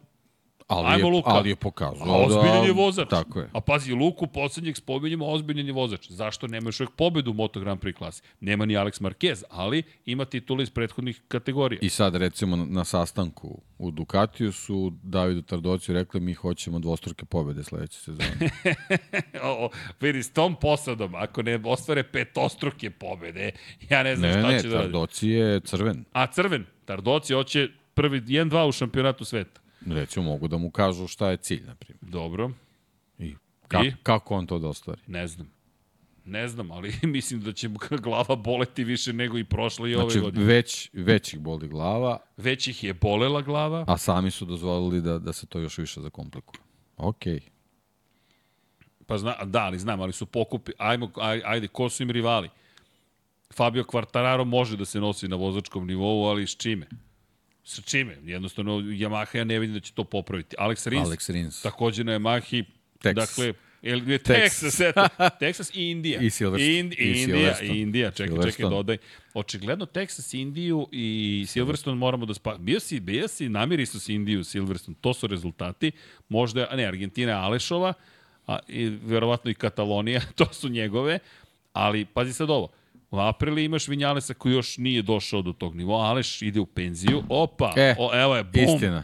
[0.68, 1.30] Ali Ajmo, je, Luka.
[1.30, 2.66] ali je pokazao A ozbiljen da...
[2.66, 3.08] je vozač.
[3.10, 3.48] Tako je.
[3.52, 6.10] A pazi, Luku poslednjeg spominjemo, ozbiljen je vozač.
[6.10, 8.22] Zašto nema još uvijek pobedu u Moto Grand Prix klasi?
[8.40, 11.78] Nema ni Alex Marquez, ali ima titule iz prethodnih kategorija.
[11.82, 17.64] I sad, recimo, na- sastanku u Ducatiju su Davidu Tardociju rekli mi hoćemo dvostruke pobede
[17.64, 18.28] sledeće sezone.
[19.42, 19.70] o, o,
[20.00, 23.50] vidi, s tom posadom, ako ne ostvare petostruke pobede,
[23.90, 24.86] ja ne znam ne, šta ne, će da radi.
[24.86, 26.04] Tardoci je crven.
[26.12, 29.61] A crven, Tardoci hoće prvi 1-2 u šampionatu sveta.
[29.86, 31.98] Recimo, mogu da mu kažu šta je cilj, na primjer.
[32.02, 32.50] Dobro,
[33.18, 33.34] I,
[33.68, 33.92] ka, I?
[34.02, 35.00] kako on to da ostvari.
[35.06, 35.50] ne znam.
[36.24, 37.68] Ne znam, ali mislim da će
[38.02, 40.44] glava boleti više nego i prošle i ove Znači, godine.
[40.46, 43.84] već, već ih boli glava, Već ih je bolela glava.
[43.88, 46.60] a sami su dozvolili da, da se to još više zakomplikuje.
[46.96, 47.40] Okej.
[49.06, 52.48] Pa zna, da, ali znam, ali su pokupi, ajmo, aj, ajde, ko su im rivali?
[53.54, 56.86] Fabio Quartararo može da se nosi na vozačkom nivou, ali s čime?
[57.64, 58.18] Sa čime?
[58.24, 60.56] Jednostavno, Yamaha ja ne vidim da će to popraviti.
[60.58, 61.62] Alex Rins, Alex Rins.
[61.62, 62.64] takođe na Yamahi,
[63.02, 63.14] Texas.
[63.14, 63.52] dakle,
[63.82, 64.62] El, je Texas.
[64.62, 65.00] Texas, eto.
[65.44, 66.20] Texas i Indija.
[66.20, 66.78] I Silverstone.
[66.78, 67.80] Ind, I Indija, Silverstone.
[67.80, 68.10] Indija.
[68.10, 68.76] Čekaj, čekaj, Silverstone.
[68.76, 68.98] dodaj.
[69.34, 72.56] Očigledno Texas, Indiju i Silverstone moramo da spa...
[72.58, 74.96] Bio si, bio si, namiri su si Indiju, Silverstone.
[75.00, 75.92] To su rezultati.
[76.28, 77.92] Možda, ne, Argentina je Alešova,
[78.46, 81.18] a, i verovatno i Katalonija, to su njegove.
[81.72, 82.68] Ali, pazi sad ovo.
[83.12, 86.06] U aprili imaš Vinjalesa koji još nije došao do tog nivoa.
[86.06, 87.22] Aleš ide u penziju.
[87.28, 88.62] Opa, E, o, evo je, bum.
[88.64, 89.02] Istina.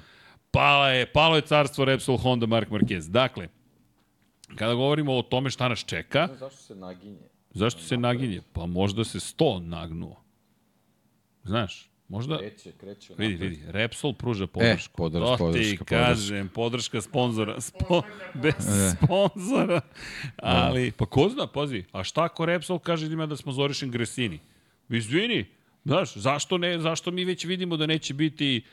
[0.50, 3.08] Pala je, palo je carstvo Repsol Honda Mark Marquez.
[3.08, 3.48] Dakle,
[4.56, 7.28] kada govorimo o tome šta nas čeka, Zašto se naginje?
[7.50, 8.40] zašto se naginje?
[8.52, 10.22] Pa možda se 100 nagnuo.
[11.44, 12.38] Znaš, možda...
[12.38, 13.14] Kreće, kreće.
[13.18, 14.92] Vidi, vidi, Repsol pruža podršku.
[14.92, 17.60] E, podrška, to ti podrška, kažem, podrška sponzora.
[17.60, 18.02] Spo,
[18.34, 18.90] bez E.
[18.96, 19.80] sponzora.
[20.36, 24.40] Ali, pa ko zna, pazi, a šta ako Repsol kaže njima da smo Zorišen Gresini?
[24.88, 25.46] Izvini,
[25.84, 28.64] znaš, zašto, ne, zašto mi već vidimo da neće biti...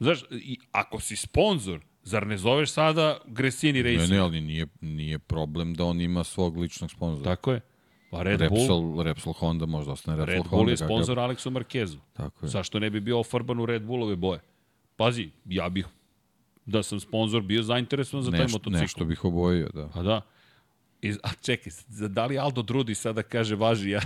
[0.00, 4.10] Znaš, i ako si sponsor, zar ne zoveš sada Gresini Ne, Racing?
[4.12, 7.36] ne, ali nije, nije problem da on ima svog ličnog sponzora.
[7.36, 7.60] Tako je.
[8.14, 10.56] Pa Red Bull, Repsol, Repsol Honda, možda ostane Repsol Red Honda.
[10.56, 11.98] Bull je kakav- sponsor Aleksu Markezu.
[12.12, 12.48] Tako je.
[12.48, 14.40] Zašto ne bi bio ofarban u Red Bullove boje?
[14.96, 15.86] Pazi, ja bih
[16.66, 18.80] da sam sponsor bio zainteresovan za taj Nešto, motocikl.
[18.80, 19.88] nešto bih obojio, da.
[19.88, 20.20] Pa da.
[21.02, 24.00] I, a čekaj, da li Aldo Drudi sada kaže važi ja?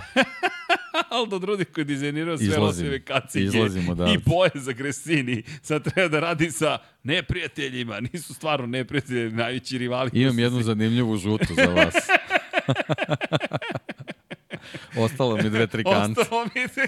[1.09, 2.65] Aldo Drudi koji je dizajnirao sve Izlazimo.
[2.65, 4.05] loseve kacige Izlazimo, da.
[4.05, 5.43] i boje za Gresini.
[5.61, 7.99] Sad treba da radi sa neprijateljima.
[8.03, 10.09] Nisu stvarno neprijatelji, najveći rivali.
[10.13, 11.93] Imam jednu zanimljivu žutu za vas.
[14.97, 16.21] Ostalo mi dve, tri kante.
[16.21, 16.81] Ostalo mi se...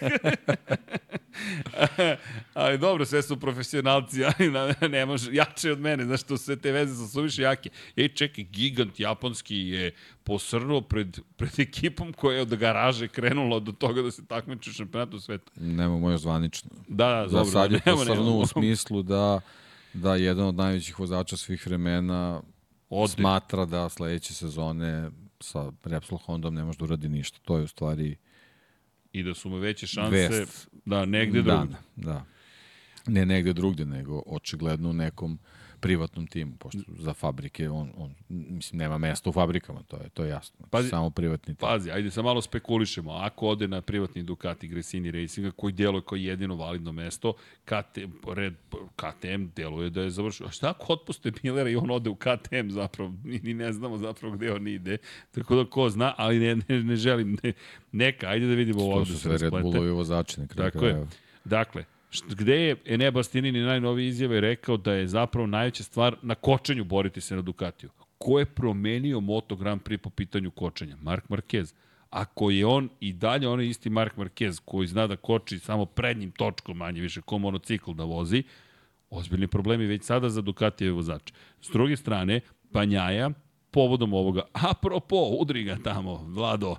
[2.53, 4.51] ali dobro, sve su profesionalci, ali
[4.89, 7.69] ne može, jače od mene, znaš, to sve te veze su suviše jake.
[7.95, 9.91] Ej, čekaj, gigant japanski je
[10.23, 14.73] posrnuo pred, pred ekipom koja je od garaže krenula do toga da se takmiče u
[14.73, 15.51] šampionatu sveta.
[15.55, 16.69] Nemamo još zvanično.
[16.87, 17.51] Da, da, Za dobro.
[17.51, 18.37] sad je nema, posrnuo nema.
[18.37, 19.41] u smislu da,
[19.93, 22.41] da jedan od najvećih vozača svih vremena
[22.89, 23.11] Ode.
[23.11, 25.09] smatra da sledeće sezone
[25.41, 27.39] sa Repsol Hondom ne može da uradi ništa.
[27.43, 28.15] To je u stvari
[29.13, 30.69] I da su mu veće šanse Vest.
[30.85, 31.75] da negde da, drugde.
[31.95, 32.25] Da.
[33.07, 35.39] Ne negde drugde, nego očigledno u nekom
[35.81, 40.23] privatnom timu, pošto za fabrike on, on mislim, nema mesta u fabrikama, to je, to
[40.23, 40.55] je jasno.
[40.57, 41.67] Znači, Pazi- samo privatni tim.
[41.67, 43.11] Pazi, ajde sa malo spekulišemo.
[43.11, 47.33] Ako ode na privatni Ducati Gresini Racinga, koji deluje kao jedino validno mesto,
[47.65, 48.53] KTM, Red,
[48.95, 50.45] KTM deluje da je završio.
[50.45, 53.13] A šta ako otpuste Millera i on ode u KTM zapravo?
[53.23, 54.97] Mi ni ne znamo zapravo gde on ide.
[55.31, 57.37] Tako da ko zna, ali ne, ne, ne želim.
[57.43, 57.53] Ne,
[57.91, 59.51] neka, ajde da vidimo ovo To da su se sve Red.
[59.61, 61.05] Bullovi vozači Tako je.
[61.45, 61.85] Dakle,
[62.29, 67.21] gde je Ene Bastianini najnoviji izjave rekao da je zapravo najveća stvar na kočenju boriti
[67.21, 67.89] se na Ducatiju.
[68.17, 70.95] Ko je promenio Moto Grand Prix po pitanju kočenja?
[71.01, 71.73] Mark Marquez.
[72.09, 76.31] Ako je on i dalje onaj isti Mark Marquez koji zna da koči samo prednjim
[76.31, 78.43] točkom manje više ko monocikl da vozi,
[79.09, 81.33] ozbiljni problemi već sada za Ducatijeve vozače.
[81.61, 83.29] S druge strane, Panjaja,
[83.71, 86.75] povodom ovoga, apropo, udri ga tamo, Vlado,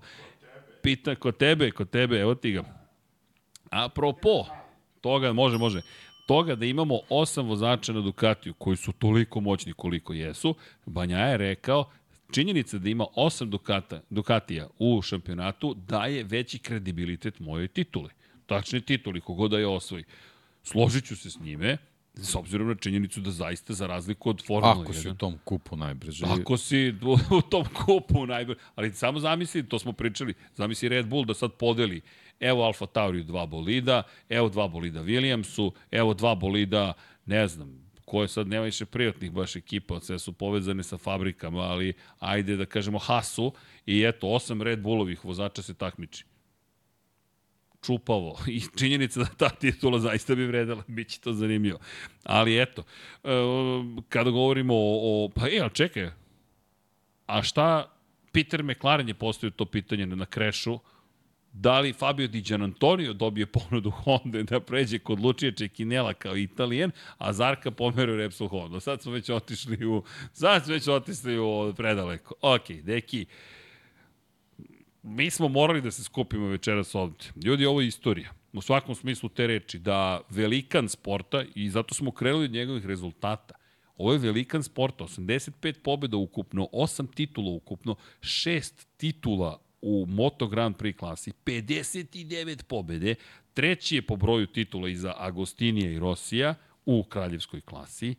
[0.83, 2.65] pita kod tebe, kod tebe, evo ti ga.
[3.71, 4.47] Apropo,
[5.03, 5.83] toga, može, može,
[6.27, 10.55] toga da imamo osam vozača na Ducatiju koji su toliko moćni koliko jesu,
[10.87, 11.85] Banja je rekao,
[12.33, 18.11] činjenica da ima osam Ducata, Ducatija u šampionatu daje veći kredibilitet mojoj tituli.
[18.47, 20.05] Tačni tituli, kogod da je osvoji.
[20.63, 21.77] Složit ću se s njime,
[22.15, 24.83] s obzirom na činjenicu da zaista za razliku od Formula 1.
[24.83, 26.27] Ako si u tom kupu najbrže.
[26.27, 26.95] Ako si
[27.31, 31.53] u, tom kupu najbolji, ali samo zamisli, to smo pričali, zamisli Red Bull da sad
[31.53, 32.01] podeli,
[32.43, 36.93] evo Alfa Tauri dva bolida, evo dva bolida Williamsu, evo dva bolida,
[37.27, 41.93] ne znam, koje sad nema više privatnih baš ekipa, sve su povezane sa fabrikama, ali
[42.19, 43.53] ajde da kažemo Hasu
[43.87, 46.25] i eto, osam Red Bullovih vozača se takmiči.
[47.83, 48.39] Čupavo.
[48.47, 51.79] I činjenica da ta titula zaista bi vredela, bit će to zanimljivo.
[52.23, 52.83] Ali eto,
[53.25, 53.29] e,
[54.09, 56.11] kada govorimo o, o pa e, ali čekaj,
[57.27, 57.93] a šta
[58.33, 60.79] Peter McLaren je postavio to pitanje na krešu,
[61.53, 66.91] da li Fabio Di Gianantonio dobije ponudu Honda da pređe kod Lučije Čekinela kao Italijan,
[67.19, 68.81] a Zarka pomeruje Repsol Honda.
[68.81, 70.03] Sad smo već otišli u,
[70.33, 72.35] sad smo već otišli u predaleko.
[72.41, 73.27] Ok, deki,
[75.03, 77.25] mi smo morali da se skupimo večeras ovde.
[77.45, 78.31] Ljudi, ovo je istorija.
[78.53, 83.55] U svakom smislu te reči, da velikan sporta, i zato smo krenuli od njegovih rezultata,
[83.97, 90.77] Ovo je velikan sporta, 85 pobjeda ukupno, 8 titula ukupno, 6 titula u Moto Grand
[90.77, 93.15] Prix klasi, 59 pobede,
[93.55, 96.55] treći je po broju titula iza Agostinija i Rosija
[96.87, 98.15] u kraljevskoj klasi,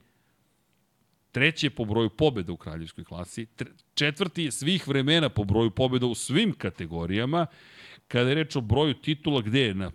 [1.32, 3.48] treći je po broju pobeda u kraljevskoj klasi,
[3.94, 7.48] četvrti je svih vremena po broju pobeda u svim kategorijama,
[8.08, 9.92] Kada je reč o broju titula, gde je na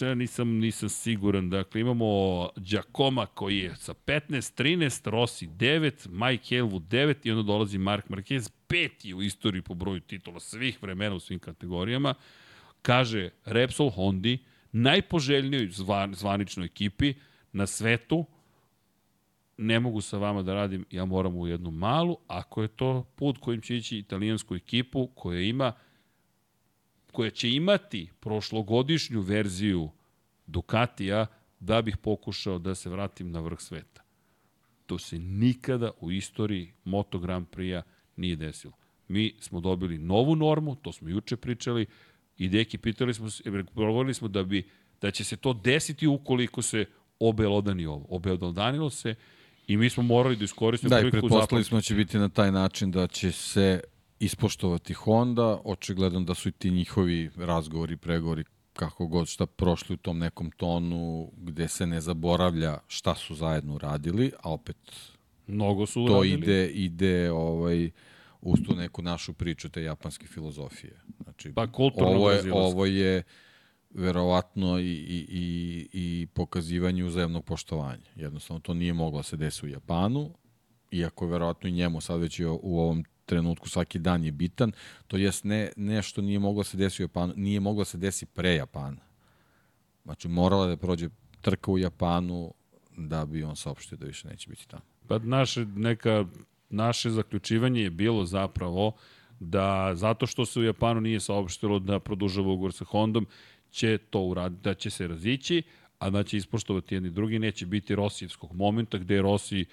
[0.00, 1.50] ja nisam, nisam siguran.
[1.50, 7.42] Dakle, imamo Giacoma koji je sa 15, 13, Rossi 9, Mike Helwood 9 i onda
[7.42, 12.14] dolazi Mark Marquez, peti u istoriji po broju titula svih vremena u svim kategorijama.
[12.82, 14.38] Kaže Repsol Hondi,
[14.72, 17.14] najpoželjnijoj zvan, zvaničnoj ekipi
[17.52, 18.24] na svetu,
[19.56, 23.38] ne mogu sa vama da radim, ja moram u jednu malu, ako je to put
[23.38, 25.72] kojim će ići italijansku ekipu koja ima
[27.12, 29.90] koja će imati prošlogodišnju verziju
[30.46, 31.26] Ducatija
[31.60, 34.02] da bih pokušao da se vratim na vrh sveta.
[34.86, 37.82] To se nikada u istoriji Moto Grand Prix-a
[38.18, 38.72] nije desilo.
[39.08, 41.86] Mi smo dobili novu normu, to smo juče pričali,
[42.38, 43.28] i deki pitali smo,
[43.74, 44.68] progovorili smo da bi
[45.00, 46.84] da će se to desiti ukoliko se
[47.20, 48.06] obelodani ovo.
[48.08, 49.14] Obelodanilo se
[49.66, 52.18] i mi smo morali da iskoristimo da, priliku Da, i pretpostavili smo da će biti
[52.18, 53.80] na taj način da će se
[54.20, 59.96] ispoštovati Honda, očigledno da su i ti njihovi razgovori, pregovori, kako god šta prošli u
[59.96, 64.76] tom nekom tonu gde se ne zaboravlja šta su zajedno uradili, a opet
[65.46, 66.34] mnogo su to uradili.
[66.34, 67.90] ide ide ovaj
[68.40, 71.00] uz tu neku našu priču te japanske filozofije.
[71.22, 71.66] Znači, pa
[71.96, 73.22] ovo je, ovo je
[73.90, 78.10] verovatno i, i, i, i pokazivanje uzajemnog poštovanja.
[78.16, 80.34] Jednostavno, to nije moglo da se desi u Japanu,
[80.90, 84.72] iako je verovatno i njemu sad već u ovom trenutku svaki dan je bitan,
[85.06, 88.54] to jest ne, nešto nije moglo se desiti u Japanu, nije moglo se desi pre
[88.54, 89.00] Japana.
[90.04, 91.08] Znači, morala da prođe
[91.40, 92.54] trka u Japanu
[92.96, 94.82] da bi on saopštio da više neće biti tamo.
[95.08, 96.24] Pa naše, neka,
[96.70, 98.92] naše zaključivanje je bilo zapravo
[99.40, 103.26] da zato što se u Japanu nije saopštilo da produžava ugovor sa Hondom,
[103.70, 105.62] će to uraditi, da će se razići,
[105.98, 109.66] a da će ispoštovati jedni drugi, neće biti Rosijevskog momenta gde je Rosiji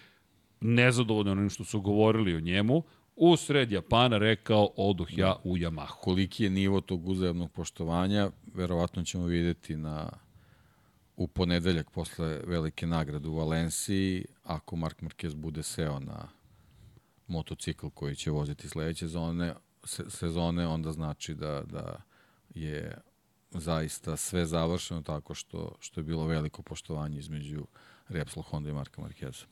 [0.61, 2.83] nezadovoljno onim što su govorili o njemu,
[3.15, 5.95] u sred Japana rekao oduh ja u Yamahu.
[6.01, 10.09] Koliki je nivo tog uzajemnog poštovanja, verovatno ćemo videti na
[11.17, 16.27] u ponedeljak posle velike nagrade u Valenciji, ako Mark Marquez bude seo na
[17.27, 19.53] motocikl koji će voziti sledeće zone,
[19.83, 22.01] se, sezone, onda znači da, da
[22.49, 22.97] je
[23.51, 27.65] zaista sve završeno tako što, što je bilo veliko poštovanje između
[28.07, 29.45] Repsol Honda i Marka Marqueza.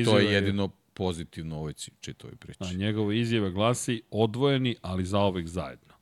[0.00, 2.58] I to je jedino je pozitivno u ovoj čitovoj priči.
[2.60, 5.94] A njegova izjava glasi odvojeni, ali zaovek zajedno.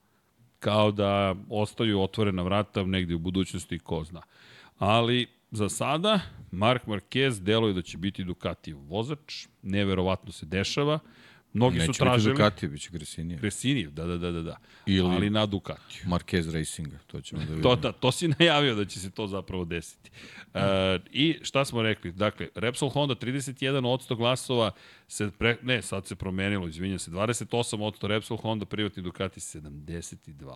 [0.59, 4.23] Kao da ostaju otvorena vrata negde u budućnosti, ko zna.
[4.79, 6.21] Ali za sada
[6.55, 10.99] Mark Marquez deluje da će biti Ducati vozač, neverovatno se dešava.
[11.55, 12.17] Mnogi Neće su tražili...
[12.17, 13.39] Neće biti Ducati, biće Gresinija.
[13.39, 14.43] Gresinija, da, da, da, da.
[14.43, 14.57] da.
[14.87, 16.03] Ili Ali na Ducatiju.
[16.07, 17.63] Marquez Racinga, to ćemo da vidimo.
[17.63, 20.11] to, da, to si najavio da će se to zapravo desiti.
[20.55, 20.61] Uh,
[21.13, 22.13] I šta smo rekli?
[22.13, 24.71] Dakle, Repsol Honda 31% glasova,
[25.09, 30.55] se pre, ne, sad se promenilo, izvinjam se, 28% Repsol Honda, privatni Ducati 72%.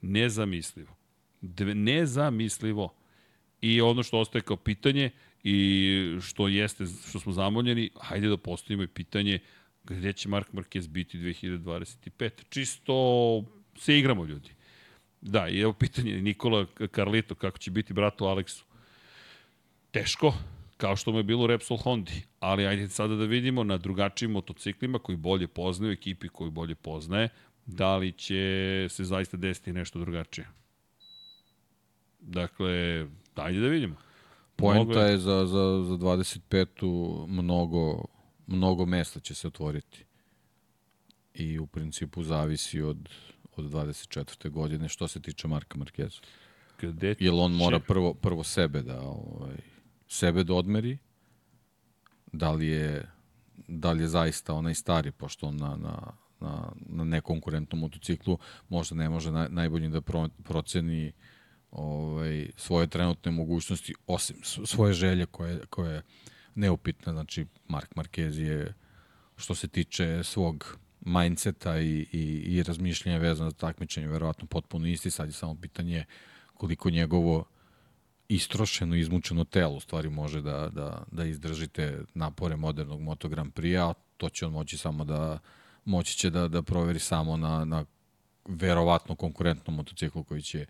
[0.00, 0.96] Nezamislivo.
[1.40, 2.94] Dve, nezamislivo.
[3.64, 5.10] I ono što ostaje kao pitanje
[5.44, 9.38] i što jeste, što smo zamoljeni, hajde da postavimo i pitanje
[9.84, 12.30] gde će Mark Marquez biti 2025.
[12.48, 12.94] Čisto
[13.76, 14.50] se igramo ljudi.
[15.20, 18.64] Da, i evo pitanje Nikola Carlito, kako će biti bratu Aleksu.
[19.90, 20.34] Teško,
[20.76, 24.98] kao što mu je bilo Repsol Hondi, ali ajde sada da vidimo na drugačijim motociklima
[24.98, 27.28] koji bolje poznaju, ekipi koji bolje poznaje,
[27.66, 30.46] da li će se zaista desiti nešto drugačije.
[32.20, 33.06] Dakle,
[33.42, 33.96] ajde da vidimo.
[34.56, 37.26] Poenta je za, za, za 25.
[37.28, 38.04] mnogo
[38.46, 40.04] mnogo mesta će se otvoriti.
[41.34, 43.08] I u principu zavisi od,
[43.56, 44.50] od 24.
[44.50, 46.18] godine što se tiče Marka Markeza.
[46.80, 49.56] Gde Jel on mora prvo, prvo sebe da ovaj,
[50.08, 50.98] sebe da odmeri,
[52.32, 53.10] da li je
[53.68, 58.38] da li je zaista onaj stari, pošto on na, na, na, na nekonkurentnom motociklu
[58.68, 61.12] možda ne može naj, najbolje da pro, proceni
[61.74, 66.02] ovaj, svoje trenutne mogućnosti, osim svoje želje koje, koje
[66.54, 67.12] neupitna.
[67.12, 68.74] Znači, Mark Marquez je,
[69.36, 75.10] što se tiče svog mindseta i, i, i razmišljanja vezano za takmičenje, verovatno potpuno isti.
[75.10, 76.04] Sad je samo pitanje
[76.54, 77.44] koliko njegovo
[78.28, 83.94] istrošeno, izmučeno telo u stvari može da, da, da izdržite napore modernog Moto Grand Prix-a,
[84.16, 85.38] to će on moći samo da
[85.84, 87.84] moći će da, da proveri samo na, na
[88.48, 90.66] verovatno konkurentnom motociklu koji će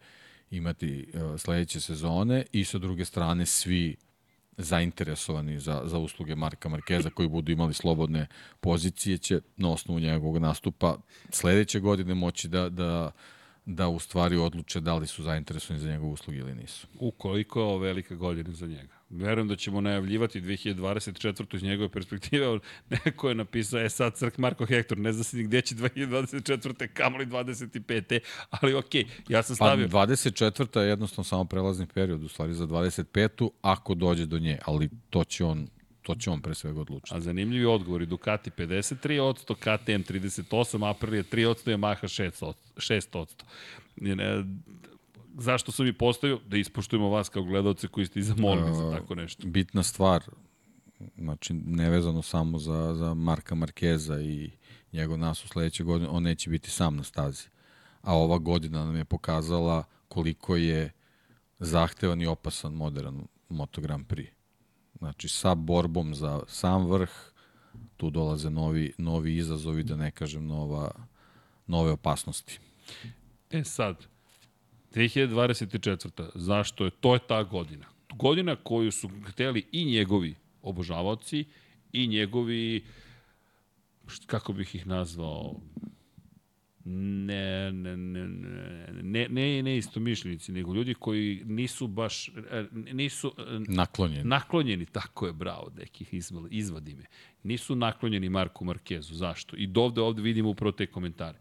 [0.56, 3.96] imati uh, sledeće sezone i sa druge strane svi
[4.56, 8.26] zainteresovani za, za usluge Marka Markeza koji budu imali slobodne
[8.60, 10.96] pozicije će na osnovu njegovog nastupa
[11.30, 13.10] sledeće godine moći da, da
[13.66, 16.86] da u stvari odluče da li su zainteresovani za njegove usluge ili nisu.
[16.98, 18.94] Ukoliko je velika godina za njega.
[19.16, 21.56] Verujem da ćemo najavljivati 2024.
[21.56, 22.58] iz njegove perspektive.
[23.04, 26.88] Neko je napisao, e sad Crk Marko Hektor, ne zna se ni gde će 2024.
[26.88, 28.18] kamoli 25.
[28.50, 29.88] Ali okej, okay, ja sam pa stavio...
[29.88, 30.80] Pa 24.
[30.80, 33.50] je jednostavno samo prelazni period, u stvari za 25.
[33.62, 35.68] ako dođe do nje, ali to će on
[36.02, 37.16] to će on pre svega odlučiti.
[37.16, 42.52] A zanimljivi odgovori, Ducati 53%, KTM 38%, Aprilia 3%, Yamaha 6%.
[42.76, 43.44] 6%
[45.38, 46.40] zašto sam i postavio?
[46.46, 49.46] Da ispoštujemo vas kao gledalce koji ste i zamolili za tako nešto.
[49.46, 50.24] Bitna stvar,
[51.18, 54.50] znači nevezano samo za, za Marka Markeza i
[54.92, 57.44] njegov nas u sledećeg godine, on neće biti sam na stazi.
[58.02, 60.92] A ova godina nam je pokazala koliko je
[61.58, 64.28] zahtevan i opasan modern Moto Grand Prix.
[64.98, 67.10] Znači, sa borbom za sam vrh,
[67.96, 70.90] tu dolaze novi, novi izazovi, da ne kažem nova,
[71.66, 72.58] nove opasnosti.
[73.50, 74.06] E sad,
[74.94, 76.30] 2024.
[76.34, 76.90] Zašto je?
[76.90, 77.86] To je ta godina.
[78.12, 81.44] Godina koju su hteli i njegovi obožavaoci
[81.92, 82.84] i njegovi
[84.26, 85.60] kako bih ih nazvao
[86.84, 88.28] ne, ne, ne,
[89.02, 92.30] ne, ne, ne isto mišljenici, nego ljudi koji nisu baš,
[92.92, 93.34] nisu
[93.68, 94.24] naklonjeni.
[94.24, 96.14] Naklonjeni, tako je, bravo, nekih
[96.50, 97.04] izvadi me.
[97.42, 99.14] Nisu naklonjeni Marku Markezu.
[99.14, 99.56] Zašto?
[99.56, 101.38] I dovde ovde vidimo upravo te komentare.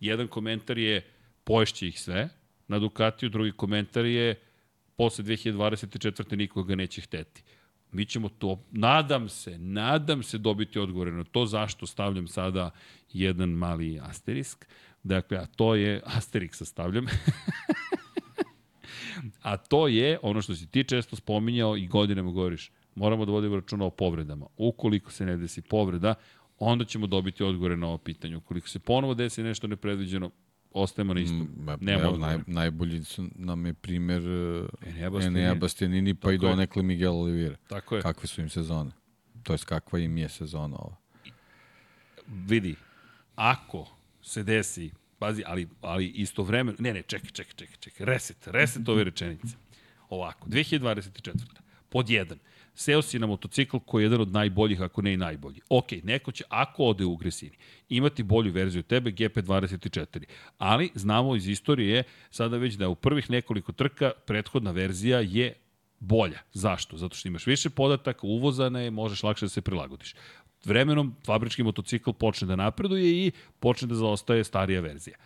[0.00, 1.06] Jedan komentar je
[1.44, 2.28] poješće ih sve,
[2.70, 4.34] na Ducatiju, drugi komentar je
[4.96, 6.36] posle 2024.
[6.36, 7.42] nikoga neće hteti.
[7.92, 12.70] Mi ćemo to, nadam se, nadam se dobiti odgovore na to zašto stavljam sada
[13.12, 14.66] jedan mali asterisk.
[15.02, 17.06] Dakle, a to je, asterix stavljam,
[19.42, 23.56] a to je ono što si ti često spominjao i godinama govoriš, moramo da vodimo
[23.56, 24.46] računa o povredama.
[24.56, 26.14] Ukoliko se ne desi povreda,
[26.58, 28.36] onda ćemo dobiti odgovore na ovo pitanje.
[28.36, 30.30] Ukoliko se ponovo desi nešto nepredviđeno,
[30.70, 31.38] ostajemo na istom.
[31.38, 34.68] Mm, Nema evo, naj, najbolji su, nam je primer uh,
[35.26, 37.56] Enea Bastianini, pa i donekle Miguel Oliveira.
[37.68, 38.02] Tako je.
[38.02, 38.90] Kakve su im sezone?
[39.42, 40.96] To je kakva im je sezona ova.
[42.26, 42.74] Vidi,
[43.34, 43.88] ako
[44.22, 49.04] se desi, pazi, ali, ali istovremeno, ne, ne, čekaj, čekaj, čekaj, čekaj, reset, reset ove
[49.04, 49.56] rečenice.
[50.08, 51.32] Ovako, 2024.
[51.88, 52.38] Pod jedan,
[52.74, 55.60] seo si na motocikl koji je jedan od najboljih, ako ne i najbolji.
[55.68, 57.56] Ok, neko će, ako ode u Gresini,
[57.88, 60.24] imati bolju verziju tebe, GP24.
[60.58, 65.54] Ali, znamo iz istorije, sada već da u prvih nekoliko trka prethodna verzija je
[65.98, 66.38] bolja.
[66.52, 66.96] Zašto?
[66.96, 70.14] Zato što imaš više podataka, uvozana je, možeš lakše da se prilagodiš.
[70.64, 75.16] Vremenom fabrički motocikl počne da napreduje i počne da zaostaje starija verzija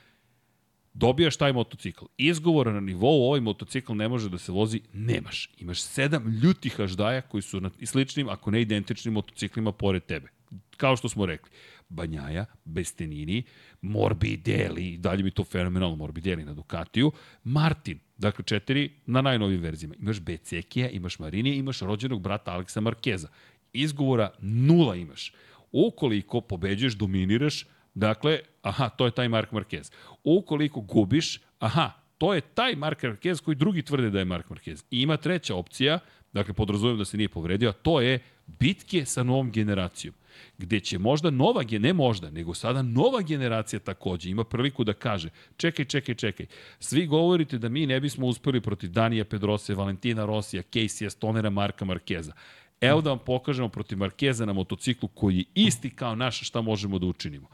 [0.95, 2.05] dobijaš taj motocikl.
[2.19, 5.51] Izgovora na nivou ovaj motocikl ne može da se vozi, nemaš.
[5.59, 10.29] Imaš sedam ljutih aždaja koji su na sličnim, ako ne identičnim motociklima pored tebe.
[10.77, 11.51] Kao što smo rekli.
[11.89, 13.43] Banjaja, Bestenini,
[13.83, 17.13] Morbidelli, dalje mi to fenomenalno Morbidelli na Ducatiju,
[17.45, 19.95] Martin, dakle četiri na najnovim verzijama.
[19.99, 23.29] Imaš Becekija, imaš Marinija, imaš rođenog brata Aleksa Markeza.
[23.73, 25.33] Izgovora nula imaš.
[25.73, 29.93] Ukoliko pobeđuješ, dominiraš, Dakle, aha, to je taj Mark Marquez.
[30.25, 34.85] Ukoliko gubiš, aha, to je taj Mark Marquez koji drugi tvrde da je Mark Marquez.
[34.91, 35.99] I ima treća opcija,
[36.33, 40.15] dakle, podrazumijem da se nije povredio, a to je bitke sa novom generacijom
[40.59, 45.29] gde će možda nova, ne možda, nego sada nova generacija takođe ima priliku da kaže,
[45.57, 46.47] čekaj, čekaj, čekaj,
[46.79, 51.85] svi govorite da mi ne bismo uspeli protiv Danija Pedrose, Valentina Rosija, Casey Stonera, Marka
[51.85, 52.33] Markeza.
[52.81, 56.99] Evo da vam pokažemo protiv Markeza na motociklu koji je isti kao naš šta možemo
[56.99, 57.49] da učinimo.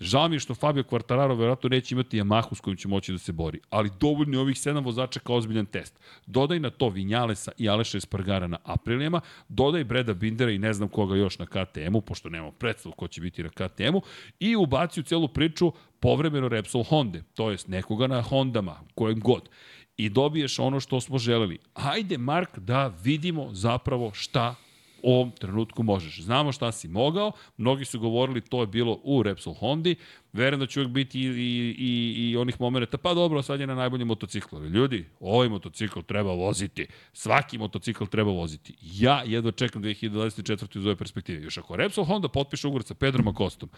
[0.00, 3.18] Žao mi je što Fabio Quartararo verovatno neće imati Yamahu s kojim će moći da
[3.18, 5.98] se bori, ali dovoljno je ovih sedam vozača kao ozbiljan test.
[6.26, 10.88] Dodaj na to Vinjalesa i Aleša Espargara na Aprilijama, dodaj Breda Bindera i ne znam
[10.88, 14.02] koga još na KTM-u, pošto nemamo predstav ko će biti na KTM-u,
[14.40, 19.48] i ubaci u celu priču povremeno Repsol Honda, to jest nekoga na Hondama, kojem god.
[19.96, 21.58] I dobiješ ono što smo želeli.
[21.74, 24.54] Hajde, Mark, da vidimo zapravo šta
[25.02, 26.22] u ovom trenutku možeš.
[26.22, 29.96] Znamo šta si mogao, mnogi su govorili to je bilo u Repsol Hondi,
[30.32, 33.66] verujem da će uvijek biti i, i, i, i onih momenta, pa dobro, sad je
[33.66, 34.64] na najboljem motociklu.
[34.64, 36.86] Ljudi, ovaj motocikl treba voziti.
[37.12, 38.74] Svaki motocikl treba voziti.
[38.82, 40.78] Ja jedva čekam 2024.
[40.78, 41.42] iz ove perspektive.
[41.42, 43.68] Još ako Repsol Honda potpiše ugovor sa Pedrom Akostom,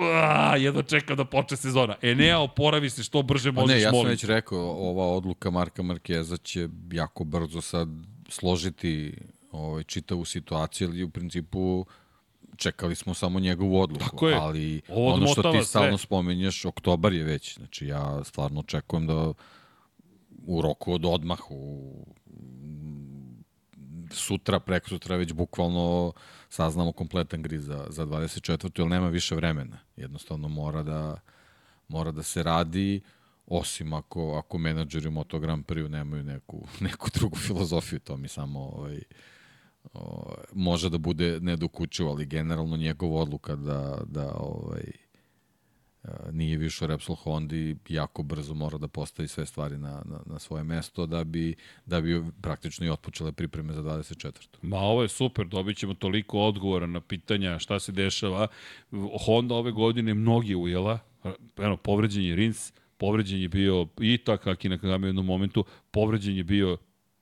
[0.00, 1.96] Ua, jedva čekam da počne sezona.
[2.02, 6.36] Enea, oporavi se što brže možeš, ne, ja sam već rekao, ova odluka Marka Markeza
[6.36, 7.88] će jako brzo sad
[8.28, 9.14] složiti
[9.50, 11.86] ovaj, čitavu situaciju, ali u principu
[12.56, 14.04] čekali smo samo njegovu odluku.
[14.04, 14.36] Tako je.
[14.36, 17.58] Ali ono što ti stalno spomenješ, oktobar je već.
[17.58, 19.32] Znači ja stvarno očekujem da
[20.46, 21.92] u roku od odmah, u
[24.10, 26.12] sutra, preko sutra već bukvalno
[26.48, 28.80] saznamo kompletan grid za, za 24.
[28.80, 29.78] jer nema više vremena.
[29.96, 31.20] Jednostavno mora da,
[31.88, 33.00] mora da se radi,
[33.46, 38.60] osim ako, ako menadžeri Moto Grand Prix nemaju neku, neku drugu filozofiju, to mi samo
[38.60, 39.00] ovaj,
[39.94, 44.92] o, može da bude nedokučivo, ali generalno njegova odluka da, da ovaj,
[46.32, 50.64] nije više Repsol Hondi, jako brzo mora da postavi sve stvari na, na, na svoje
[50.64, 51.54] mesto da bi,
[51.86, 54.32] da bi praktično i otpočele pripreme za 24.
[54.62, 58.46] Ma ovo je super, dobit ćemo toliko odgovora na pitanja šta se dešava.
[59.26, 60.98] Honda ove godine mnogi ujela,
[61.56, 66.36] eno, povređen je Rins, povređen je bio i Takaki na Kagami u jednom momentu, povređen
[66.36, 66.76] je bio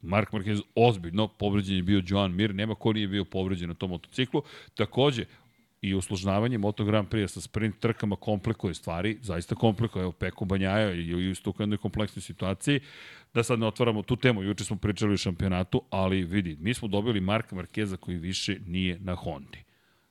[0.06, 3.90] Mark Marquez ozbiljno, povređen je bio Joan Mir, nema ko nije bio povređen na tom
[3.90, 4.42] motociklu.
[4.74, 5.24] Takođe,
[5.80, 10.02] i usložnavanje Moto Grand Prix sa sprint trkama komplikuje stvari, zaista komplikuje.
[10.02, 12.80] Evo, Peko Banjaja i u isto u jednoj kompleksnoj situaciji.
[13.34, 16.88] Da sad ne otvaramo tu temu, juče smo pričali o šampionatu, ali vidi, mi smo
[16.88, 19.64] dobili Marka Markeza koji više nije na Hondi.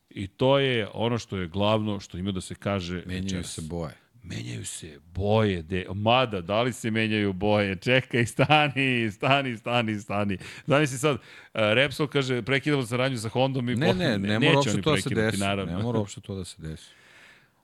[0.10, 3.04] I to je ono što je glavno, što ima da se kaže...
[3.06, 9.12] Menjaju se boje menjaju se boje, de, mada, da li se menjaju boje, čekaj, stani,
[9.12, 10.38] stani, stani, stani.
[10.66, 11.20] Znaš si sad, uh,
[11.54, 15.02] Repsol kaže, prekidamo saradnju sa Hondom i ne, ne, ne, ne mora uopšte to da
[15.02, 15.78] se desi, naravno.
[15.78, 16.88] ne mora uopšte to da se desi.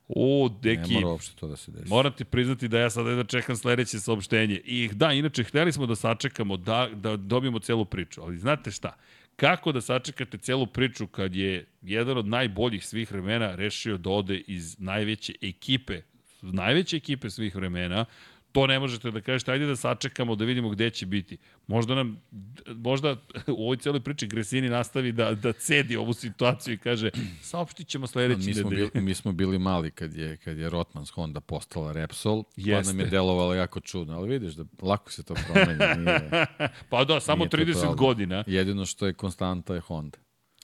[0.08, 1.90] O, deki, ne mora uopšte to da se desi.
[1.90, 4.62] Moram ti priznati da ja sad da čekam sledeće saopštenje.
[4.66, 8.96] I da, inače, hteli smo da sačekamo, da, da dobijemo celu priču, ali znate šta?
[9.36, 14.38] Kako da sačekate celu priču kad je jedan od najboljih svih vremena rešio da ode
[14.48, 16.02] iz najveće ekipe
[16.42, 18.06] najveće ekipe svih vremena,
[18.52, 21.38] to ne možete da kažete, ajde da sačekamo, da vidimo gde će biti.
[21.68, 22.22] Možda nam,
[22.68, 23.12] možda
[23.58, 27.10] u ovoj celoj priči Gresini nastavi da, da cedi ovu situaciju i kaže,
[27.42, 28.90] saopštit ćemo sledeći mi smo nedelje.
[28.94, 32.84] Bili, mi smo bili mali kad je, kad je Rotmans Honda postala Repsol, Jeste.
[32.84, 35.96] pa nam je delovalo jako čudno, ali vidiš da lako se to promenja.
[35.98, 36.48] Nije,
[36.90, 38.44] pa da, samo 30 godina.
[38.48, 40.18] Jedino što je konstanta je Honda.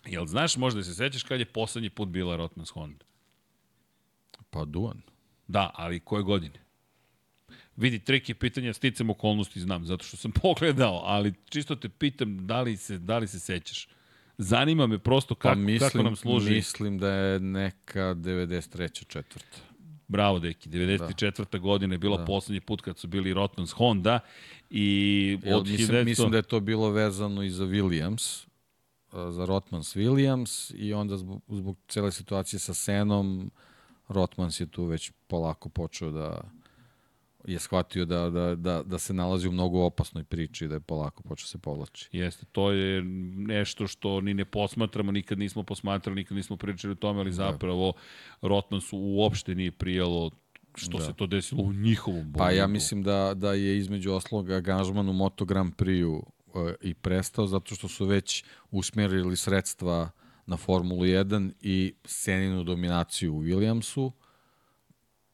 [0.06, 3.06] Jel znaš, možda se sećaš kad je poslednji put bila Rotmans Honda?
[4.50, 5.02] Pa Duan.
[5.48, 6.60] Da, ali koje godine?
[7.76, 12.48] Vidi, trik je pitanja sticam okolnosti, znam, zato što sam pogledao, ali čisto te pitam
[12.48, 13.88] da li se, da li se sećaš.
[14.38, 16.54] Zanima me prosto kako, pa mislim, kako nam služi.
[16.54, 19.08] Mislim da je neka 93.
[19.08, 19.58] četvrta.
[20.08, 20.70] Bravo, deki.
[20.70, 21.46] 94.
[21.52, 21.58] Da.
[21.58, 22.26] godina je bila da.
[22.26, 24.20] poslednji put kad su bili Rotmans Honda
[24.70, 26.04] i od mislim, 1900...
[26.04, 28.48] mislim da je to bilo vezano i za Williams,
[29.12, 33.52] za Rotmans Williams i onda zbog, zbog cele situacije sa Senom
[34.08, 36.42] Rotmans je tu već polako počeo da
[37.48, 40.80] je shvatio da, da, da, da se nalazi u mnogo opasnoj priči i da je
[40.80, 42.10] polako počeo se povlači.
[42.12, 43.02] Jeste, to je
[43.36, 47.36] nešto što ni ne posmatramo, nikad nismo posmatrali, nikad nismo pričali o tome, ali da.
[47.36, 47.94] zapravo
[48.42, 48.48] da.
[48.48, 50.32] Rotmansu uopšte nije prijelo
[50.76, 51.06] što da.
[51.06, 52.38] se to desilo u njihovom bolju.
[52.38, 56.24] Pa ja mislim da, da je između osloga angažman u Moto Grand Prix-u
[56.56, 62.64] e, i prestao zato što su već usmjerili sredstva uh, na Formulu 1 i Seninu
[62.64, 64.12] dominaciju u Williamsu,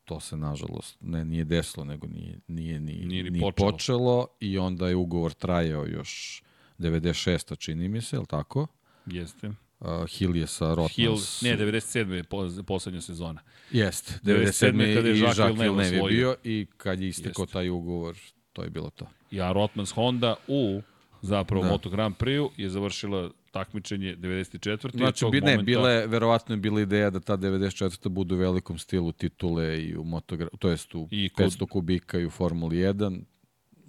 [0.06, 3.72] to se nažalost ne nije desilo, nego nije, nije, nije, nije, nije počelo.
[3.72, 6.44] počelo i onda je ugovor trajao još
[6.80, 7.58] 96.
[7.60, 8.68] čini mi se, je li tako?
[9.06, 9.52] Jeste.
[9.80, 10.96] Uh, Hill je sa Rotmans...
[10.96, 12.12] Hill, ne, 97.
[12.58, 13.42] je poslednja sezona.
[13.72, 14.72] Jeste, 97.
[14.72, 14.96] 97.
[14.96, 18.18] kada je Jacques Villeneuve je bio i kad je istekao taj ugovor,
[18.54, 19.08] to je bilo to.
[19.32, 20.82] Ja, Rotmans Honda u
[21.22, 21.70] zapravo da.
[21.70, 24.98] Moto Grand Prix je završila takmičenje 94.
[24.98, 25.64] Znači, bi, ne, momenta...
[25.64, 28.10] bile, verovatno je bila ideja da ta 94.
[28.10, 30.48] bude u velikom stilu titule i u motogra...
[30.60, 31.46] to jest u I kod...
[31.46, 33.22] 500 kubika i u Formuli 1.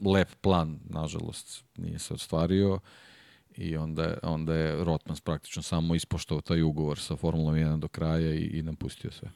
[0.04, 2.78] Lep plan, nažalost, nije se ostvario
[3.56, 8.34] i onda onda je Rotmans praktično samo ispoštovao taj ugovor sa Formulom 1 do kraja
[8.34, 9.30] i, i napustio sve.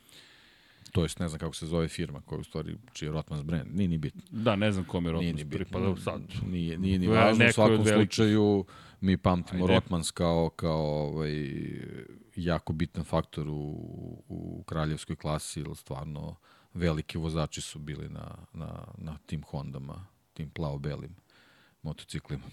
[0.92, 3.76] To jest, ne znam kako se zove firma koja u stvari, čiji je Rotmans brand.
[3.76, 4.22] Nije ni bitno.
[4.30, 6.22] Da, ne znam kome je Rotmans pripada sad.
[6.46, 7.46] Nije, nije ni važno.
[7.48, 8.64] U svakom slučaju,
[9.00, 9.74] mi pamtimo Ajde.
[9.74, 11.32] Rotmans kao, kao ovaj,
[12.36, 13.62] jako bitan faktor u,
[14.28, 16.36] u kraljevskoj klasi, ili stvarno
[16.74, 21.14] veliki vozači su bili na, na, na tim Hondama, tim plavo-belim
[21.82, 22.44] motociklima.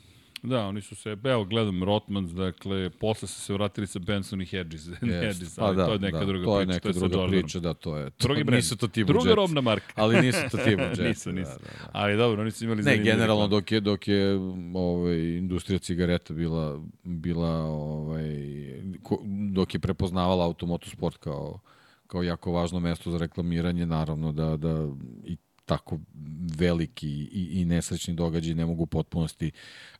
[0.45, 4.45] Da, oni su se, evo gledam Rotmans, dakle, posle su se vratili sa Benson i
[4.45, 4.87] Hedges.
[5.01, 5.21] Yes.
[5.21, 7.29] Hedges pa da, to je neka da, druga to je neka priča, druga to je
[7.29, 8.09] priča, da, to je.
[8.09, 8.55] To, Drugi brand.
[8.57, 9.93] Nisu to Timo Druga robna marka.
[9.95, 10.99] ali nisu to Timo Jets.
[10.99, 11.51] nisu, nisu.
[11.51, 11.89] Da, da, da.
[11.91, 14.35] Ali dobro, oni su imali Ne, generalno dok je, dok je
[14.75, 18.35] ovaj, industrija cigareta bila, bila ovaj,
[19.53, 21.59] dok je prepoznavala automotosport kao
[22.07, 24.87] kao jako važno mesto za reklamiranje, naravno da, da
[25.23, 25.99] i tako
[26.57, 29.51] veliki i, i nesrećni događaj ne mogu u potpunosti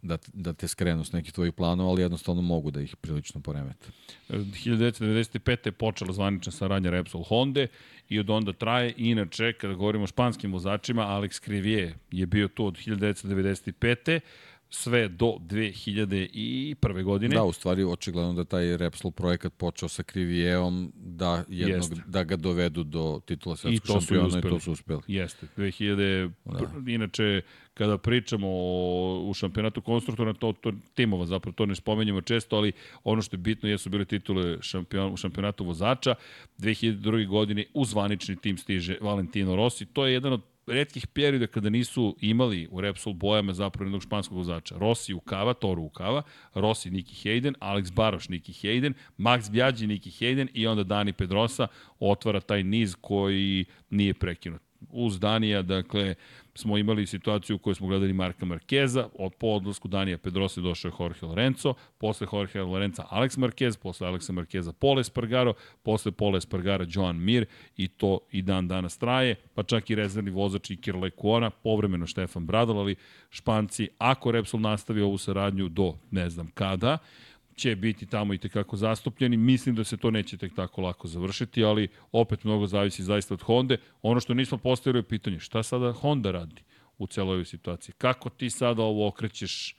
[0.02, 3.88] da, da te skrenu s nekih tvojih planova, ali jednostavno mogu da ih prilično poremete.
[4.30, 5.58] 1995.
[5.66, 7.68] je počela zvanična saradnja Repsol Honda
[8.10, 8.94] i od onda traje.
[8.98, 14.20] Inače, kada govorimo o španskim vozačima, Alex Crivier je bio tu od 1995
[14.70, 17.04] sve do 2001.
[17.04, 17.36] godine.
[17.36, 21.96] Da, u stvari očigledno da taj Repsol projekat počeo sa Krivijevom da, jednog, Jeste.
[22.08, 25.02] da ga dovedu do titula svetskog šampiona i to su uspeli.
[25.08, 26.92] Jeste, 2000, da.
[26.92, 27.42] inače,
[27.74, 32.72] kada pričamo o, u šampionatu konstruktora, to, to timova zapravo, to ne spomenjamo često, ali
[33.04, 36.16] ono što je bitno jesu bile titule šampion, u šampionatu vozača.
[36.58, 37.28] 2002.
[37.28, 39.86] godine u zvanični tim stiže Valentino Rossi.
[39.86, 44.38] To je jedan od redkih perioda kada nisu imali u Repsol bojama zapravo jednog španskog
[44.38, 44.76] vozača.
[44.78, 46.22] Rossi u Kava, Toru u Kava,
[46.54, 51.68] Rossi Niki Hayden, Alex Baroš Niki Hayden, Max Bjađi Niki Hayden i onda Dani Pedrosa
[52.00, 54.62] otvara taj niz koji nije prekinut.
[54.90, 56.16] Uz Danija, dakle,
[56.56, 60.90] smo imali situaciju u kojoj smo gledali Marka Markeza, od po odlasku Danija Pedrosa došao
[60.90, 65.54] je Jorge Lorenzo, posle Jorge Lorenza Alex Marquez, posle Alexa Markeza Pole Spargaro,
[65.84, 67.46] posle Pole Spargara Joan Mir
[67.78, 72.46] i to i dan danas traje, pa čak i rezervni vozač Iker Lekona, povremeno Štefan
[72.46, 72.96] Bradal, ali
[73.30, 76.98] Španci, ako Repsol nastavi ovu saradnju do ne znam kada,
[77.56, 79.38] će biti tamo i tekako zastupljeni.
[79.38, 83.42] Mislim da se to neće tek tako lako završiti, ali opet mnogo zavisi zaista od
[83.42, 83.78] Honda.
[84.02, 86.64] Ono što nismo postavili je pitanje, šta sada Honda radi
[86.98, 87.96] u celoj situaciji?
[87.98, 89.76] Kako ti sada ovo okrećeš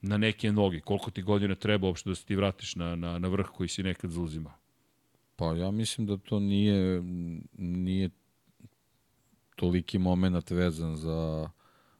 [0.00, 0.80] na neke noge?
[0.80, 3.82] Koliko ti godina treba uopšte da se ti vratiš na, na, na vrh koji si
[3.82, 4.54] nekad zauzimao?
[5.36, 7.02] Pa ja mislim da to nije,
[7.58, 8.10] nije
[9.56, 11.50] toliki moment vezan za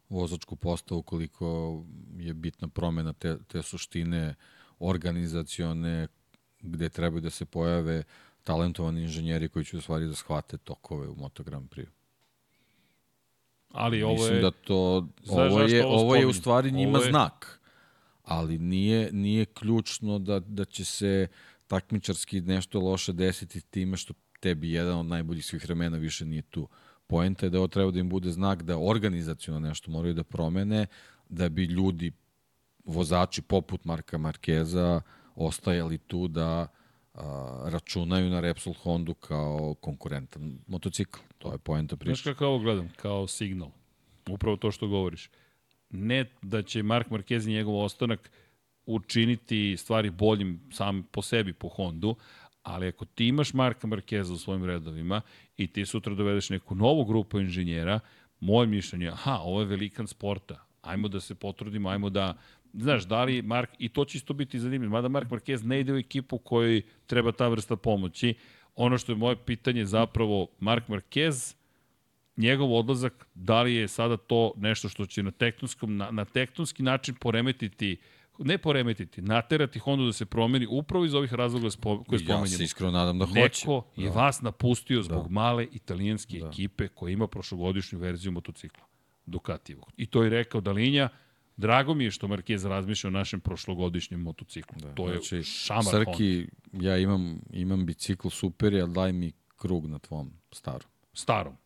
[0.08, 1.78] vozačku postavu koliko
[2.18, 4.34] je bitna promena te, te suštine
[4.78, 6.08] organizacione
[6.60, 8.02] gde trebaju da se pojave
[8.44, 11.86] talentovani inženjeri koji će u stvari da shvate tokove u Moto Grand Prix.
[13.68, 14.42] Ali ovo Mislim je...
[14.42, 17.60] da to ovo je ovo ovo je u stvari njima je- znak.
[18.22, 21.26] Ali nije nije ključno da da će se
[21.66, 26.68] takmičarski nešto loše desiti time što tebi jedan od najboljih svih vremena više nije tu.
[27.06, 30.86] Poenta je da ovo treba da im bude znak da organizacijono nešto moraju da promene
[31.28, 32.12] da bi ljudi
[32.88, 35.00] vozači poput Marka Markeza
[35.34, 36.66] ostajali tu da
[37.14, 41.18] a, računaju na Repsol Hondu kao konkurentan motocikl.
[41.38, 42.22] To je poenta Znaš priče.
[42.22, 42.88] kako ovo gledam?
[42.96, 43.70] Kao signal.
[44.30, 45.30] Upravo to što govoriš.
[45.90, 48.30] Ne da će Mark Marquez i njegov ostanak
[48.86, 52.16] učiniti stvari boljim sam po sebi po Hondu,
[52.62, 55.20] ali ako ti imaš Marka Markeza u svojim redovima
[55.56, 58.00] i ti sutra dovedeš neku novu grupu inženjera,
[58.40, 62.36] moje mišljenje je, aha, ovo je velikan sporta, ajmo da se potrudimo, ajmo da,
[62.74, 65.92] znaš, da li Mark, i to će isto biti zanimljivo, mada Mark Marquez ne ide
[65.92, 68.34] u ekipu kojoj treba ta vrsta pomoći,
[68.74, 71.54] ono što je moje pitanje zapravo, Mark Marquez,
[72.36, 76.82] njegov odlazak, da li je sada to nešto što će na tektonskom, na, na tektonski
[76.82, 77.96] način poremetiti
[78.40, 82.46] ne poremetiti, naterati Hondu da se promeni upravo iz ovih razloga spo, koje Ja spomenjamo.
[82.46, 83.40] se iskreno nadam da hoće.
[83.40, 84.14] Neko je Da.
[84.14, 85.28] vas napustio zbog da.
[85.30, 86.44] male italijanske Da.
[86.44, 86.48] da.
[86.48, 88.84] ekipe koja ima prošlogodišnju verziju motocikla.
[89.26, 89.92] Ducatijevog.
[89.96, 91.08] I to je rekao Dalinja,
[91.58, 94.78] drago mi je što Marquez razmišlja o našem prošlogodišnjem motociklu.
[94.80, 95.84] Da, to je znači, šamar.
[95.84, 100.90] Srki, ja imam, imam bicikl super, ali daj mi krug na tvom starom.
[101.12, 101.56] Starom.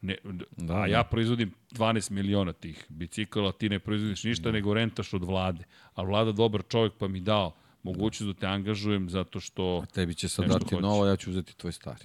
[0.00, 0.86] Ne, da, Da, a da.
[0.86, 4.52] ja proizvodim 12 miliona tih bicikala, ti ne proizvodiš ništa, da.
[4.52, 5.64] nego rentaš od vlade.
[5.94, 10.14] A vlada dobar čovjek pa mi dao mogućnost da te angažujem zato što A tebi
[10.14, 10.80] će sad dati hoće.
[10.80, 12.04] novo, ja ću uzeti tvoj stari.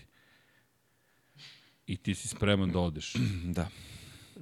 [1.87, 3.13] i ti si spreman da odeš.
[3.57, 3.67] Da.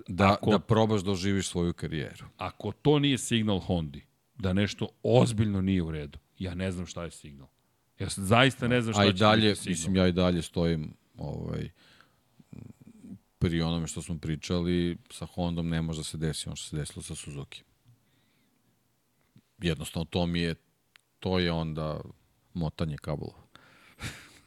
[0.08, 2.26] Da, Ako- da probaš da oživiš svoju karijeru.
[2.38, 4.06] Ako to nije signal Hondi,
[4.38, 7.48] da nešto ozbiljno nije u redu, ja ne znam šta je signal.
[8.00, 9.72] Ja zaista ne znam šta će dalje, biti signal.
[9.72, 11.70] mislim, ja i dalje stojim ovaj,
[13.40, 16.76] pri onome što smo pričali, sa Hondom ne može da se desi ono što se
[16.76, 17.64] desilo sa Suzuki.
[19.58, 20.56] Jednostavno, to mi je,
[21.20, 22.02] to je onda
[22.54, 23.49] motanje kablova.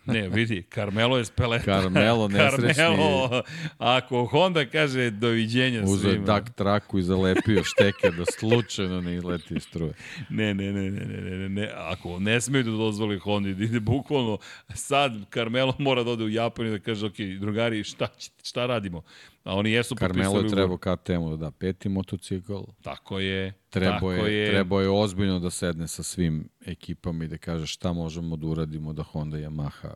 [0.06, 1.64] Ne, vidi, Carmelo je speleta.
[1.64, 2.74] Carmelo nesrećni.
[2.74, 3.42] Carmelo,
[3.78, 6.26] ako Honda kaže doviđenja Uzeo je svima.
[6.26, 9.92] dak traku i zalepio šteke da slučajno ne izleti iz struje.
[10.30, 11.70] Ne, ne, ne, ne, ne, ne, ne, ne.
[11.74, 14.38] Ako ne smeju da dozvoli Hondi da ide bukvalno,
[14.74, 18.08] sad Carmelo mora da ode u Japan i da kaže, ok, drugari, šta,
[18.42, 19.02] šta radimo?
[19.44, 20.78] A oni jesu Carmelo potpisali je ugovor.
[20.80, 22.58] trebao KTM-u da da peti motocikl.
[22.82, 23.52] Tako je.
[23.70, 24.50] Trebao je, je.
[24.50, 28.92] trebao je ozbiljno da sedne sa svim ekipama i da kaže šta možemo da uradimo
[28.92, 29.94] da Honda i Yamaha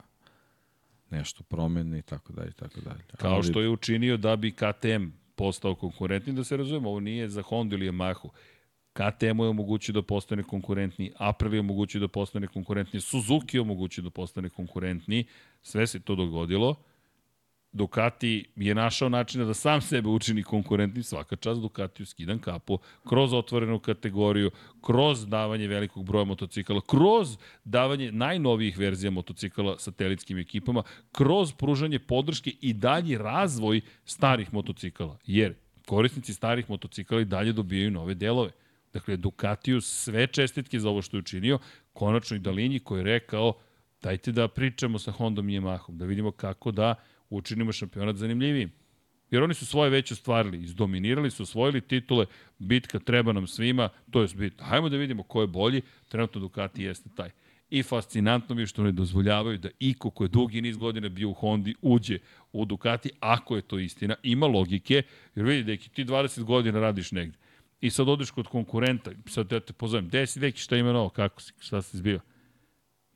[1.10, 3.04] nešto promeni i tako dalje i tako dalje.
[3.16, 7.42] Kao što je učinio da bi KTM postao konkurentni, da se razumemo, ovo nije za
[7.42, 8.28] Honda ili Yamahu.
[8.92, 14.04] KTM je omogućio da postane konkurentni, Aprilia je omogućio da postane konkurentni, Suzuki je omogućio
[14.04, 15.24] da postane konkurentni,
[15.62, 16.74] sve se to dogodilo.
[17.76, 22.78] Ducati je našao načina da sam sebe učini konkurentnim, svaka čast Ducatiju skidan kapu,
[23.08, 24.50] kroz otvorenu kategoriju,
[24.80, 30.82] kroz davanje velikog broja motocikala, kroz davanje najnovijih verzija motocikala satelitskim ekipama,
[31.12, 35.18] kroz pružanje podrške i dalji razvoj starih motocikala.
[35.26, 35.54] Jer
[35.86, 38.50] korisnici starih motocikala i dalje dobijaju nove delove.
[38.92, 41.58] Dakle, Ducatiju sve čestitke za ovo što je učinio,
[41.92, 43.52] konačno i Dalinji koji je rekao
[44.02, 46.94] dajte da pričamo sa Hondom i Yamahom, da vidimo kako da
[47.30, 48.72] učinimo šampionat zanimljivijim.
[49.30, 52.26] Jer oni su svoje već ostvarili, izdominirali su, osvojili titule,
[52.58, 54.60] bitka treba nam svima, to je bit.
[54.60, 57.30] Hajmo da vidimo ko je bolji, trenutno Ducati jeste taj.
[57.70, 61.30] I fascinantno mi je što ne dozvoljavaju da Iko ko je dugi niz godina bio
[61.30, 62.18] u Hondi uđe
[62.52, 65.02] u Ducati, ako je to istina, ima logike,
[65.34, 67.38] jer vidi, deki, ti 20 godina radiš negde.
[67.80, 71.08] I sad odeš kod konkurenta, sad ja te pozovem, gde si deki, šta ima novo,
[71.08, 72.20] kako si, šta si zbio?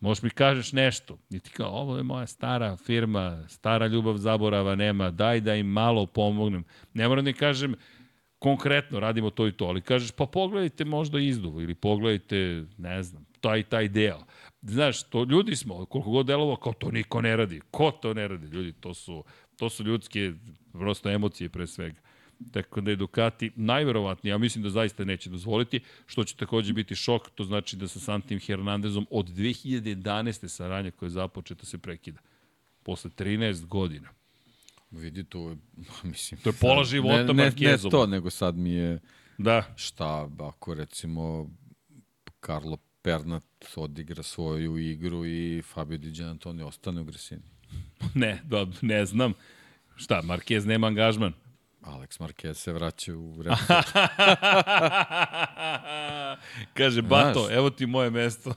[0.00, 1.18] Možeš mi kažeš nešto.
[1.30, 5.66] I ti kao, ovo je moja stara firma, stara ljubav zaborava nema, daj da im
[5.66, 6.64] malo pomognem.
[6.94, 7.74] Ne moram da kažem,
[8.38, 13.26] konkretno radimo to i to, ali kažeš, pa pogledajte možda izduvu ili pogledajte, ne znam,
[13.40, 14.18] taj taj deo.
[14.62, 17.60] Znaš, to ljudi smo, koliko god delovo, kao to niko ne radi.
[17.70, 18.46] Ko to ne radi?
[18.46, 19.24] Ljudi, to su,
[19.56, 20.32] to su ljudske
[20.72, 22.00] prosto emocije pre svega.
[22.52, 26.94] Tako da je Ducati najverovatnije, ja mislim da zaista neće dozvoliti, što će takođe biti
[26.94, 30.48] šok, to znači da sa Santim Hernandezom od 2011.
[30.48, 32.20] saranja koja je započeta se prekida.
[32.82, 34.08] Posle 13 godina.
[34.90, 35.56] Vidi, to je,
[36.10, 36.40] mislim...
[36.40, 37.52] To je pola života ne, ne.
[37.58, 39.00] Ne to, nego sad mi je...
[39.38, 39.64] Da.
[39.76, 41.50] Šta, ako recimo
[42.46, 43.44] Carlo Pernat
[43.76, 47.42] odigra svoju igru i Fabio Di Giannantoni ostane u Gresini.
[48.14, 49.32] Ne, da, ne znam.
[49.96, 51.32] Šta, Marquez nema angažman?
[51.82, 53.76] Alex Marquez se vraća u Repsol.
[56.74, 58.54] Kaže, Bato, Znaš, evo ti moje mesto.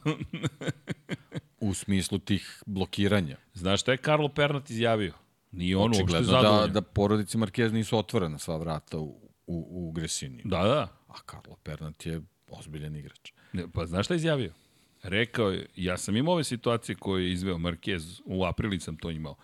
[1.59, 3.37] u smislu tih blokiranja.
[3.53, 5.13] Znaš šta je Carlo Pernat izjavio?
[5.51, 6.71] Nije on uopšte da, zadovoljan.
[6.73, 10.41] da porodici Marquez nisu otvorena sva vrata u, u, u Gresini.
[10.45, 10.87] Da, da.
[11.07, 13.31] A Carlo Pernat je ozbiljan igrač.
[13.53, 14.53] Ne, pa znaš šta je izjavio?
[15.03, 19.09] Rekao je, ja sam imao ove situacije koje je izveo Marquez, u aprili sam to
[19.11, 19.35] imao.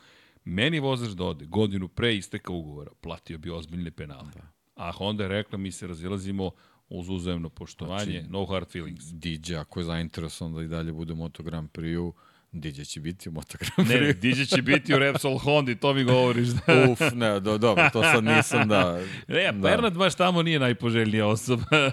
[0.46, 4.32] Meni vozač da ode, godinu pre isteka ugovora, platio bi ozbiljne penale.
[4.36, 4.52] Da.
[4.76, 6.52] A Honda je rekla, mi se razilazimo
[6.90, 9.06] uz uzajemno poštovanje, znači, no hard feelings.
[9.14, 12.14] DJ, ako je zainteresovan da i dalje bude Moto Grand Prix-u,
[12.52, 14.02] DJ će biti u Moto Grand Prix.
[14.02, 16.48] Ne, DJ će biti u Repsol Hondi, to mi govoriš.
[16.48, 16.88] Da.
[16.92, 19.02] Uf, ne, do, dobro, to sad nisam da...
[19.28, 19.52] Ne, da.
[19.52, 21.92] Bernard baš tamo nije najpoželjnija osoba.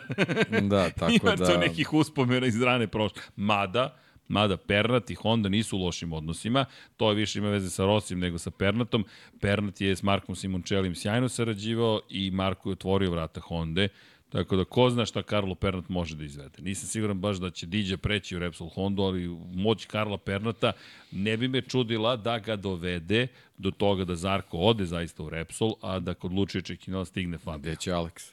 [0.70, 1.44] da, tako Ima da...
[1.44, 3.22] Ima to nekih uspomena iz rane prošle.
[3.36, 3.96] Mada,
[4.28, 6.64] Mada Pernat i Honda nisu u lošim odnosima,
[6.96, 9.04] to je više ima veze sa Rosim nego sa Pernatom.
[9.40, 13.88] Pernat je s Markom Simončelim sjajno sarađivao i Marko je otvorio vrata Honda.
[14.28, 16.62] Tako da ko zna šta Karlo Pernat može da izvede.
[16.62, 20.72] Nisam siguran baš da će Diđa preći u Repsol Honda, ali moć Karla Pernata
[21.12, 23.26] ne bi me čudila da ga dovede
[23.58, 27.58] do toga da Zarko ode zaista u Repsol, a da kod Lučije Čekinela stigne Fabio.
[27.58, 28.32] Gde će Alex?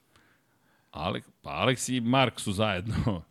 [0.92, 3.24] Alex, pa Alex i Mark su zajedno.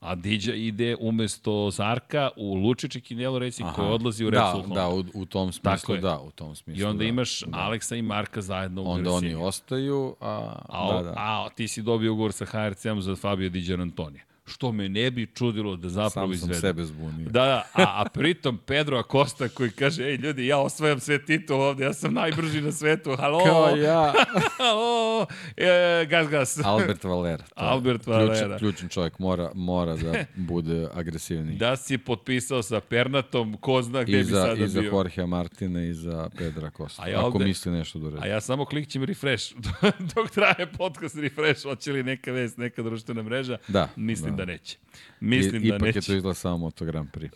[0.00, 4.74] A Diđa ide umesto Zarka u Lučiće Kinelo Racing koji odlazi u Repsol da, Honda.
[4.74, 6.82] Da, u, u tom smislu da, u tom smislu.
[6.82, 7.58] I onda da, imaš da.
[7.58, 9.34] Aleksa i Marka zajedno u Onda Gresini.
[9.34, 11.14] oni ostaju, a, a, da, da.
[11.16, 15.26] a ti si dobio ugovor sa HRC-om za Fabio Diđan Antonija što me ne bi
[15.26, 16.54] čudilo da zapravo izvede.
[16.54, 17.28] Sam sam sebe zbunio.
[17.28, 21.66] Da, da, a, a pritom Pedro Acosta koji kaže, ej ljudi, ja osvajam sve titule
[21.66, 23.44] ovde, ja sam najbrži na svetu, halo!
[23.44, 24.12] Kao ja.
[24.58, 25.26] halo!
[25.56, 26.58] E, gas, gas.
[26.64, 27.44] Albert Valera.
[27.54, 28.34] Albert Valera.
[28.34, 31.58] Ključan, ključan čovjek mora, mora da bude agresivniji.
[31.58, 34.64] Da si potpisao sa Pernatom, ko zna gde I bi za, sada bio.
[34.64, 37.02] I za Jorge Martina i za Pedra Costa.
[37.02, 38.22] A ja ako misli nešto da uredi.
[38.22, 39.54] A ja samo klikćem refresh.
[40.14, 43.58] Dok traje podcast refresh, hoće li neka vest, neka društvena mreža?
[43.68, 43.88] Da.
[43.96, 44.76] Mislim da, da neće.
[45.20, 45.98] Mislim I, da ipak neće.
[45.98, 47.30] je to izgleda samo Moto Grand Prix.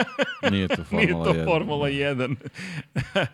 [0.52, 1.32] Nije to Formula 1.
[1.32, 2.36] Nije to Formula 1.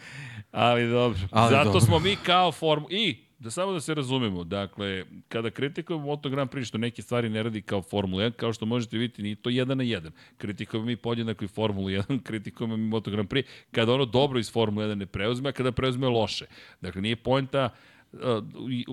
[0.53, 1.19] Ali dobro.
[1.31, 1.81] Ali Zato dobro.
[1.81, 2.89] smo mi kao Formula...
[2.91, 7.29] I, da samo da se razumemo, dakle, kada kritikujemo Moto Grand Prix, što neke stvari
[7.29, 10.13] ne radi kao Formula 1, kao što možete vidjeti, nije to jedan na jedan.
[10.39, 14.53] Kritikujemo mi podjednako i Formulu 1, kritikujemo mi Moto Grand Prix, kada ono dobro iz
[14.53, 16.47] Formule 1 ne preuzme, a kada preuzme loše.
[16.81, 17.91] Dakle, nije pojnta uh,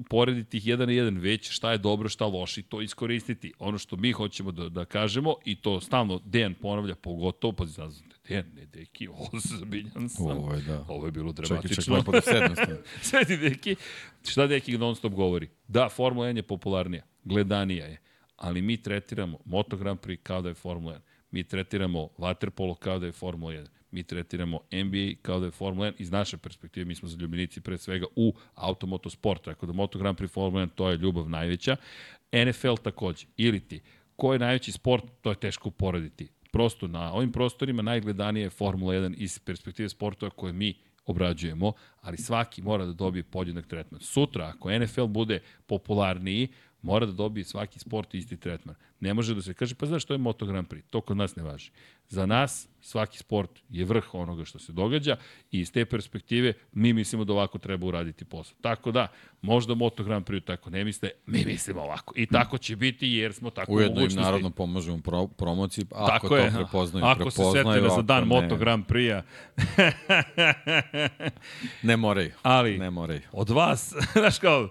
[0.10, 3.54] porediti ih jedan na jedan, već šta je dobro, šta loše i to iskoristiti.
[3.60, 7.96] Ono što mi hoćemo da, da kažemo i to stalno Dejan ponavlja, pogotovo, pa znači,
[8.28, 10.26] Dejan, ne deki, ozbiljan sam.
[10.26, 10.86] Ovo je, da.
[10.88, 11.84] Ovo je bilo Čekaj, dramatično.
[11.84, 12.56] čekaj, lepo da sednem.
[12.56, 12.78] s tim.
[13.10, 13.76] Sedi deki.
[14.30, 15.50] Šta deki non stop govori?
[15.68, 17.98] Da, Formula 1 je popularnija, gledanija je,
[18.36, 21.00] ali mi tretiramo Moto Grand Prix kao da je Formula 1.
[21.32, 23.68] Mi tretiramo Waterpolo kao da je Formula 1.
[23.92, 25.94] Mi tretiramo NBA kao da je Formula 1.
[25.98, 29.44] Iz naše perspektive mi smo zaljubljenici pre svega u automotosport.
[29.44, 31.76] Tako da Moto Grand Prix Formula 1 to je ljubav najveća.
[32.32, 33.26] NFL takođe.
[33.38, 33.82] Ili ti.
[34.16, 36.28] Ko je najveći sport, to je teško uporediti.
[36.52, 40.74] Prosto na ovim prostorima najgledanije je Formula 1 iz perspektive sportova koje mi
[41.06, 44.02] obrađujemo, ali svaki mora da dobije podjednak tretman.
[44.02, 46.48] Sutra, ako NFL bude popularniji,
[46.82, 48.76] Mora da dobije svaki sport isti tretman.
[49.00, 50.82] Ne može da se kaže, pa znaš što je Moto Grand Prix?
[50.84, 51.72] To kod nas ne važi.
[52.08, 55.18] Za nas svaki sport je vrh onoga što se događa
[55.52, 58.58] i iz te perspektive mi mislimo da ovako treba uraditi posao.
[58.62, 59.08] Tako da,
[59.42, 62.14] možda Moto Grand Prix tako ne misle, mi mislimo ovako.
[62.18, 64.24] I tako će biti jer smo tako Ujedno im mogućnosti.
[64.24, 66.52] naravno pomažemo u pro, promociji, ako Tako to je.
[66.52, 67.52] prepoznaju, Ako prepoznaju.
[67.54, 69.22] se sete da za dan ako Moto ne, Grand Prix-a,
[71.84, 72.32] Ne moraju.
[72.42, 73.22] ali Ne moraju.
[73.32, 74.70] od vas, znaš kao, uh,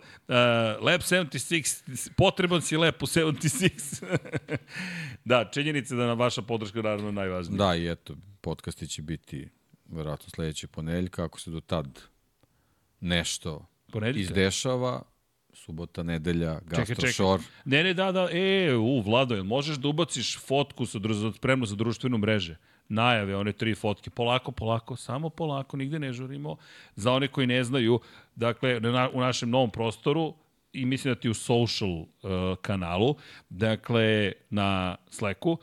[0.81, 4.05] Lab 76, potreban si Lab u 76.
[5.25, 7.59] da, činjenica da nam vaša podrška naravno najvažnija.
[7.59, 9.49] Da, i eto, podcasti će biti
[9.89, 12.01] verovatno sledeće ponedeljka, ako se do tad
[13.01, 14.31] nešto Ponedjeljka?
[14.31, 15.03] izdešava,
[15.53, 17.41] subota, nedelja, gastrošor.
[17.65, 20.99] Ne, ne, da, da, e, u, Vlado, jel možeš da ubaciš fotku sa,
[21.37, 22.57] spremno za društvenu mreže?
[22.89, 24.11] Najave, one tri fotke.
[24.11, 26.57] Polako, polako, samo polako, nigde ne žurimo.
[26.97, 28.01] Za one koji ne znaju,
[28.37, 30.35] dakle, na, u našem novom prostoru,
[30.81, 32.07] i mislim da ti u social uh,
[32.63, 33.17] kanalu,
[33.49, 35.59] dakle, na Slacku,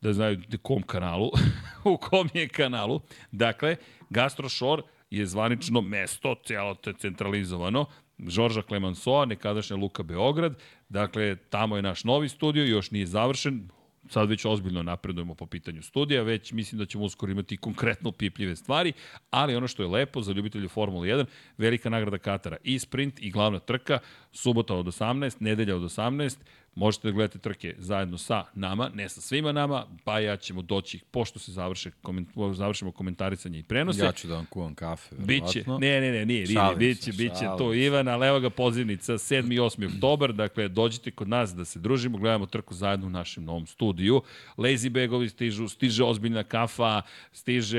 [0.00, 1.30] da znaju kom kanalu,
[1.92, 3.00] u kom je kanalu.
[3.32, 3.76] Dakle,
[4.10, 7.86] Gastroshore je zvanično mesto, cijelo to je centralizovano,
[8.26, 10.58] Žorža Clemenceau, nekadašnja Luka Beograd.
[10.88, 13.68] Dakle, tamo je naš novi studio, još nije završen,
[14.08, 18.56] sad već ozbiljno napredujemo po pitanju studija, već mislim da ćemo uskoro imati konkretno pipljive
[18.56, 18.92] stvari,
[19.30, 21.24] ali ono što je lepo za ljubitelje Formula 1,
[21.58, 23.98] velika nagrada Katara i sprint i glavna trka,
[24.32, 26.38] subota od 18, nedelja od 18,
[26.74, 31.00] možete da gledate trke zajedno sa nama, ne sa svima nama, pa ja ćemo doći,
[31.10, 35.44] pošto se završe, koment, završimo komentarisanje i prenose, Ja ću da vam kuvam kafe, Biće,
[35.44, 35.78] verovatno.
[35.78, 37.78] ne, ne, ne, nije, nije, biće, biće to se.
[37.80, 39.54] Ivana, levo ga pozivnica, 7.
[39.54, 39.94] i 8.
[39.94, 44.22] oktobar, dakle, dođite kod nas da se družimo, gledamo trku zajedno u našem novom studiju.
[44.56, 47.78] Lazy bagovi stižu, stiže ozbiljna kafa, stiže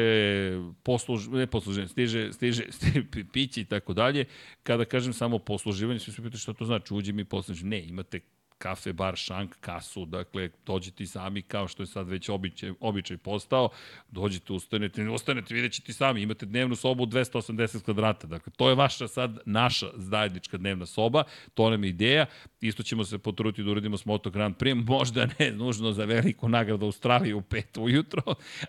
[0.83, 3.03] posluž, ne posluženje, stiže, stiže, stiže
[3.33, 4.25] piće i tako dalje.
[4.63, 7.69] Kada kažem samo posluživanje, svi se pitaju što to znači, uđi mi posluživanje.
[7.69, 8.19] Ne, imate
[8.59, 13.69] kafe, bar, šank, kasu, dakle, dođite sami kao što je sad već običaj, običaj postao,
[14.11, 18.69] dođite, ustanete, ne ustanete, vidjet ćete sami, imate dnevnu sobu od 280 kvadrata, dakle, to
[18.69, 21.23] je vaša sad, naša zajednička dnevna soba,
[21.53, 22.25] to nam je ideja,
[22.61, 26.49] isto ćemo se potruditi da uradimo s Moto Grand Prix, možda ne nužno za veliku
[26.49, 28.23] nagradu Australije u pet ujutro,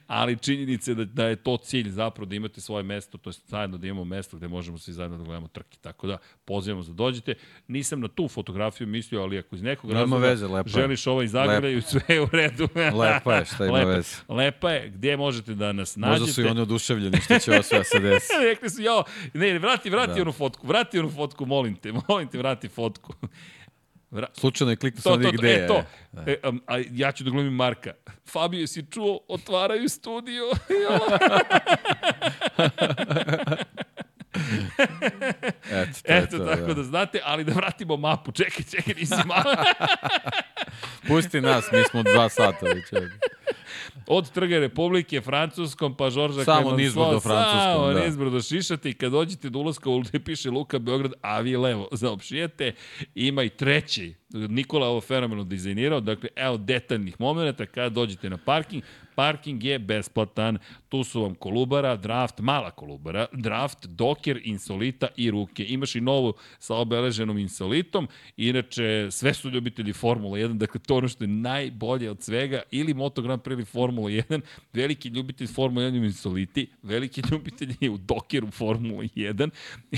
[0.06, 3.34] ali činjenica je da, da je to cilj zapravo da imate svoje mesto, to je
[3.46, 6.92] zajedno da imamo mesto gde možemo svi zajedno da gledamo trke, tako da pozivamo da
[6.92, 7.34] dođete.
[7.68, 11.26] Nisam na tu fotografiju mislio, ali ako iz nekog Nema razloga veze, lepa želiš ovaj
[11.26, 12.68] zagrljaju, sve je u redu.
[13.00, 14.16] Lepa je, šta ima lepa, veze.
[14.28, 16.20] Lepa je, gde možete da nas nađete.
[16.20, 18.32] Možda su i oni oduševljeni što će ovo sve da se desi.
[18.48, 19.04] Rekli su, jo,
[19.34, 20.22] ne, vrati, vrati Da.
[20.22, 23.12] onu fotku, vrati onu fotku, molim te, molim te, vrati fotku.
[24.10, 24.26] Vra...
[24.32, 25.66] Slučajno je kliknuo sam da gde e, je.
[25.66, 25.82] to.
[26.26, 27.92] E, um, a ja ću da glumim Marka.
[28.32, 30.42] Fabio, si čuo, otvaraju studio.
[35.70, 36.82] Eto, to je Eto, to, tako da.
[36.82, 38.32] znate, ali da vratimo mapu.
[38.32, 39.54] Čekaj, čekaj, nisi malo.
[41.08, 42.84] Pusti nas, mi smo dva sata već.
[44.06, 48.04] Od Trga Republike, Francuskom, pa Žorža Samo Clemenceau, nizbrdo francuskom, Samo da.
[48.04, 52.74] nizbrdo šišate i kad dođete do ulaska u piše Luka Beograd, a vi levo zaopšijete,
[53.14, 54.14] ima i treći.
[54.32, 58.82] Nikola ovo fenomenalno dizajnirao, dakle, evo detaljnih momenta, kada dođete na parking,
[59.14, 60.58] parking je besplatan,
[60.88, 65.64] tu su vam kolubara, draft, mala kolubara, draft, doker, insolita i ruke.
[65.64, 71.08] Imaš i novu sa obeleženom insolitom, inače sve su ljubitelji Formula 1, dakle to ono
[71.08, 74.40] što je najbolje od svega, ili Moto Grand Prix ili Formula 1,
[74.72, 79.50] veliki ljubitelj Formula 1 u insoliti, veliki ljubitelj je u dokeru Formula 1,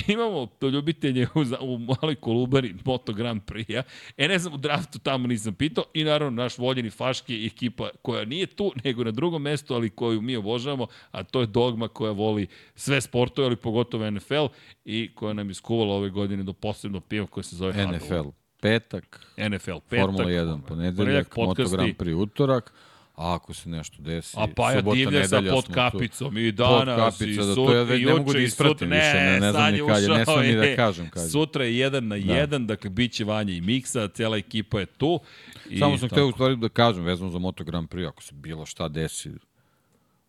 [0.09, 3.83] imamo to ljubitelje u, u maloj kolubari Moto Grand Prix-a,
[4.17, 8.25] e ne znam, u draftu tamo nisam pitao, i naravno naš voljeni Faški ekipa koja
[8.25, 12.13] nije tu, nego na drugom mestu, ali koju mi obožavamo, a to je Dogma koja
[12.13, 14.47] voli sve sportove, ali pogotovo NFL,
[14.85, 17.87] i koja nam je skuvala ove godine do posebno piva koje se zove.
[17.87, 18.29] NFL
[18.63, 21.77] petak, NFL petak, Formula 1 ponedeljak, Moto podcasti.
[21.77, 22.73] Grand Prix utorak,
[23.15, 26.97] a ako se nešto desi, A pa ja subota, divlja sa pod kapicom i danas
[27.19, 28.87] kapica, i da, to sutra ja već i ne mogu da i ispratim sutra.
[28.89, 31.29] više, ne- ne znam ni kad je, ne smem ni da kažem kad je.
[31.29, 32.35] Sutra je jedan na Da.
[32.35, 35.21] jedan, dakle bit će Vanja i Miksa, cijela ekipa je tu.
[35.71, 38.35] I Samo sam hteo u stvari da kažem, vezano za Moto Grand Prix, ako se
[38.35, 39.31] bilo šta desi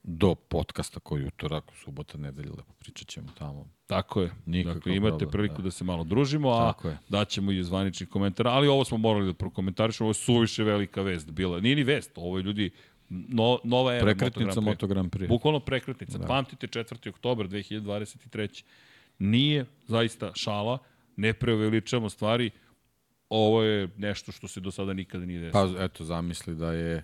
[0.04, 3.66] do podcasta koji je utorak, subota, nedelja, lepo pričat ćemo tamo.
[3.96, 4.32] Tako je.
[4.46, 5.64] Nikakav dakle, imate problem, priliku da.
[5.64, 5.72] da.
[5.72, 6.74] se malo družimo, a
[7.10, 8.48] daćemo i zvanični komentar.
[8.48, 11.60] Ali ovo smo morali da prokomentarišemo, ovo je suviše velika vest bila.
[11.60, 12.72] Nije ni vest, ovo je ljudi
[13.10, 14.66] no, nova era Prekretnica Moto Grand Prix.
[14.66, 15.28] Moto Grand Prix.
[15.28, 16.18] Bukvalno prekretnica.
[16.18, 16.28] Da.
[16.28, 17.10] Pamtite 4.
[17.10, 18.64] oktober 2023.
[19.20, 20.78] Nije zaista šala,
[21.16, 22.52] ne preuveličamo stvari,
[23.30, 25.74] ovo je nešto što se do sada nikada nije desilo.
[25.78, 27.04] Pa eto, zamisli da je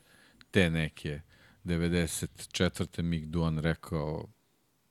[0.51, 1.21] te neke
[1.65, 3.01] 94.
[3.01, 4.27] Mick Duan rekao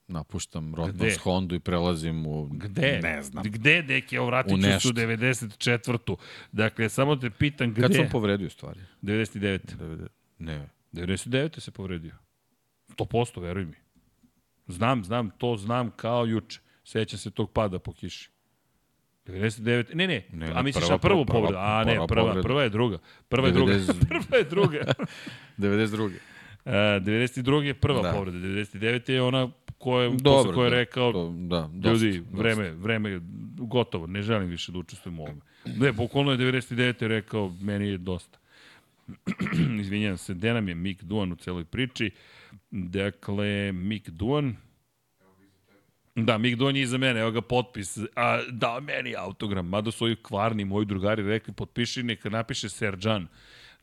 [0.08, 1.16] napuštam Rotmans?
[1.16, 2.48] Hondu i prelazim u...
[2.52, 3.00] Gde?
[3.02, 3.44] Ne znam.
[3.44, 6.16] Gde, deki, evo vratit ću se u 94.
[6.52, 7.82] Dakle, samo te pitam gde.
[7.82, 8.80] Kad sam povredio stvari?
[9.02, 9.58] 99.
[9.78, 10.08] 90...
[10.38, 10.68] Ne.
[10.92, 11.60] 99.
[11.60, 12.14] se povredio.
[12.88, 13.76] 100%, veruj mi.
[14.66, 16.60] Znam, znam, to znam kao juče.
[16.84, 18.30] Sećam se tog pada po kiši.
[19.26, 19.94] 99.
[19.94, 21.54] Ne, ne, Ne, a misliš prva- na prvu povredu?
[21.58, 22.98] A ne, prva prva, prva je druga.
[23.28, 23.72] Prva je druga.
[23.72, 24.78] 90 prva je druga.
[25.58, 26.10] 92.
[26.68, 27.62] Uh, 92.
[27.62, 28.12] je prva Da.
[28.12, 28.38] povreda.
[28.38, 29.10] 99.
[29.10, 32.36] je ona koja, Dobro, posle koje je da, rekao to, da, dosta, Ljudi, dosta.
[32.36, 33.20] vreme, vreme je
[33.58, 35.40] gotovo, ne želim više da učestvujem u ovome.
[35.66, 37.06] Ne, bukvalno je 99.
[37.06, 38.38] rekao, meni je dosta.
[39.80, 42.10] Izvinjam se, gde nam je Mick Duan u celoj priči?
[42.70, 44.56] Dakle, Mick Duan,
[46.16, 47.98] Da, Mick Duan je iza mene, evo ga potpis.
[48.16, 49.66] A, da, meni autogram.
[49.66, 53.26] Mada su ovi kvarni moji drugari rekli, potpiši, neka napiše Serđan.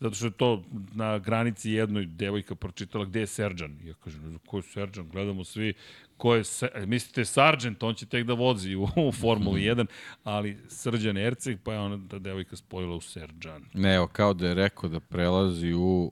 [0.06, 0.64] Zato što je to
[0.94, 3.80] na granici jednoj devojka pročitala gde je Serđan.
[3.84, 5.74] Ja kažem, ko je Serđan, gledamo svi
[6.18, 9.86] ko je, se, mislite Sargent, on će tek da vozi u, u Formuli 1,
[10.24, 13.66] ali Srđan Erceg, pa je ona ta devojka spojila u Serđan.
[13.74, 16.12] Ne, evo, kao da je rekao da prelazi u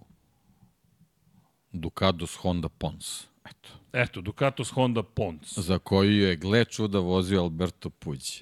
[1.72, 3.28] Ducados Honda Pons.
[3.46, 3.70] Eto.
[3.94, 5.58] Eto, Ducatos Honda Pons.
[5.58, 8.42] Za koju je, gle čuda, vozio Alberto Puđ.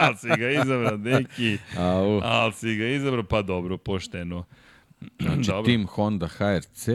[0.00, 1.58] ali si ga izabrao, neki.
[1.78, 2.20] Au.
[2.22, 4.44] Ali si ga izabrao, pa dobro, pošteno.
[5.20, 5.62] Znači, Dobro.
[5.62, 6.88] tim Honda HRC,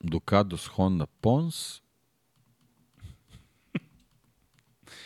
[0.00, 1.80] Ducados Honda Pons,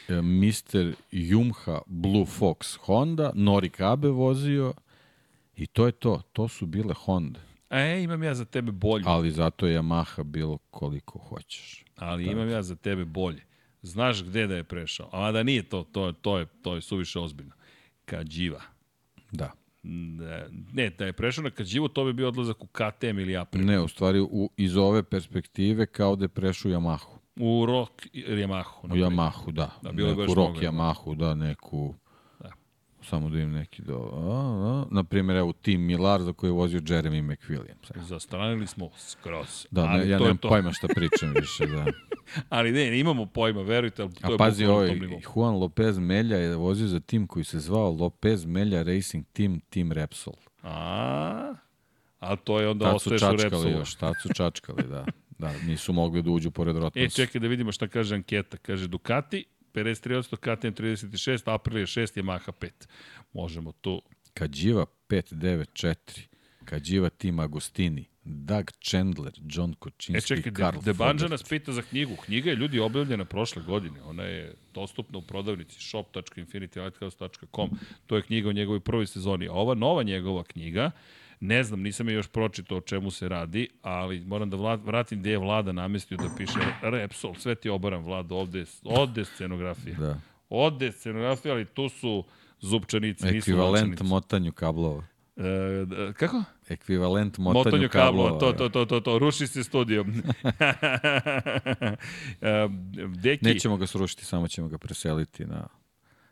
[0.09, 0.95] e, Mr.
[1.13, 4.75] Yumha Blue Fox Honda, Norik Abe vozio
[5.57, 6.23] i to je to.
[6.33, 7.41] To su bile Honda.
[7.73, 9.05] E, imam ja za tebe bolje.
[9.07, 11.85] Ali zato je Yamaha bilo koliko hoćeš.
[11.97, 13.44] Ali imam ja za tebe bolje.
[13.82, 15.09] Znaš gde da je prešao?
[15.12, 17.53] A da nije to, to, to, je, to je suviše ozbiljno.
[18.05, 18.61] Kađiva.
[19.31, 19.53] Da.
[20.73, 23.65] Ne, da je prešao na Kađivu, to bi bio odlazak u KTM ili April.
[23.65, 27.19] Ne, u stvari u, iz ove perspektive kao da je prešao Yamahu.
[27.36, 28.85] U Rock Yamahu.
[28.85, 29.70] U Yamahu, da.
[29.82, 31.94] Da, bilo neku Rock mnogo Yamahu, da, neku...
[33.03, 34.11] Samo da im neki do...
[34.12, 37.97] A, a, na primjer, evo, Tim Millar za koji je vozio Jeremy McWilliams.
[37.97, 38.05] Evo.
[38.05, 39.66] Zastranili smo skroz.
[39.70, 40.49] Da, ali ne, ja nemam to.
[40.49, 41.85] pojma šta pričam više, da.
[42.49, 44.99] Ali ne, ne imamo pojma, verujte, ali to A je pazi, ovaj.
[45.27, 49.93] Juan Lopez Melja je vozio za tim koji se zvao Lopez Melja Racing Team Team
[49.93, 50.35] Repsol.
[50.62, 51.55] A,
[52.20, 53.70] a to je onda Tad su ostaješ u čačkali Repsolu.
[53.70, 55.05] još, tad su čačkali, da.
[55.39, 57.15] Da, nisu mogli da uđu pored E, Rotmans.
[57.15, 58.57] čekaj da vidimo šta kaže anketa.
[58.57, 62.70] Kaže Ducati, 53%, KTM 36, Aprilia 6, Yamaha 5.
[63.32, 64.03] Možemo tu.
[64.35, 65.94] Kađiva 594,
[66.65, 71.31] Kađiva Tim Agostini, Doug Chandler, John E, Kočinski, čekaj, Karl De, Debanđa Fogart.
[71.31, 72.16] nas pita za knjigu.
[72.24, 74.03] Knjiga je ljudi objavljena prošle godine.
[74.03, 77.70] Ona je dostupna u prodavnici shop.infinitylighthouse.com.
[78.07, 79.49] To je knjiga o njegovoj prvoj sezoni.
[79.49, 80.90] A ova nova njegova knjiga,
[81.44, 85.20] ne znam, nisam je još pročitao o čemu se radi, ali moram da vla, vratim
[85.20, 87.35] gde je vlada namestio da piše Repsol.
[87.35, 89.97] Sve ti obaram vlada, ovde, ovde scenografija.
[89.98, 90.20] Da.
[90.48, 92.24] Ode scenografija, ali tu su
[92.60, 95.05] zupčanici, nisu Ekvivalent motanju kablova.
[95.36, 96.44] E, kako?
[96.69, 98.31] Ekvivalent motanju, Motanju kablova.
[98.31, 100.05] kablova, to, to, to, to, to, ruši se studio.
[102.40, 102.69] e,
[103.23, 105.69] Deki, Nećemo ga srušiti, samo ćemo ga preseliti na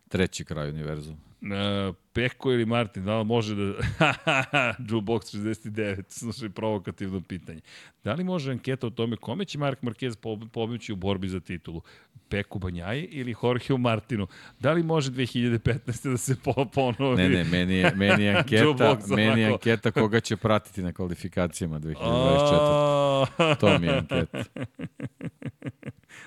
[0.09, 1.30] treći kraj univerzuma.
[1.43, 3.63] E, Peko ili Martin, da li može da...
[4.89, 7.61] Jukebox 69, slušaj, provokativno pitanje.
[8.05, 11.41] Da li može anketa o tome kome će Mark Marquez po- pobeći u borbi za
[11.41, 11.81] titulu?
[12.31, 14.27] Peku Banjaje ili Jorgeu Martinu?
[14.61, 16.11] Da li može 2015.
[16.11, 17.17] da se po, ponovi?
[17.17, 21.81] Ne, ne, meni je, meni je anketa, meni je anketa koga će pratiti na kvalifikacijama
[21.81, 21.97] 2024.
[23.39, 24.45] A, To mi je anketa.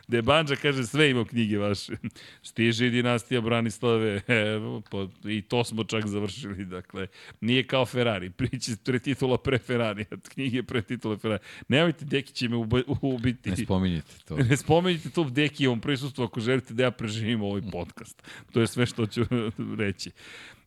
[0.07, 1.93] De Banđa kaže sve ima knjige vaše.
[2.41, 4.21] Stiže i dinastija Branislave.
[4.27, 6.65] Evo, po, I to smo čak završili.
[6.65, 7.07] Dakle,
[7.41, 8.29] nije kao Ferrari.
[8.39, 10.05] Priče pre titula pre Ferrari.
[10.29, 11.43] Knjige pre titula Ferrari.
[11.67, 13.49] Nemojte, Deki će me ubi- ubiti.
[13.49, 14.37] Ne spominjite to.
[14.37, 18.23] Ne spomenite tu Dekijevom prisustvu ako želite da ja preživim ovaj podcast.
[18.51, 19.21] To je sve što ću
[19.81, 20.11] reći.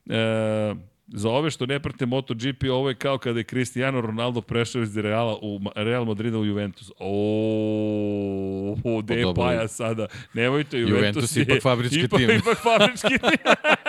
[0.06, 0.74] E,
[1.08, 4.96] za ove što ne prate MotoGP, ovo je kao kada je Cristiano Ronaldo prešao iz
[4.96, 6.90] Reala u Real Madrida u Juventus.
[6.98, 9.42] O, o gde je dobro.
[9.42, 10.06] Paja sada?
[10.34, 12.30] Nemojte, Juventus, Juventus je ipak fabrički ipak, tim.
[12.30, 13.38] Ipak fabrički tim.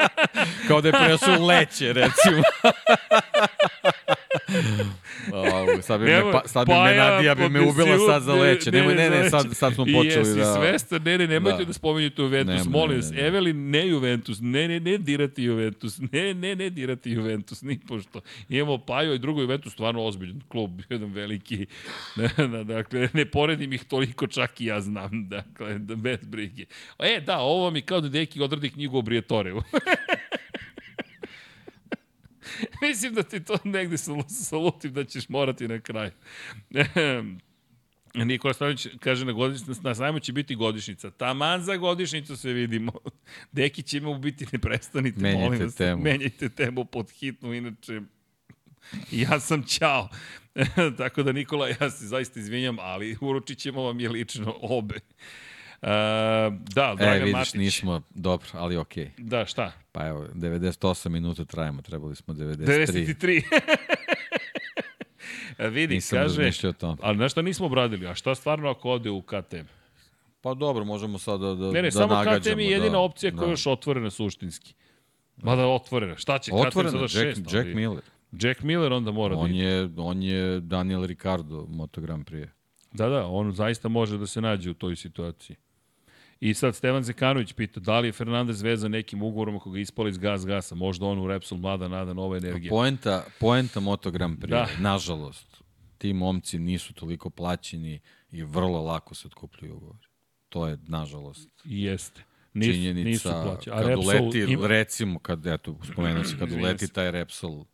[0.68, 2.42] Kao da je presuo u leće, recimo.
[5.34, 8.24] Au, sad bi me, Nemoj, pa, sad bi me Paja Nadija bi me ubila sad
[8.24, 8.72] za leće.
[8.72, 10.56] Nemoj, ne, ne, za sad, sad smo počeli jesi da...
[10.56, 11.02] svestan?
[11.04, 11.74] Ne, ne, nemojte da, Da.
[11.74, 13.12] spominjete Juventus, molim vas.
[13.18, 18.22] Evelin, ne Juventus, ne, ne, ne dirati Juventus, ne, ne, ne dirati Juventus, ni pošto.
[18.50, 21.66] Imamo Pajo i drugo Juventus, stvarno ozbiljan klub, jedan veliki.
[22.74, 26.66] dakle, ne poredim ih toliko, čak i ja znam, dakle, da bez brige.
[27.00, 29.62] E, da, ovo mi kao da Deki odradi knjigu o Brijatoreu.
[32.88, 36.12] Mislim da ti to negde sal- salutim da ćeš morati na kraju.
[38.14, 41.12] Nikola Stanović kaže na, godišnicu, na sajmu će biti godišnica.
[41.12, 42.92] Taman za godišnicu se vidimo.
[43.52, 45.76] Deki će mu biti ne prestanite, Menjajte molim vas.
[45.76, 46.04] temu.
[46.04, 48.02] Menjajte temu pod hitnu, inače
[49.12, 50.10] ja sam ćao.
[50.98, 54.96] Tako da Nikola, ja se zaista izvinjam, ali uručit ćemo vam je lično obe.
[55.82, 57.54] Uh, da, Dragan E, vidiš, Matić.
[57.54, 59.12] nismo, dobro, ali okej.
[59.18, 59.72] Da, šta?
[59.92, 62.66] Pa evo, 98 minuta trajamo, trebali smo 93.
[62.66, 63.42] 93.
[65.58, 66.98] E, Vidi, Nisam kaže, razmišljao o tom.
[67.02, 69.66] ali nešto nismo obradili, a šta stvarno ako ode u KTM?
[70.42, 72.40] Pa dobro, možemo sad da, da, Ne, ne, da samo nagađamo.
[72.42, 74.74] KTM je jedina da, opcija koja je još otvorena suštinski.
[75.38, 76.16] Mada otvorena.
[76.18, 77.54] Šta će Otvoreno, KTM sada Jack, šest?
[77.54, 78.02] Jack ali- Miller.
[78.34, 79.64] Jack Miller onda mora da On ide.
[79.64, 82.48] je, on je Daniel Ricardo, Moto Grand Prix.
[82.94, 85.56] Da, da, on zaista može da se nađe u toj situaciji.
[86.40, 90.10] I sad Stevan Zekanović pita da li je Fernandez vezan nekim ugovorom ako ga ispali
[90.10, 92.70] iz gas gasa, možda on u Repsol mlada nada nova energija.
[92.70, 94.68] Poenta, poenta Moto Grand Prix, Da.
[94.80, 95.64] nažalost,
[95.98, 98.00] ti momci nisu toliko plaćeni
[98.32, 100.08] i vrlo lako se otkupljuju ugovori.
[100.50, 102.24] To je, nažalost, Jeste.
[102.54, 103.08] Nisu, činjenica.
[103.10, 103.72] nisu plaće.
[103.72, 106.94] A kad Repsol uleti, ima- recimo, kad, eto, spomenuo si, kad uleti se.
[106.94, 107.66] taj Repsol,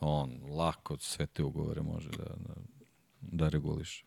[0.00, 2.54] on lako sve te ugovore može da, da,
[3.20, 4.04] da reguliše.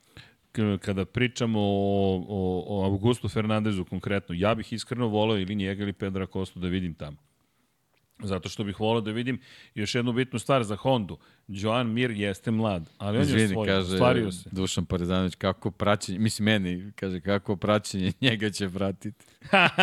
[0.52, 5.84] K- kada pričamo o, o, o Augustu Fernandezu konkretno, ja bih iskreno voleo ili njega
[5.84, 7.18] ili Pedra Kostu da vidim tamo.
[8.24, 9.40] Zato što bih voleo da vidim
[9.76, 11.18] još jednu bitnu stvar za Hondu.
[11.48, 14.50] Joan Mir jeste mlad, ali on je Izvini, svoj, kaže ostvario se.
[14.52, 19.26] Dušan Parizanović, kako praćenje, mislim meni, kaže kako praćenje njega će pratiti.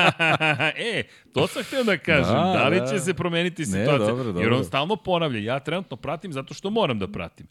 [0.95, 1.03] e,
[1.35, 2.35] to sam htio da kažem.
[2.35, 2.87] Da, Da, da li da.
[2.87, 4.09] će se promeniti Ne, situacija?
[4.09, 4.43] dobro, dobro.
[4.43, 5.39] Jer on stalno ponavlja.
[5.41, 7.47] Ja trenutno pratim zato što moram da pratim.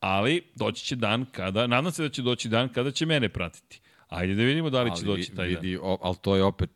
[0.00, 3.80] Ali doći će dan kada, nadam se da će doći dan kada će mene pratiti.
[4.08, 5.62] Ajde da vidimo da li će doći taj dan.
[5.62, 6.70] vidi, o, ali to je opet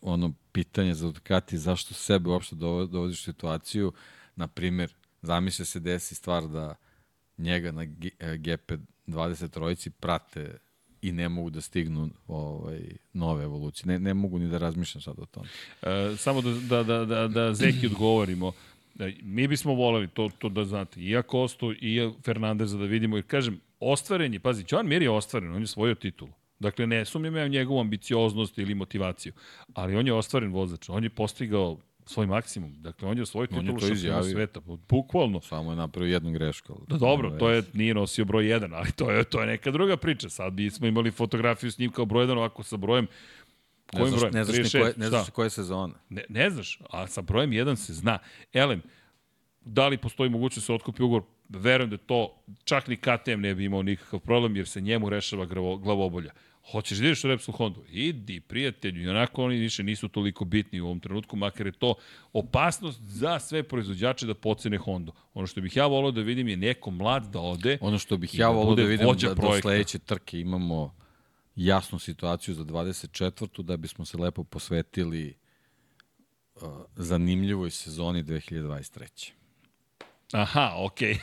[0.00, 3.92] ono pitanje za Ducati zašto sebe uopšte dovo- dovodiš u situaciju.
[4.36, 6.74] Na primjer, zamisle se desi stvar da
[7.38, 10.58] njega na G- e, GP20 trojici prate
[11.02, 12.80] i ne mogu da stignu ovaj,
[13.12, 13.86] nove evolucije.
[13.86, 15.46] Ne, ne mogu ni da razmišljam sad o tom.
[15.82, 18.52] E, samo da, da, da, da, da Zeki odgovorimo.
[18.98, 21.00] E, Mi bismo voleli to, to da znate.
[21.00, 21.22] I ja
[21.80, 23.16] i ja Fernandeza da vidimo.
[23.16, 26.30] Jer kažem, ostvaren je, pazi, Joan Mir je ostvaren, on je svojio titulu.
[26.60, 29.32] Dakle, ne sumnjam ja u njegovu ambicioznost ili motivaciju,
[29.74, 32.82] ali on je ostvaren vozač, on je postigao svoj maksimum.
[32.82, 34.60] Dakle, on je osvojio je titulu šampiona sveta.
[34.88, 35.40] Bukvalno.
[35.40, 36.80] Samo je napravio jednu grešku.
[36.88, 39.96] Da, dobro, to je, nije nosio broj 1, ali to je, to je neka druga
[39.96, 40.28] priča.
[40.28, 43.06] Sad bismo imali fotografiju s njim kao broj 1, ovako sa brojem
[43.92, 44.34] Ne Kojim znaš, brojem?
[44.34, 45.32] ne znaš, ni 36, koje, ne znaš šta?
[45.32, 45.94] koje sezone.
[46.08, 48.18] Ne, ne znaš, a sa brojem 1 se zna.
[48.52, 48.82] Elem,
[49.60, 51.22] da li postoji mogućnost da se otkupi ugovor?
[51.48, 55.46] Verujem da to čak ni KTM ne bi imao nikakav problem, jer se njemu rešava
[55.46, 56.32] glavo, glavobolja.
[56.70, 57.84] Hoćeš da ideš u Repsol Hondu?
[57.90, 61.94] Idi, prijatelju, i onako oni više nisu toliko bitni u ovom trenutku, makar je to
[62.32, 65.12] opasnost za sve proizvođače da pocene Hondu.
[65.34, 68.38] Ono što bih ja volao da vidim je neko mlad da ode, Ono što bih
[68.38, 70.94] ja da volao da vidim da do sledeće trke imamo
[71.56, 73.62] jasnu situaciju za 24.
[73.62, 75.34] da bismo se lepo posvetili
[76.54, 76.62] uh,
[76.96, 79.32] zanimljivoj sezoni 2023.
[80.32, 81.18] aha, okej.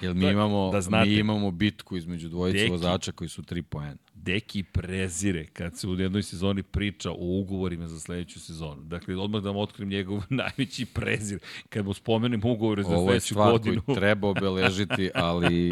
[0.00, 1.08] Jer mi imamo, da znate.
[1.08, 2.70] mi imamo bitku između dvojice Deki.
[2.70, 3.96] vozača koji su tri poena.
[4.14, 8.82] Deki prezire kad se u jednoj sezoni priča o ugovorima za sledeću sezonu.
[8.82, 11.38] Dakle, odmah da vam otkrim njegov najveći prezir.
[11.68, 13.82] Kad mu spomenem ugovore za Ovo je sledeću stvar godinu.
[13.82, 15.70] koju treba obeležiti, ali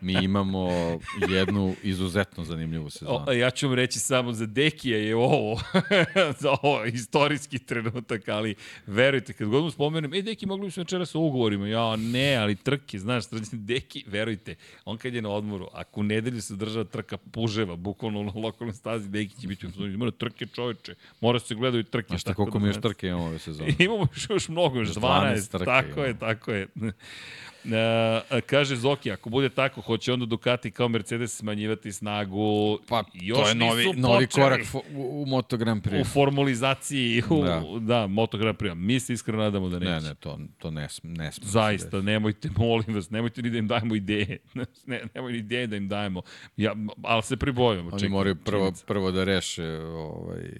[0.00, 0.68] mi imamo
[1.28, 3.24] jednu izuzetno zanimljivu sezonu.
[3.26, 5.60] O, ja ću vam reći samo za Dekija je ovo,
[6.40, 8.54] za ovo istorijski trenutak, ali
[8.86, 12.56] verujte, kad god mu spomenem, e, Deki, mogli bismo večeras o ugovorima, ja, ne, ali
[12.56, 14.54] trke, znaš, trke, Deki, verujte,
[14.84, 18.74] on kad je na odmoru, ako u nedelju se država trka puževa, bukvalno na lokalnoj
[18.74, 22.16] stazi, Deki će biti u fazonu, mora trke čoveče, mora se gledaju trke.
[22.16, 23.74] Ti tako koliko da mi još trke imamo ove sezone?
[23.84, 26.68] Imamo još, još mnogo, još 12 12, trke tako je, tako je.
[28.30, 32.78] E, kaže Zoki, ako bude tako, hoće onda Ducati kao Mercedes smanjivati snagu.
[32.88, 34.60] Pa, Još to je novi, novi korak
[34.94, 36.00] u, u Moto Grand Prix.
[36.00, 38.06] U formulizaciji, u, da, Da.
[38.06, 38.74] Moto Grand Prix.
[38.74, 39.90] Mi se iskreno nadamo da neće.
[39.90, 41.32] Ne, ne, to, to ne, ne sme.
[41.32, 44.38] se Zaista, nemojte, molim vas, nemojte ni da im dajemo ideje.
[44.86, 46.22] ne, nemoj ni ideje da im dajemo.
[46.56, 47.88] Ja, ali se pribojamo.
[47.88, 50.50] Oni čekaj, moraju prvo, prvo da reše ovaj,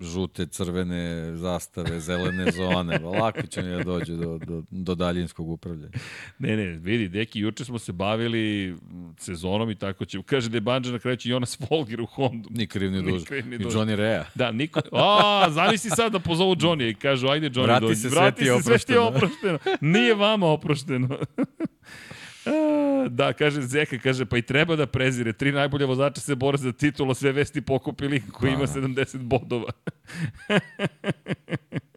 [0.00, 2.98] žute, crvene zastave, zelene zone.
[2.98, 5.92] Lako će oni da dođu do, do, do daljinskog upravljanja.
[6.38, 8.76] Ne, ne, vidi, deki, juče smo se bavili
[9.18, 10.22] sezonom i tako će.
[10.22, 12.48] Kaže da je Banđa na kraju će Jonas Folger u Hondu.
[12.52, 13.22] Ni kriv ni duž.
[13.22, 13.24] I.
[13.58, 14.24] Johnny Rea.
[14.34, 14.80] Da, niko...
[14.92, 17.96] A, zamisli sad da pozovu Johnny i kažu, ajde Johnny Vrati dođi.
[17.96, 19.54] se, Vrati se, sve ti je oprošteno.
[19.54, 19.78] oprošteno.
[19.80, 21.08] Nije vama oprošteno.
[23.08, 25.32] Da, kaže Zeka, kaže, pa i treba da prezire.
[25.32, 29.04] Tri najbolje vozača se bore za titulu, sve vesti pokupili koji Pa, ima da.
[29.04, 29.72] 70 bodova.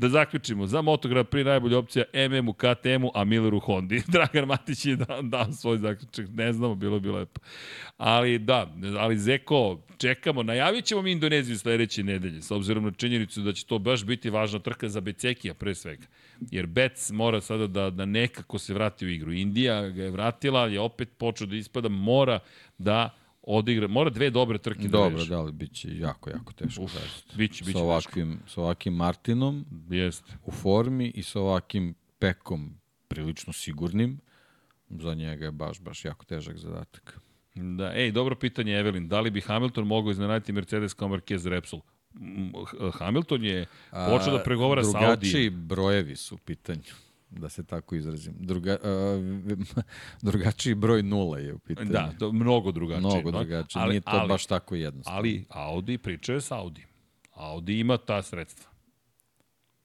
[0.00, 4.02] Da zaključimo, za Moto Grand Prix najbolja opcija MM u KTM-u, a Miller u Hondi.
[4.12, 7.40] Dragan Matić je dao, dao svoj zaključak, ne znamo, bilo bi lepo.
[7.96, 13.40] Ali da, ali Zeko, čekamo, najavit ćemo mi Indoneziju sledeće nedelje, s obzirom na činjenicu
[13.40, 16.06] da će to baš biti važna trka za Becekija pre svega.
[16.50, 19.32] Jer Bec mora sada da, da nekako se vrati u igru.
[19.32, 22.38] Indija ga je vratila, je opet počeo da ispada, mora
[22.78, 23.19] da
[23.56, 25.30] odigra, mora dve dobre trke Dobro, da reši.
[25.30, 26.82] da, ali bit će jako, jako teško.
[26.82, 26.92] Uf,
[27.34, 30.32] biće, biće sa ovakvim, sa ovakvim Martinom Jeste.
[30.44, 32.74] u formi i sa ovakvim Pekom
[33.08, 34.20] prilično sigurnim,
[34.88, 37.20] za njega je baš, baš jako težak zadatak.
[37.54, 39.08] Da, ej, dobro pitanje, Evelin.
[39.08, 41.80] Da li bi Hamilton mogao iznenaditi Mercedes kao Marquez Repsol?
[42.92, 45.06] Hamilton je počeo da pregovara sa Audi.
[45.06, 46.82] Drugačiji brojevi su u pitanju
[47.30, 48.34] da se tako izrazim.
[48.38, 49.84] Druga, uh,
[50.30, 51.90] drugačiji broj nula je u pitanju.
[51.90, 53.00] Da, to mnogo drugačije.
[53.00, 55.18] Mnogo drugačije, ali, nije to ali, baš tako jednostavno.
[55.18, 56.86] Ali Audi priča je sa Audi.
[57.34, 58.70] Audi ima ta sredstva.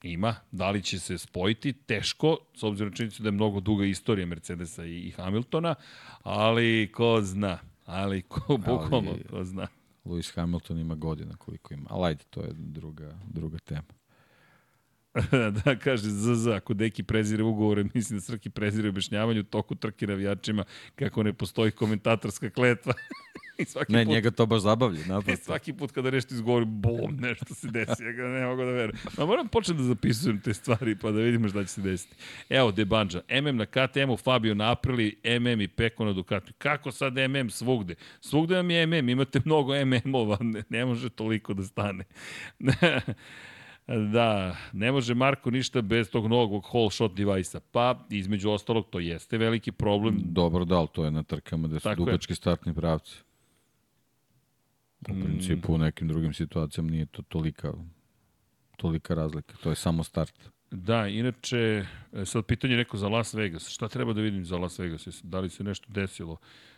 [0.04, 0.36] Ima.
[0.52, 1.74] Da li će se spojiti?
[1.74, 5.76] Teško, s obzirom na činjenicu da je mnogo duga istorija Mercedesa i, i Hamiltona,
[6.24, 7.60] ali ko zna.
[7.86, 9.68] Ali ko, bukvalno, ko zna.
[10.06, 14.05] Lewis Hamilton ima godina koliko ima, ali ajde, to je druga, druga tema.
[15.64, 20.08] da, kaže ZZ, ako Deki prezire ugovore, mislim da Srki prezire objašnjavanje u toku trke
[20.08, 20.64] navijačima
[20.96, 22.94] kako ne postoji komentatorska kletva.
[23.58, 25.00] I svaki ne, put, njega to baš zabavlja.
[25.16, 25.46] Naprosto.
[25.46, 28.98] svaki put kada nešto izgovori, bom, nešto se desi, ja ga ne mogu da verujem.
[29.18, 32.16] Ma moram početi da zapisujem te stvari pa da vidimo šta će se desiti.
[32.50, 36.54] Evo, Debanđa, MM na KTM-u, Fabio na Aprili, MM i Peko na Ducati.
[36.54, 37.96] Kako sad MM svugde?
[38.22, 42.04] Svugde vam je MM, imate mnogo MM-ova, ne, ne može toliko da stane.
[43.88, 47.60] Da, ne može Marko ništa bez tog novog whole shot device-a.
[47.72, 50.18] Pa, između ostalog, to jeste veliki problem.
[50.24, 52.36] Dobro, da, ali to je na trkama gde su Tako dugački je.
[52.36, 53.18] startni pravci.
[55.10, 55.24] U mm.
[55.24, 57.74] principu, u nekim drugim situacijama nije to tolika,
[58.78, 59.56] tolika razlika.
[59.64, 60.50] To je samo start.
[60.72, 63.70] Da, inače, e, sad pitanje neko za Las Vegas.
[63.70, 65.24] Šta treba da vidim za Las Vegas?
[65.24, 66.38] Da li se nešto desilo?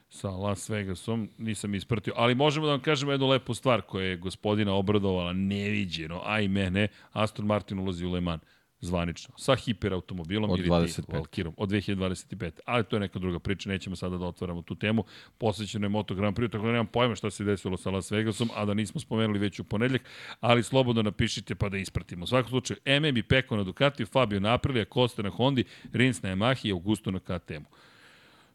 [0.09, 4.17] Sa Las Vegasom, nisam ispratio, ali možemo da vam kažemo jednu lepu stvar koja je
[4.17, 8.41] gospodina obradovala neviđeno, a i mene, Aston Martin ulazi u Le Mans
[8.79, 11.13] zvanično, sa hiperautomobilom od 25.
[11.13, 12.51] Valkirom, od 2025.
[12.65, 15.03] Ali to je neka druga priča, nećemo sada da otvaramo tu temu.
[15.37, 18.49] Posvećeno je Moto Grand Prix, tako da nemam pojma šta se desilo sa Las Vegasom,
[18.55, 20.01] a da nismo spomenuli već u ponedljak,
[20.39, 22.23] ali slobodno napišite pa da ispratimo.
[22.23, 24.85] U svakom slučaju, MM i Peko na Ducati, Fabio na Aprilia,
[25.17, 25.63] na Hondi,
[25.93, 27.67] Rins na Yamahi i Augusto na KTM-u.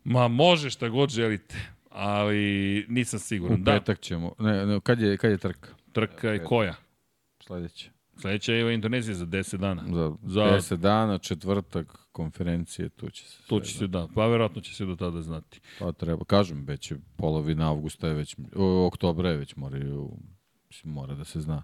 [0.05, 1.57] Ma može šta god želite,
[1.91, 3.61] ali nisam siguran.
[3.61, 3.73] U da.
[3.73, 4.03] petak da.
[4.03, 4.35] ćemo.
[4.39, 5.69] Ne, ne, kad je, kad je trka?
[5.93, 6.74] Trka je koja?
[7.41, 7.91] Sledeća.
[8.16, 9.85] Sledeća je u Indoneziji za 10 dana.
[9.93, 13.43] Za, za 10 dana, četvrtak, konferencije, tu će se.
[13.47, 14.09] Tu će se, da.
[14.15, 15.61] Pa verovatno će se do tada znati.
[15.79, 20.11] Pa treba, kažem, već je polovina avgusta je već, o, oktobra je već moraju,
[20.85, 21.62] mora da se zna.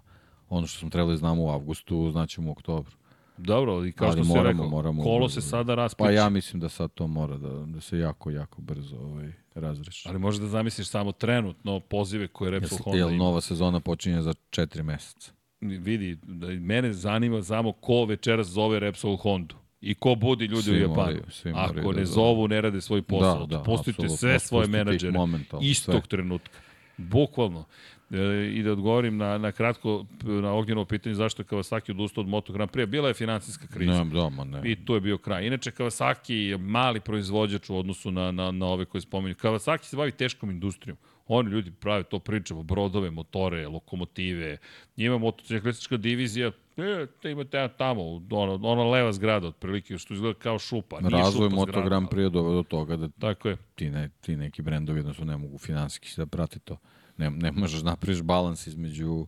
[0.49, 2.95] Ono što smo trebali da znamo u avgustu, znaćemo u oktobru.
[3.39, 6.07] Dobro, i kao Ali što moramo, se rekao, moramo, kolo se sada raspliče.
[6.07, 10.09] Pa ja mislim da sad to mora da, da se jako, jako brzo ovaj, razreši.
[10.09, 13.07] Ali možda da zamisliš samo trenutno pozive koje Repsol Honda ima.
[13.07, 15.31] Jel nova sezona počinje za četiri meseca?
[15.61, 19.55] Vidi, da mene zanima samo ko večeras zove Repsol Hondu.
[19.81, 20.95] I ko budi ljudi svi u Japanu.
[20.95, 23.45] Moraju, svi Ako ne da zovu, ne rade svoj posao.
[23.45, 25.19] Da, da, Pustite sve svoje menadžere
[25.61, 26.01] istog sve.
[26.09, 26.59] trenutka.
[26.97, 27.65] Bukvalno.
[28.11, 32.27] E, I da odgovorim na, na kratko na ognjeno pitanje zašto je Kawasaki odustao od
[32.27, 32.85] Moto Grand Prix.
[32.85, 34.03] Bila je finansijska kriza.
[34.03, 34.61] Ne, da, ma ne.
[34.71, 35.47] I tu je bio kraj.
[35.47, 39.35] Inače, Kawasaki je mali proizvođač u odnosu na, na, na ove koje spominju.
[39.35, 40.97] Kawasaki se bavi teškom industrijom.
[41.27, 44.57] Oni ljudi prave to pričamo, brodove, motore, lokomotive.
[44.97, 50.59] Njima motociklistička divizija, e, te imate tamo, ona, ona leva zgrada, otprilike, što izgleda kao
[50.59, 50.99] šupa.
[50.99, 53.57] Nije Razvoj šupa Moto Grand Prix do, do toga da Tako je.
[53.75, 56.77] Ti, ne, ti neki brendovi jednostavno ne mogu finansijski da prati to
[57.19, 59.27] ne, ne možeš da napraviš balans između uh,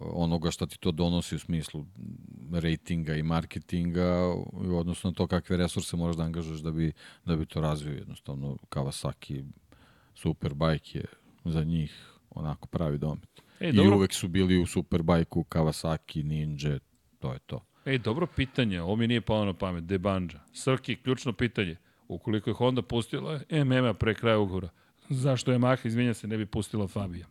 [0.00, 1.86] onoga što ti to donosi u smislu
[2.52, 6.92] rejtinga i marketinga u odnosu na to kakve resurse moraš da angažuješ da bi,
[7.24, 7.94] da bi to razvio.
[7.94, 9.44] Jednostavno, Kawasaki
[10.14, 11.04] Superbike je
[11.44, 13.42] za njih onako pravi domet.
[13.60, 13.96] I dobro.
[13.96, 16.78] uvek su bili u Superbike-u Kawasaki, Ninja,
[17.18, 17.64] to je to.
[17.84, 20.40] Ej, dobro pitanje, ovo mi nije palo na pamet, Debanja.
[20.52, 21.76] Srki, ključno pitanje.
[22.08, 24.68] Ukoliko je Honda pustila MM-a pre kraja ugovora,
[25.12, 27.26] zašto je Maha, izvinja se, ne bi pustila Fabija.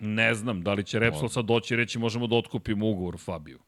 [0.00, 3.58] Ne znam, da li će Repsol sad doći i reći možemo da otkupimo ugovor Fabiju.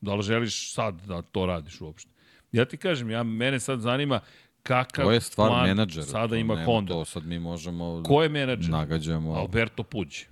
[0.00, 2.10] Da li želiš sad da to radiš uopšte?
[2.52, 4.20] Ja ti kažem, ja, mene sad zanima
[4.62, 6.92] kakav to je stvar plan menadžera, sada ima Honda.
[6.92, 8.70] To sad mi možemo Ko je menadžer?
[8.70, 9.32] Nagađamo.
[9.32, 10.26] Alberto Puđi.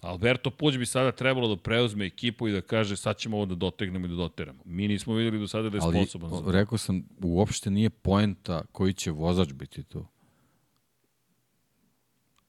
[0.00, 3.54] Alberto Puđ bi sada trebalo da preuzme ekipu i da kaže sad ćemo ovo da
[3.54, 4.62] dotegnemo i da doteramo.
[4.64, 6.52] Mi nismo videli do sada da je Ali, sposoban to.
[6.52, 10.06] Rekao sam, uopšte nije poenta koji će vozač biti tu.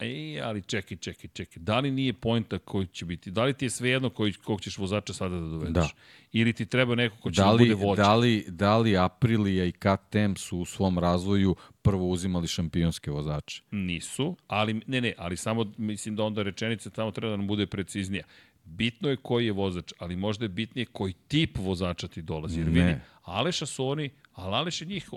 [0.03, 1.63] Ej, ali čekaj, čekaj, čekaj.
[1.63, 3.31] Da li nije pojnta koji će biti?
[3.31, 5.73] Da li ti je svejedno koji, kog ćeš vozača sada da dovedeš?
[5.73, 5.89] Da.
[6.31, 8.01] Ili ti treba neko ko će Da da, li, bude vođa?
[8.01, 13.61] da, li, da li Aprilia i KTM su u svom razvoju prvo uzimali šampionske vozače?
[13.71, 17.65] Nisu, ali ne, ne, ali samo mislim da onda rečenica tamo treba da nam bude
[17.67, 18.23] preciznija.
[18.65, 22.59] Bitno je koji je vozač, ali možda je bitnije koji tip vozača ti dolazi.
[22.59, 22.85] Jer Ne.
[22.85, 25.09] vidi, Aleša su oni, ali Aleš je njih,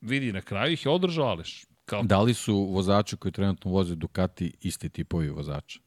[0.00, 1.64] vidi, na kraju ih je održao Aleš.
[1.84, 5.80] Kao Da li su vozači koji trenutno voze Ducati isti tipovi vozača?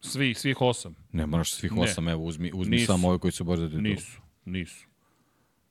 [0.00, 0.94] svih, svih osam.
[1.12, 1.80] Ne moraš svih Ne.
[1.82, 2.86] osam, evo uzmi, uzmi Nisu.
[2.86, 3.82] samo ove koji se bore za titulu.
[3.82, 4.86] Nisu, nisu.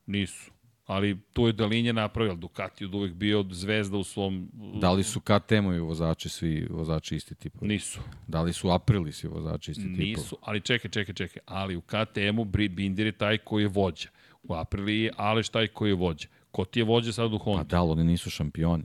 [0.05, 0.51] Nisu.
[0.85, 4.49] Ali tu je Dalinja napravio, Ducati je od uvek bio zvezda u svom...
[4.75, 7.67] Da li su KTM-ovi vozači svi vozači isti tipovi?
[7.67, 7.99] Nisu.
[8.27, 10.05] Da li su Aprili svi vozači isti tipovi?
[10.05, 11.41] Nisu, ali čekaj, čekaj, čekaj.
[11.45, 14.09] Ali u KTM-u Binder je taj koji je vođa.
[14.43, 16.27] U Apriliji je Aleš taj koji je vođa.
[16.51, 17.63] Ko ti je vođa sad u Pa Honda?
[17.63, 18.83] da, ali oni nisu šampioni.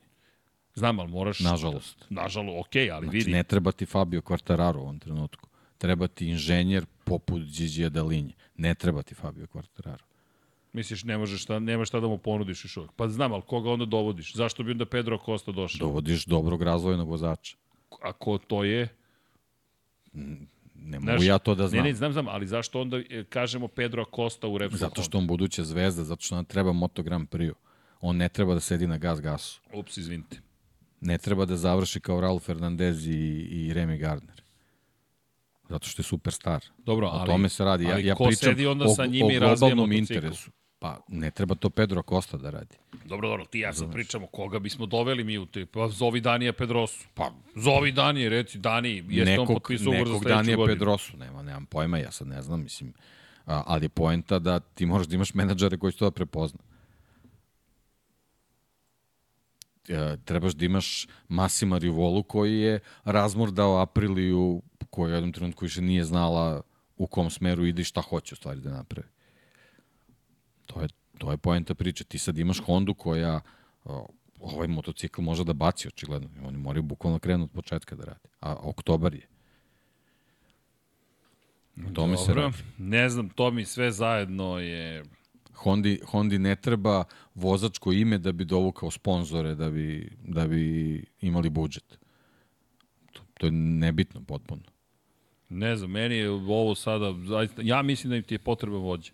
[0.76, 1.40] Znam, ali moraš...
[1.40, 2.04] Nažalost.
[2.10, 3.30] Nažalost, okej, ali Znači, vidi.
[3.30, 5.48] ne treba ti Fabio Quartararo u ovom trenutku.
[5.78, 8.32] Treba ti inženjer poput Gigi Dalinje.
[8.56, 10.02] Ne treba ti Fabio Quartararo.
[10.72, 12.90] Misliš, ne možeš šta, nema šta da mu ponudiš još uvek.
[12.96, 14.34] Pa znam, ali koga onda dovodiš?
[14.34, 15.86] Zašto bi onda Pedro Costa došao?
[15.86, 17.56] Dovodiš dobrog razvojnog vozača.
[18.02, 18.88] Ako to je...
[20.74, 21.82] Ne mogu ja to da znam.
[21.82, 25.18] Ne, ne, znam, znam, ali zašto onda e, kažemo Pedro Costa u Repsol Zato što
[25.18, 27.52] on buduća zvezda, zato što nam treba Moto Grand Prix.
[28.00, 29.60] On ne treba da sedi na gas gasu.
[29.72, 30.40] Ups, izvinite.
[31.06, 33.10] Ne treba da završi kao Raul Fernandez i,
[33.50, 34.42] i Remy Gardner.
[35.68, 36.64] Zato što je superstar.
[36.78, 37.84] Dobro, O ali, tome se radi.
[37.84, 40.50] Ja, ali ja ko pričam sedi onda o, sa o njima i razvija globalnom interesu.
[40.78, 42.76] Pa ne treba to Pedro Costa da radi.
[43.04, 45.66] Dobro, dobro, ti ja sad pričamo koga bismo doveli mi u te.
[45.66, 47.06] Pa zovi Danija Pedrosu.
[47.14, 50.74] Pa zovi Danije, reci Dani, jeste on potpisao ugovor za nekog sledeću Danija godinu.
[50.74, 52.92] Pedrosu, nema, nemam pojma, ja sad ne znam, mislim.
[53.46, 56.60] A, ali je poenta da ti moraš da imaš menadžere koji će to da prepozna.
[59.74, 59.75] E,
[60.24, 66.04] trebaš da imaš Masima Rivolu koji je razmordao Apriliju koja u jednom trenutku više nije
[66.04, 66.62] znala
[66.96, 69.08] u kom smeru ide i šta hoće u stvari da napravi.
[70.66, 70.88] To je,
[71.18, 72.04] to je poenta priče.
[72.04, 73.40] Ti sad imaš Hondu koja
[74.40, 76.28] ovaj motocikl može da baci očigledno.
[76.44, 78.28] Oni moraju bukvalno krenu od početka da rade.
[78.40, 79.26] A oktobar je.
[81.86, 82.56] O tome se Dobro, radi.
[82.78, 85.04] ne znam, to mi sve zajedno je...
[85.56, 87.04] Hondi, Hondi ne treba
[87.34, 89.88] vozačko ime da bi dovukao sponzore, da bi,
[90.20, 90.62] da bi
[91.20, 91.98] imali budžet.
[93.12, 94.62] To, to je nebitno potpuno.
[95.48, 97.14] Ne znam, meni je ovo sada,
[97.62, 99.12] ja mislim da im ti je potreba vođa.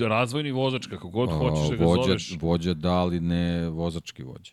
[0.00, 4.52] Razvojni vozač, kako god hoćeš da ga vođa, zoveš, vođa da, ali ne vozački vođa.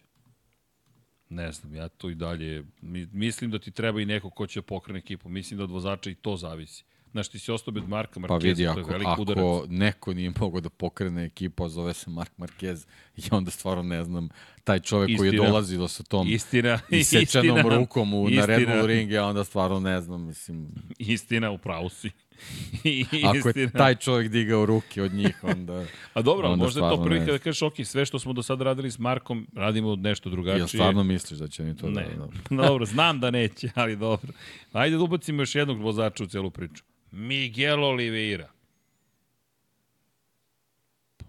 [1.30, 4.60] ne znam, ja to i dalje, mi- mislim da ti treba i neko ko će
[4.60, 6.84] da pokrene ekipu, mislim da od vozača i to zavisi.
[7.16, 9.44] Znaš, ti si ostao bez Marka Pa Markeza, vidi, to je ako, velik ako udarac.
[9.70, 12.86] neko nije mogao da pokrene ekipu, a zove se Mark Marquez,
[13.18, 14.30] i onda stvarno ne znam,
[14.64, 15.48] taj čovek koji je Istina.
[15.48, 18.76] dolazio sa tom Istina, isečenom istina, rukom u, na Red istina.
[18.76, 20.68] Bull ring, ja onda stvarno ne znam, mislim,
[20.98, 22.12] Istina, u pravu si.
[23.30, 25.86] ako je taj čovek digao ruke od njih, onda...
[26.14, 28.34] A dobro, onda možda je to stvarno prilika ne da kažeš, ok, sve što smo
[28.34, 30.60] do sada radili s Markom, radimo nešto drugačije.
[30.60, 32.08] Jel stvarno misliš da će oni to Ne,
[32.50, 32.56] da...
[32.68, 34.34] dobro, znam da neće, ali dobro.
[34.72, 36.84] Ajde da ubacimo još jednog vozača u celu priču.
[37.12, 38.50] Miguel Oliveira.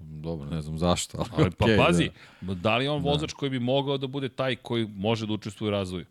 [0.00, 2.54] Dobro, ne znam zašto, ali, Ali, pa okej, pazi, Da.
[2.54, 2.76] da.
[2.76, 5.72] li je on vozač koji bi mogao da bude taj koji može da učestvuje u
[5.72, 6.04] razvoju?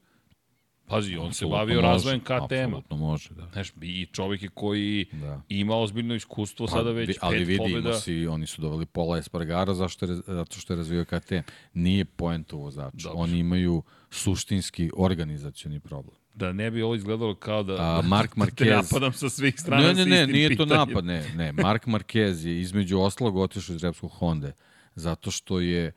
[0.87, 2.35] Pazi, on se bavio može, razvojem KTM-a.
[2.37, 3.49] Apsolutno može, da.
[3.53, 5.41] Znaš, i čovjek je koji Da.
[5.49, 7.93] ima ozbiljno iskustvo sada već vi- pet ali vidi, pobjeda.
[7.93, 11.39] si, oni su doveli Pola Espargara zašto je, zato što je razvio KTM.
[11.73, 13.09] Nije poenta u vozaču.
[13.13, 16.15] Oni imaju suštinski organizacioni problem.
[16.35, 19.55] Da ne bi ovo izgledalo kao da, A, Mark da te Marquez- napadam sa svih
[19.57, 20.87] strana Ne, ne, ne, nije to pitanjem.
[20.89, 21.51] napad, ne, ne.
[21.53, 24.51] Mark Marquez je između ostalog otišao iz Repskog Honda
[24.95, 25.91] zato što je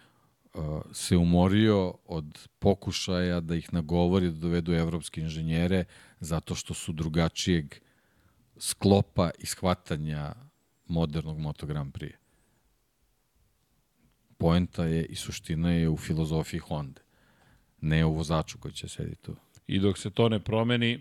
[0.55, 0.63] uh,
[0.93, 5.85] se umorio od pokušaja da ih nagovori da dovedu evropske inženjere
[6.21, 7.75] zato što su drugačijeg
[8.59, 10.35] sklopa i shvatanja
[10.87, 12.13] modernog Moto Grand Prix.
[14.39, 17.01] Poenta je i suština je u filozofiji Honda,
[17.81, 19.37] ne u vozaču koji će sediti tu.
[19.69, 21.01] I dok se to ne promeni,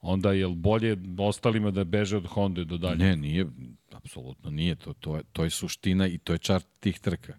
[0.00, 2.96] onda je bolje ostalima da beže od Honda do dalje.
[2.96, 3.46] Ne, nije,
[3.92, 4.74] apsolutno nije.
[4.74, 7.34] To, to, je, to je suština i to je čar tih trka.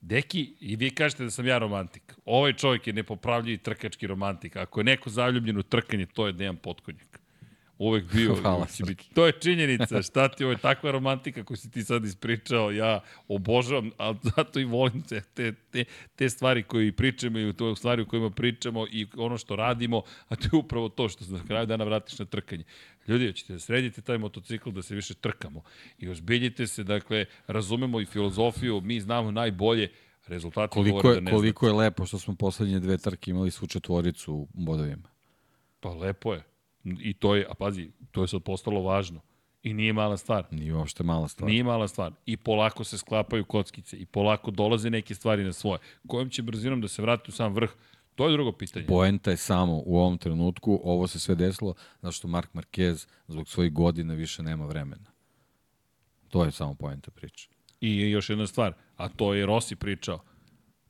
[0.00, 2.14] Deki, i vi kažete da sam ja romantik.
[2.24, 4.56] Ovaj čovjek je nepopravljivi trkački romantik.
[4.56, 7.20] Ako je neko zaljubljen u trkanje, to je Dejan Potkonjak.
[7.78, 8.34] Uvek bio.
[8.42, 9.10] Hvala, biti.
[9.14, 10.02] To je činjenica.
[10.02, 12.70] Šta ti ovo je takva romantika koju si ti sad ispričao.
[12.70, 15.84] Ja obožavam, ali zato i volim te, te, te,
[16.16, 20.36] te stvari koje pričamo i to stvari o kojima pričamo i ono što radimo, a
[20.36, 22.64] to je upravo to što se na kraju dana vratiš na trkanje.
[23.08, 25.62] Ljudi, hoćete da sredite taj motocikl da se više trkamo
[25.98, 29.88] i ozbiljite se, dakle, razumemo i filozofiju, mi znamo najbolje,
[30.26, 33.66] Rezultati Koliko je, da ne koliko je lepo što smo poslednje dve trke imali svu
[33.66, 35.08] četvoricu u bodovima.
[35.80, 36.42] Pa lepo je.
[37.00, 39.20] I to je, a pazi, to je sad postalo važno.
[39.62, 40.46] I nije mala stvar.
[40.50, 41.50] Nije uopšte mala stvar.
[41.50, 42.12] Nije mala stvar.
[42.26, 43.96] I polako se sklapaju kockice.
[43.96, 45.78] I polako dolaze neke stvari na svoje.
[46.06, 47.70] Kojom će brzinom da se vrati u sam vrh,
[48.14, 48.86] to je drugo pitanje.
[48.86, 53.48] Poenta je samo u ovom trenutku, ovo se sve desilo, zato što Mark Marquez zbog
[53.48, 55.10] svojih godina više nema vremena.
[56.28, 57.48] To je samo poenta priče.
[57.80, 60.20] I još jedna stvar, a to je Rossi pričao.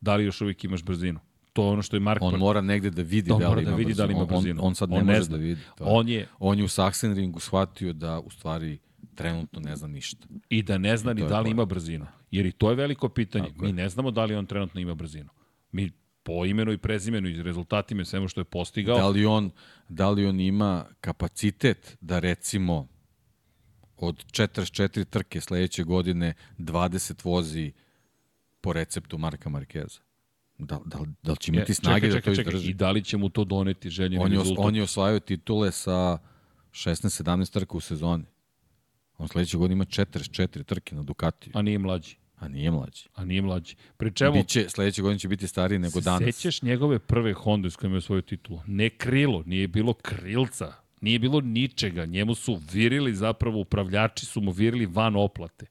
[0.00, 1.20] Da li još uvijek imaš brzinu?
[1.56, 3.76] To ono što je Mark On mora negde da vidi On da li da ima
[3.76, 4.40] vidi da li ima brzinu.
[4.40, 4.60] brzinu.
[4.62, 5.36] On, on sad ne On ne može zna.
[5.36, 5.60] da vidi.
[5.76, 5.84] To.
[5.84, 8.78] On je, on je u Sachsenringu shvatio da u stvari
[9.14, 10.26] trenutno ne zna ništa.
[10.48, 12.06] i da ne zna ni da li ima brzinu.
[12.30, 13.48] Jer i to je veliko pitanje.
[13.48, 13.72] Tako Mi je.
[13.72, 15.28] ne znamo da li on trenutno ima brzinu.
[15.72, 15.90] Mi
[16.22, 19.50] po imenu i prezimenu i rezultatima i svemu što je postigao, Da li on,
[19.88, 22.88] da li on ima kapacitet da recimo
[23.96, 27.72] od 44 trke sledeće godine 20 vozi
[28.60, 30.00] po receptu Marka Markeza?
[30.58, 32.70] Da, da, da li će imati Je, snage čekaj, da to čekaj, čekaj, izdrži?
[32.70, 34.64] I da li će mu to doneti željeni On je, rezultat?
[34.64, 36.18] on je osvajao titule sa
[36.72, 38.24] 16-17 trka u sezoni.
[39.18, 42.16] On sledeće godine ima 44 trke na Ducatiju, A nije mlađi.
[42.36, 43.08] a nije mlađi.
[43.14, 43.74] A nije mlađi.
[43.96, 46.34] Pri čemu, Biće, sledeće godine će biti stariji nego danas.
[46.36, 48.60] sećaš njegove prve Honda s kojima je svoju titulu?
[48.66, 50.72] Ne krilo, nije bilo krilca.
[51.00, 52.04] Nije bilo ničega.
[52.06, 55.66] Njemu su virili zapravo, upravljači su mu virili van oplate.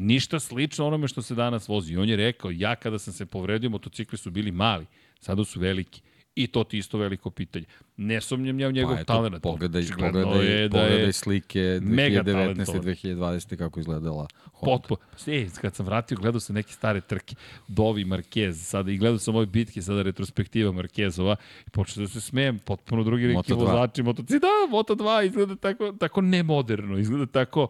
[0.00, 1.92] Ništa slično onome što se danas vozi.
[1.92, 4.86] I on je rekao, ja kada sam se povredio, motocikli su bili mali,
[5.20, 6.02] sada su veliki.
[6.34, 7.64] I to ti isto veliko pitanje.
[7.96, 9.42] Ne sumnjam ja u njegov Pa talent.
[9.42, 12.24] pogledaj, pogledaj, je da pogledaj slike mega 2019.
[12.32, 12.82] talentovan.
[12.82, 13.56] 2020.
[13.56, 14.76] kako izgledala Honda.
[14.76, 14.98] potpuno.
[15.26, 17.34] E, kad sam vratio, gledao sam neke stare trke.
[17.68, 22.20] Dovi Marquez, sada i gledao sam ove bitke, sada retrospektiva Marquezova i počeo da se
[22.20, 23.56] smejem, potpuno drugi neki Moto2.
[23.56, 27.68] vozači, motoci, da, Moto2 izgleda tako, tako nemoderno, izgleda tako,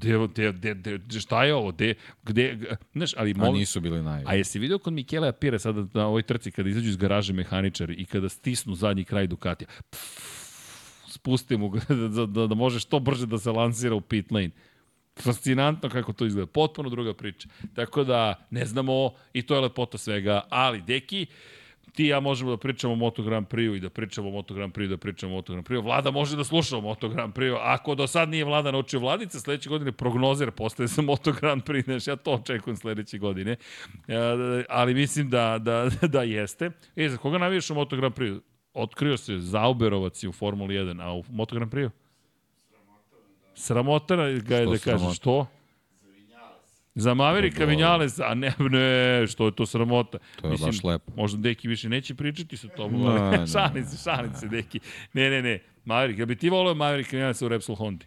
[0.00, 2.58] gde, gde, gde, gde, šta je ovo, gde, gde,
[2.92, 4.22] znaš, ali A molim, nisu bili naj.
[4.26, 7.94] A jesi video kod Mikela Apire sada na ovoj trci kada izađu iz garaže mehaničari
[7.94, 9.68] i kada stisnu zadnji kraj Ducatija,
[11.08, 11.80] spuste mu ga
[12.16, 14.50] da, da, da može što brže da se lansira u pit lane.
[15.20, 16.46] Fascinantno kako to izgleda.
[16.46, 17.48] Potpuno druga priča.
[17.74, 20.40] Tako da ne znamo i to je lepota svega.
[20.50, 21.26] Ali, deki,
[21.98, 24.72] ti ja možemo da pričamo o Moto Grand Prix i da pričamo o Moto Grand
[24.72, 25.82] Prix, da pričamo o Moto Grand Prix.
[25.82, 27.58] Vlada može da sluša o Moto Grand Prix.
[27.60, 31.84] Ako do sad nije Vlada naučio Vladica, sledeće godine prognozer postaje za Moto Grand Prix.
[31.84, 33.56] Znaš, ja to očekujem sledeće godine.
[34.08, 34.16] E,
[34.68, 36.70] ali mislim da, da, da jeste.
[36.96, 38.40] E, za koga navijaš u Moto Grand Prix?
[38.74, 41.90] Otkrio se Zauberovac je u Formuli 1, a u Moto Grand Prix?
[43.54, 45.46] Sramotana ga je Što da kaže što?
[46.98, 47.64] Za Maverika.
[47.64, 50.18] Vinjales, a ne, ne, što je to sramota.
[50.40, 51.12] To je baš lepo.
[51.16, 54.80] Možda Deki više neće pričati sa tobom, Ne, ali ne, šalim se, šalim se, Deki.
[55.12, 58.06] Ne, ne, ne, Maverick, ja bi ti volio Maverika Vinjales u Repsol Hondi?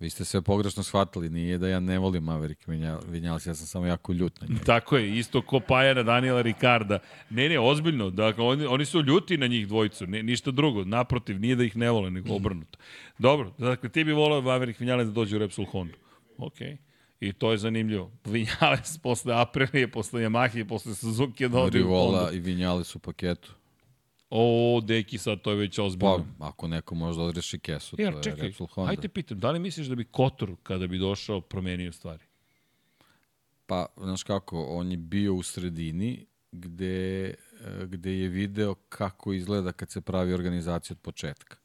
[0.00, 2.62] Vi ste sve pogrešno shvatili, nije da ja ne volim Maverick
[3.06, 4.64] Vinjales, ja sam samo jako ljut na njega.
[4.64, 6.98] Tako je, isto ko Pajana Daniela Ricarda.
[7.30, 11.40] Ne, ne, ozbiljno, dakle, oni, oni su ljuti na njih dvojicu, ne, ništa drugo, naprotiv,
[11.40, 12.78] nije da ih ne vole, nego obrnuto.
[13.18, 15.94] Dobro, dakle, ti bi volio Maverick Vinjales da dođe u Repsol Hondu.
[16.38, 16.68] Okej.
[16.68, 16.91] Okay.
[17.22, 18.10] I to je zanimljivo.
[18.24, 22.36] Vinjales posle Aprilije, posle Yamahe, posle Suzuki da ode u Rivola Hondu.
[22.36, 23.52] i Vinjales u paketu.
[24.30, 26.24] O, deki, sad to je već Pa, ozbiljno.
[26.38, 28.90] ako neko može da odreši kesu, to Jer, je čekaj, Repsol Honda.
[28.90, 32.24] ajte pitam, da li misliš da bi Kotor, kada bi došao, promenio stvari?
[33.66, 37.34] Pa, znaš kako, on je bio u sredini gde,
[37.84, 41.56] gde je video kako izgleda kad se pravi organizacija od početka.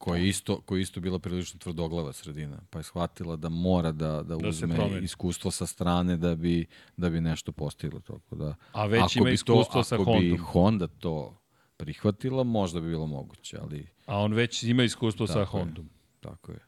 [0.00, 2.60] Koja je isto, koja je isto bila prilično tvrdoglava sredina.
[2.70, 6.66] Pa je shvatila da mora da, da, Da uzme iskustvo sa strane da bi,
[6.96, 8.00] da bi nešto postiglo.
[8.00, 10.36] Tako da, A već ako ima bi iskustvo to, sa ako bi.
[10.36, 11.40] Honda to
[11.76, 15.64] prihvatila, možda bi bilo moguće, ali A on već ima iskustvo sa Tako je.
[15.64, 15.90] Hondom.
[16.20, 16.58] tako je.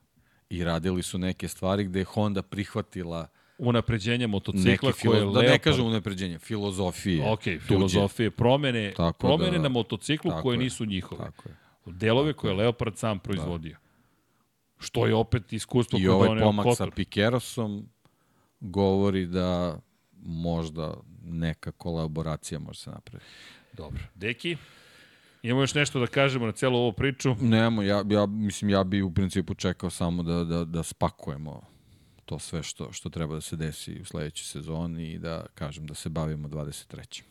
[0.51, 3.27] I radili su neke stvari gde je Honda prihvatila
[3.59, 5.49] Unapređenje motocikla koje je da Leopard.
[5.49, 7.31] ne kažem unapređenje, filozofije.
[7.31, 7.59] Ok, tuđe.
[7.61, 11.25] filozofije, promene, Tako promene da- na motociklu koje je, nisu njihove.
[11.25, 11.57] Tako je.
[11.87, 13.77] Delove koje je Leopard sam proizvodio.
[14.79, 16.95] Što je opet iskustvo I koje ovaj doneo pomak sa Kotor.
[16.95, 17.89] Pikerosom
[18.61, 19.79] govori da
[20.23, 20.95] možda
[21.25, 23.31] neka kolaboracija može se napraviti.
[23.73, 24.03] Dobro.
[24.15, 24.57] Deki,
[25.43, 27.35] imamo još nešto da kažemo na celu ovu priču.
[27.41, 31.63] Nemo, ja, ja, mislim, ja bi u principu čekao samo da, da, da spakujemo
[32.25, 35.95] to sve što, što treba da se desi u sledećoj sezoni i da, kažem, da
[35.95, 37.23] se bavimo 23.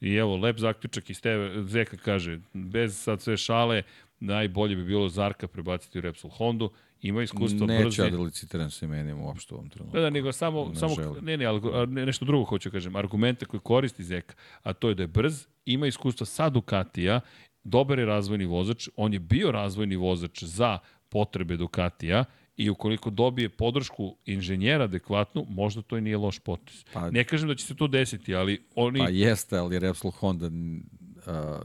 [0.00, 1.62] I evo, lep zaključak iz tebe.
[1.66, 3.82] Zeka kaže, bez sad sve šale,
[4.20, 6.70] najbolje bi bilo Zarka prebaciti u Repsol Hondu.
[7.00, 8.02] Ima iskustva Neću brzi.
[8.02, 9.96] ja da licitiram sa imenima uopšte u ovom trenutku.
[9.96, 11.24] Da, da, nego samo, Ne samo želim.
[11.24, 12.96] ne, ne, ali, ne, nešto drugo hoću kažem.
[12.96, 17.20] Argumente koje koristi Zeka, a to je da je brz, ima iskustva sa Ducatija,
[17.64, 22.24] dobar je razvojni vozač, on je bio razvojni vozač za potrebe Ducatija
[22.56, 26.84] i ukoliko dobije podršku inženjera adekvatnu, možda to i nije loš potez.
[26.92, 28.98] Pa, ne kažem da će se to desiti, ali oni...
[28.98, 30.52] Pa jeste, ali Repsol Honda uh,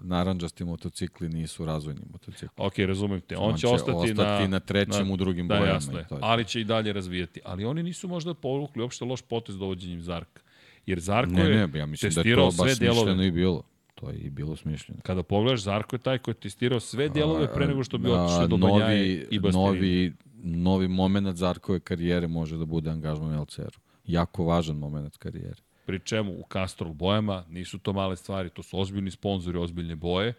[0.01, 2.49] naranđasti motocikli nisu razvojni motocikli.
[2.57, 3.37] Ok, razumem te.
[3.37, 5.73] On, On će, će ostati, ostati na, na trećem na, u drugim da, bojama.
[5.73, 6.07] Jasno je.
[6.07, 7.41] To je ali će i dalje razvijati.
[7.45, 10.41] Ali oni nisu možda povukli uopšte loš potez dovođenjem Zarka.
[10.85, 13.63] Jer Zarko ne, je ne, ja mislim da je to baš smišljeno i bilo.
[13.95, 15.01] To je i bilo smišljeno.
[15.03, 18.47] Kada pogledaš, Zarko je taj koji je testirao sve delove pre nego što bi otišao
[18.47, 19.75] do Banjaje i Bastianini.
[19.75, 20.13] Novi,
[20.43, 23.79] novi moment Zarkove karijere može da bude angažman u LCR-u.
[24.05, 25.61] Jako važan moment karijere.
[25.85, 30.33] Pri čemu u Castrol bojama nisu to male stvari, to su ozbiljni sponzori, ozbiljne boje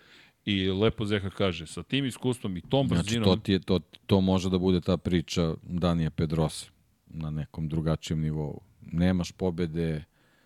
[0.45, 3.25] i lepo Zeha kaže, sa tim iskustvom i tom brzinom...
[3.25, 6.71] Znači, to, ti je, to, to može da bude ta priča Danija Pedrosa
[7.07, 8.61] na nekom drugačijem nivou.
[8.81, 10.05] Nemaš pobede,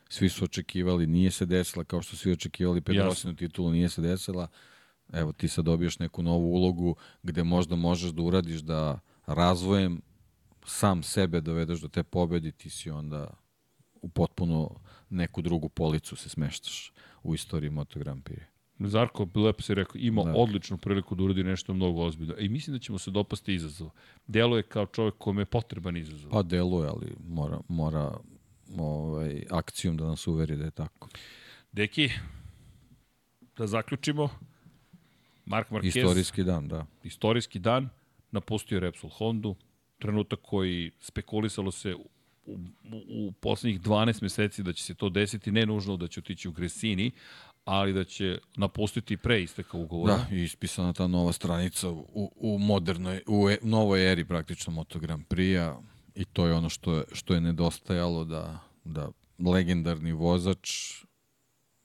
[0.09, 4.49] svi su očekivali, nije se desila kao što svi očekivali Pedrosinu titulu, nije se desila.
[5.13, 10.01] Evo, ti sad dobiješ neku novu ulogu gde možda možeš da uradiš da razvojem
[10.65, 13.31] sam sebe dovedeš do te pobedi, ti si onda
[13.95, 14.71] u potpuno
[15.11, 16.93] neku drugu policu se smeštaš
[17.23, 18.43] u istoriji Moto Grand Prix.
[18.79, 20.33] Zarko, lepo si rekao, ima da.
[20.37, 22.35] odličnu priliku da uradi nešto mnogo ozbiljno.
[22.39, 23.91] I mislim da ćemo se dopasti izazov.
[24.27, 26.31] Delo je kao čovjek kome je potreban izazov.
[26.31, 28.17] Pa deluje, ali mora, mora
[28.79, 31.09] ovaj, akcijom da nas uveri da je tako.
[31.73, 32.11] Deki,
[33.57, 34.29] da zaključimo.
[35.45, 35.99] Mark Marquez.
[35.99, 36.87] Istorijski dan, da.
[37.03, 37.89] Istorijski dan.
[38.35, 39.55] Napustio Repsol Hondu.
[39.99, 42.09] Trenutak koji spekulisalo se u,
[42.45, 42.59] u,
[43.09, 46.53] u poslednjih 12 meseci da će se to desiti, ne nužno da će otići u
[46.53, 47.11] Gresini,
[47.65, 50.17] ali da će napustiti pre isteka ugovora.
[50.17, 54.99] Da, i ispisana ta nova stranica u, u modernoj, u e, novoj eri praktično Moto
[54.99, 55.81] Grand Prix-a
[56.15, 59.09] I to je ono što je, što je nedostajalo da, da
[59.39, 60.71] legendarni vozač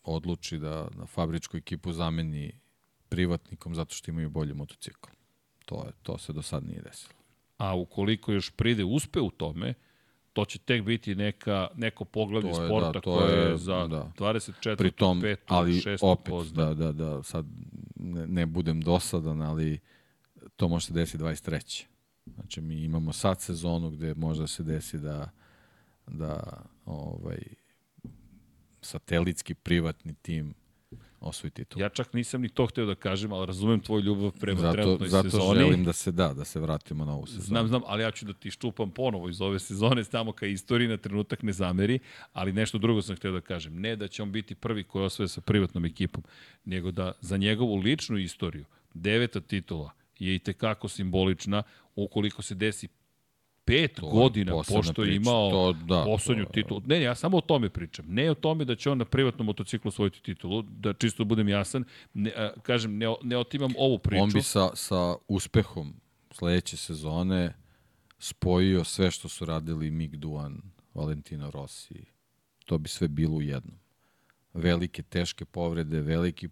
[0.04, 2.60] odluči da, da fabričku ekipu zameni
[3.10, 5.10] privatnikom zato što imaju bolji motocikl.
[5.70, 7.14] To, je, to se do sad nije desilo.
[7.58, 9.74] A ukoliko još pride uspe u tome,
[10.34, 14.12] to će tek biti neka, neko poglavlje je, sporta da, koje je za da.
[14.18, 14.78] 24.
[14.78, 15.36] Pritom, 5.
[15.48, 15.98] ali 6.
[16.02, 16.66] opet, pozna.
[16.66, 17.46] da, da, da, sad
[17.96, 19.80] ne, ne budem dosadan, ali
[20.56, 21.86] to može se desiti 23.
[22.36, 25.30] Znači, mi imamo sad sezonu gde možda se desi da,
[26.08, 27.40] da ovaj,
[28.82, 30.54] satelitski privatni tim
[31.22, 31.82] osvoji titul.
[31.82, 35.10] Ja čak nisam ni to hteo da kažem, ali razumem tvoj ljubav prema zato, trenutnoj
[35.10, 35.46] zato sezoni.
[35.46, 37.46] Zato želim da se da, da se vratimo na ovu sezonu.
[37.46, 40.88] Znam, znam, ali ja ću da ti štupam ponovo iz ove sezone, tamo ka istoriji
[40.88, 42.00] na trenutak ne zameri,
[42.34, 43.80] ali nešto drugo sam hteo da kažem.
[43.80, 46.24] Ne da će on biti prvi koji osvoje sa privatnom ekipom,
[46.66, 51.64] nego da za njegovu ličnu istoriju, deveta titula, je i tekako simbolična
[51.96, 52.88] ukoliko se desi
[53.66, 56.82] pet to godina pošto je imao to, da, poslednju to, titulu.
[56.86, 58.06] Ne, ja samo o tome pričam.
[58.10, 61.84] Ne o tome da će on na privatnom motociklu osvojiti titulu, da čisto budem jasan.
[62.14, 64.24] Ne, a, kažem, ne, ne otimam ovu priču.
[64.24, 65.94] On bi sa, sa uspehom
[66.32, 67.54] sledeće sezone
[68.20, 70.62] spojio sve što su radili Mick Duan,
[70.94, 72.06] Valentino Rossi.
[72.66, 73.80] To bi sve bilo u jednom.
[74.54, 76.50] Velike, teške povrede, veliki,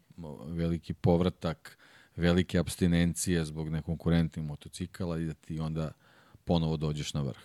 [0.47, 1.77] veliki povratak,
[2.15, 5.91] velike abstinencije zbog nekonkurentnih motocikala i da ti onda
[6.47, 7.43] ponovo dođeš na vrh.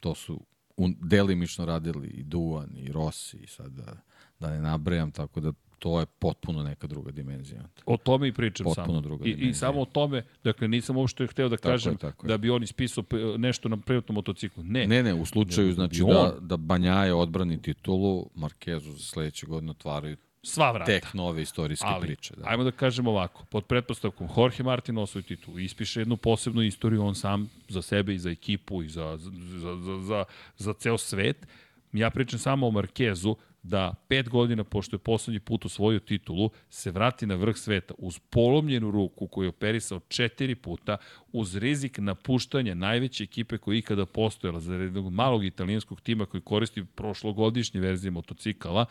[0.00, 0.40] To su
[0.76, 3.96] un, delimično radili i Duan i Rossi i sad da,
[4.38, 7.62] da ne nabrajam, tako da to je potpuno neka druga dimenzija.
[7.86, 9.00] O tome i pričam potpuno samo.
[9.00, 12.26] Druga I, I samo o tome, dakle nisam uopšte hteo da tako kažem je, tako
[12.26, 13.04] da bi on ispisao
[13.38, 14.62] nešto na privatnom motociklu.
[14.62, 14.86] Ne.
[14.86, 19.70] Ne, ne, u slučaju ne, znači da, da Banjaje odbrani titulu, Markezu za sledeće godine
[19.70, 20.86] otvaraju sva vrata.
[20.92, 22.34] Tek nove istorijske Ali, priče.
[22.36, 22.48] Da.
[22.48, 27.14] ajmo da kažemo ovako, pod pretpostavkom Jorge Martin osvoji titul, ispiše jednu posebnu istoriju on
[27.14, 30.24] sam za sebe i za ekipu i za, za, za, za,
[30.56, 31.46] za ceo svet.
[31.92, 36.90] Ja pričam samo o Markezu, da pet godina pošto je poslednji put osvojio titulu, se
[36.90, 40.96] vrati na vrh sveta uz polomljenu ruku koju je operisao četiri puta,
[41.32, 46.40] uz rizik napuštanja najveće ekipe koja je ikada postojala za jednog malog italijanskog tima koji
[46.40, 48.86] koristi prošlogodišnje verzije motocikala,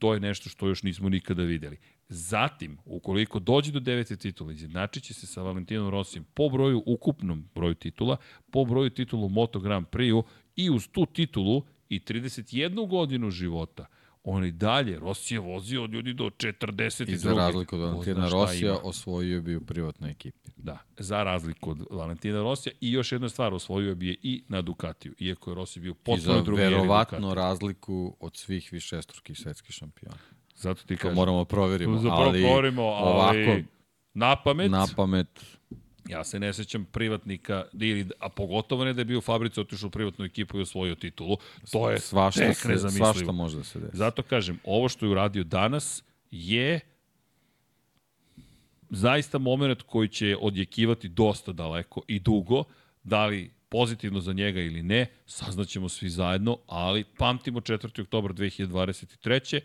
[0.00, 1.76] to je nešto što još nismo nikada videli.
[2.08, 7.48] Zatim, ukoliko dođe do devete titula, izjednačit će se sa Valentinom Rosijem po broju, ukupnom
[7.54, 8.16] broju titula,
[8.50, 10.24] po broju titula u Moto Grand Prix-u
[10.56, 13.86] i uz tu titulu i 31 godinu života–
[14.24, 17.10] on i dalje, Rossi je vozio od ljudi do 40.
[17.12, 20.50] I za razliku od Valentina Rosija osvojio bi u privatnoj ekipi.
[20.56, 24.62] Da, za razliku od Valentina Rosija i još jedna stvar, osvojio bi je i na
[24.62, 26.62] Ducatiju, iako je Rossi bio potpuno drugi.
[26.62, 30.16] I za verovatno razliku od svih višestrukih svetskih šampiona.
[30.54, 31.14] Zato ti kažem.
[31.14, 32.00] To moramo proverimo.
[32.10, 33.68] Ali, proverimo, ali ovako,
[34.14, 35.59] na pamet, na pamet
[36.10, 39.86] Ja se ne sećam privatnika, ili, a pogotovo ne da je bio u fabrici, otišao
[39.86, 41.36] u privatnu ekipu i osvojio titulu.
[41.70, 43.12] To je svašta tek nezamislivo.
[43.12, 43.96] Svašta može da se desi.
[43.96, 46.80] Zato kažem, ovo što je uradio danas je
[48.90, 52.64] zaista moment koji će odjekivati dosta daleko i dugo,
[53.02, 58.02] Da li pozitivno za njega ili ne, saznaćemo svi zajedno, ali pamtimo 4.
[58.02, 59.60] oktober 2023.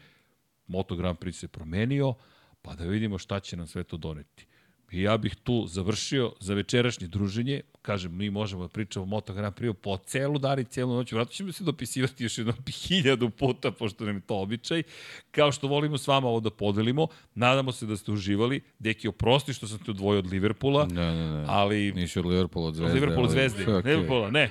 [0.67, 2.13] Moto Grand Prix se promenio,
[2.61, 4.45] pa da vidimo šta će nam sve to doneti.
[4.91, 7.61] I ja bih tu završio za večerašnje druženje.
[7.81, 11.11] Kažem, mi možemo da pričamo o Moto Grand Prix po celu dan i celu noć.
[11.11, 12.53] Vratno ćemo se dopisivati još jedno
[12.87, 14.83] hiljadu puta, pošto nam je to običaj.
[15.31, 17.07] Kao što volimo s vama ovo da podelimo.
[17.35, 18.61] Nadamo se da ste uživali.
[18.79, 20.87] Deki, oprosti što sam te odvojio od Liverpoola.
[20.91, 21.45] Ne, ne, ne.
[21.47, 21.91] Ali...
[21.91, 22.91] Nisi od Liverpoola, od Zvezde.
[22.91, 23.65] Od Liverpoola, od Zvezde.
[23.65, 23.85] Okay.
[23.85, 24.49] Liverpoola, ne.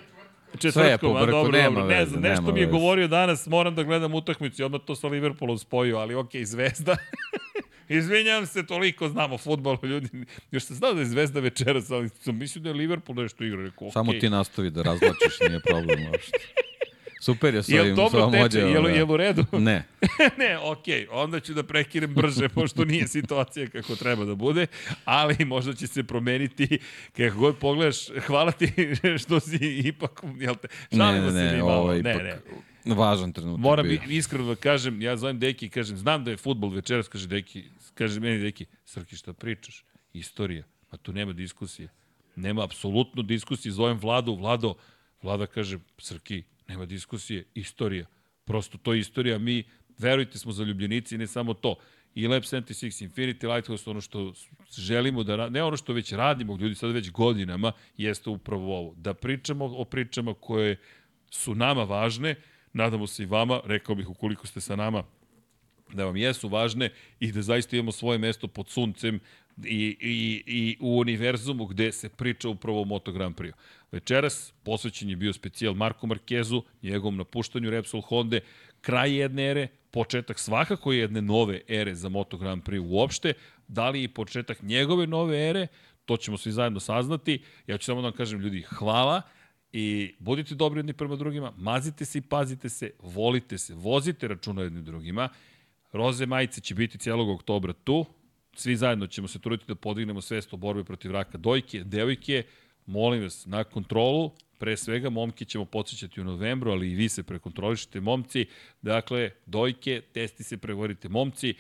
[0.59, 1.94] Četvrtkom, a dobro, nema dobro.
[1.94, 2.78] Ne znam, nešto mi je veze.
[2.78, 6.44] govorio danas, moram da gledam utakmicu i odmah to sa Liverpoolom spojio, ali okej, okay,
[6.44, 6.97] Zvezda.
[7.89, 10.09] Izvinjam se, toliko znam o futbolu, ljudi.
[10.51, 13.62] Još sam znao da je Zvezda večeras, ali sam mislio da je Liverpool nešto igra.
[13.62, 14.20] Rekao, Samo okej.
[14.20, 16.39] ti nastavi da razlačiš, nije problem uopšte.
[17.24, 18.59] Super je s Jel ovim, s dobro ovom teče?
[18.59, 18.89] Jel, da.
[18.89, 19.44] jel u redu?
[19.52, 19.85] Ne.
[20.39, 24.66] ne, okej, onda ću da prekinem brže, pošto nije situacija kako treba da bude,
[25.05, 26.78] ali možda će se promeniti,
[27.16, 27.97] kako god pogledaš,
[28.27, 28.73] hvala ti
[29.23, 32.11] što si ipak, jel te, Ne, šalimo ne, se ne, mi malo, ovo je ne,
[32.11, 32.74] ipak ne.
[32.85, 33.62] Važan trenutak.
[33.62, 34.01] Moram bio.
[34.06, 37.28] bi, iskreno da kažem, ja zovem Deki i kažem, znam da je futbol večeras, kaže
[37.28, 39.85] Deki, kaže meni Deki, Srki šta pričaš?
[40.12, 40.65] Istorija.
[40.90, 41.89] A tu nema diskusije.
[42.36, 43.73] Nema apsolutno diskusije.
[43.73, 44.74] Zovem Vladu, Vlado,
[45.23, 48.06] Vlada kaže, Srki, nema diskusije, istorija.
[48.44, 49.65] Prosto to je istorija, mi,
[49.98, 51.77] verujte, smo zaljubljenici ne samo to.
[52.15, 54.32] I Lab 76, Infinity Lighthouse, ono što
[54.77, 58.94] želimo da, ne ono što već radimo, ljudi sad već godinama, jeste upravo ovo.
[58.97, 60.77] Da pričamo o pričama koje
[61.31, 62.35] su nama važne,
[62.75, 65.05] nadamo se i vama, rekao bih ukoliko ste sa nama,
[65.93, 66.91] da vam jesu važne
[67.21, 69.21] i da zaista imamo svoje mesto pod suncem
[69.65, 73.53] i, i, i u univerzumu gde se priča upravo o Moto Grand Prix.
[73.93, 78.41] Večeras posvećen je bio specijal Marko Markezu, njegovom napuštanju Repsol Honda,
[78.81, 83.33] kraj jedne ere, početak svakako jedne nove ere za Moto Grand Prix uopšte,
[83.69, 85.67] da li i početak njegove nove ere,
[86.05, 87.43] to ćemo svi zajedno saznati.
[87.67, 89.23] Ja ću samo da vam kažem, ljudi, hvala
[89.77, 94.63] i budite dobri jedni prema drugima, mazite se i pazite se, volite se, vozite računa
[94.63, 95.29] jedni drugima.
[95.93, 98.05] Roze majice će biti cijelog oktobra tu.
[98.57, 102.43] Svi zajedno ćemo se truditi da podignemo svest o borbi protiv raka dojke, devojke.
[102.87, 107.23] Molim vas, na kontrolu, pre svega, momke ćemo podsjećati u novembru, ali i vi se
[107.23, 108.47] prekontrolišite, momci.
[108.83, 111.55] Dakle, dojke, testi se pregovorite, momci.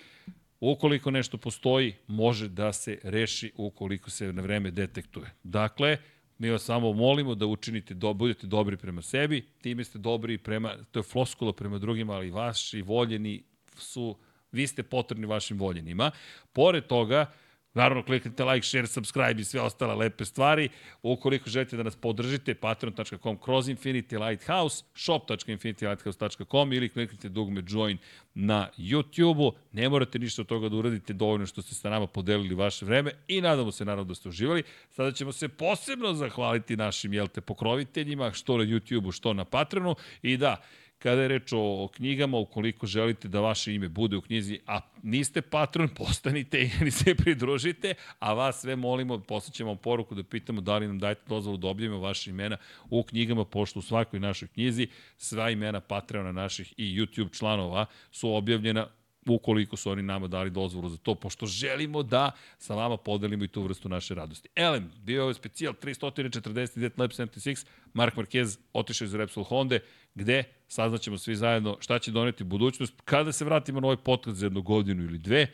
[0.60, 5.30] Ukoliko nešto postoji, može da se reši ukoliko se na vreme detektuje.
[5.42, 5.98] Dakle,
[6.38, 10.76] mi vas samo molimo da učinite, do, budete dobri prema sebi, time ste dobri prema,
[10.90, 13.42] to je floskula prema drugima, ali vaši voljeni
[13.78, 14.16] su,
[14.52, 16.10] vi ste potrebni vašim voljenima.
[16.52, 17.32] Pored toga,
[17.74, 20.68] Naravno, kliknite like, share, subscribe i sve ostale lepe stvari.
[21.02, 27.98] Ukoliko želite da nas podržite, patreon.com kroz Infinity Lighthouse, shop.infinitylighthouse.com ili kliknite dugme join
[28.34, 29.52] na YouTube-u.
[29.72, 33.10] Ne morate ništa od toga da uradite dovoljno što ste sa nama podelili vaše vreme
[33.28, 34.62] i nadamo se naravno da ste uživali.
[34.90, 40.36] Sada ćemo se posebno zahvaliti našim jelte pokroviteljima, što na YouTube-u, što na Patreonu i
[40.36, 40.56] da,
[41.04, 44.80] kada je reč o, o knjigama, ukoliko želite da vaše ime bude u knjizi, a
[45.02, 50.60] niste patron, postanite ili se pridružite, a vas sve molimo, poslaćemo vam poruku da pitamo
[50.60, 52.56] da li nam dajete dozvolu da objavimo vaše imena
[52.90, 58.34] u knjigama, pošto u svakoj našoj knjizi sva imena Patreona naših i YouTube članova su
[58.34, 58.86] objavljena
[59.26, 63.48] ukoliko su oni nama dali dozvolu za to, pošto želimo da sa vama podelimo i
[63.48, 64.48] tu vrstu naše radosti.
[64.54, 69.78] Elem, bio je ovaj specijal 349 Lab 76, Mark Marquez otišao iz Repsol Honda,
[70.14, 72.94] gde saznaćemo svi zajedno šta će doneti budućnost.
[73.04, 75.46] Kada se vratimo na ovaj podcast za jednu godinu ili dve,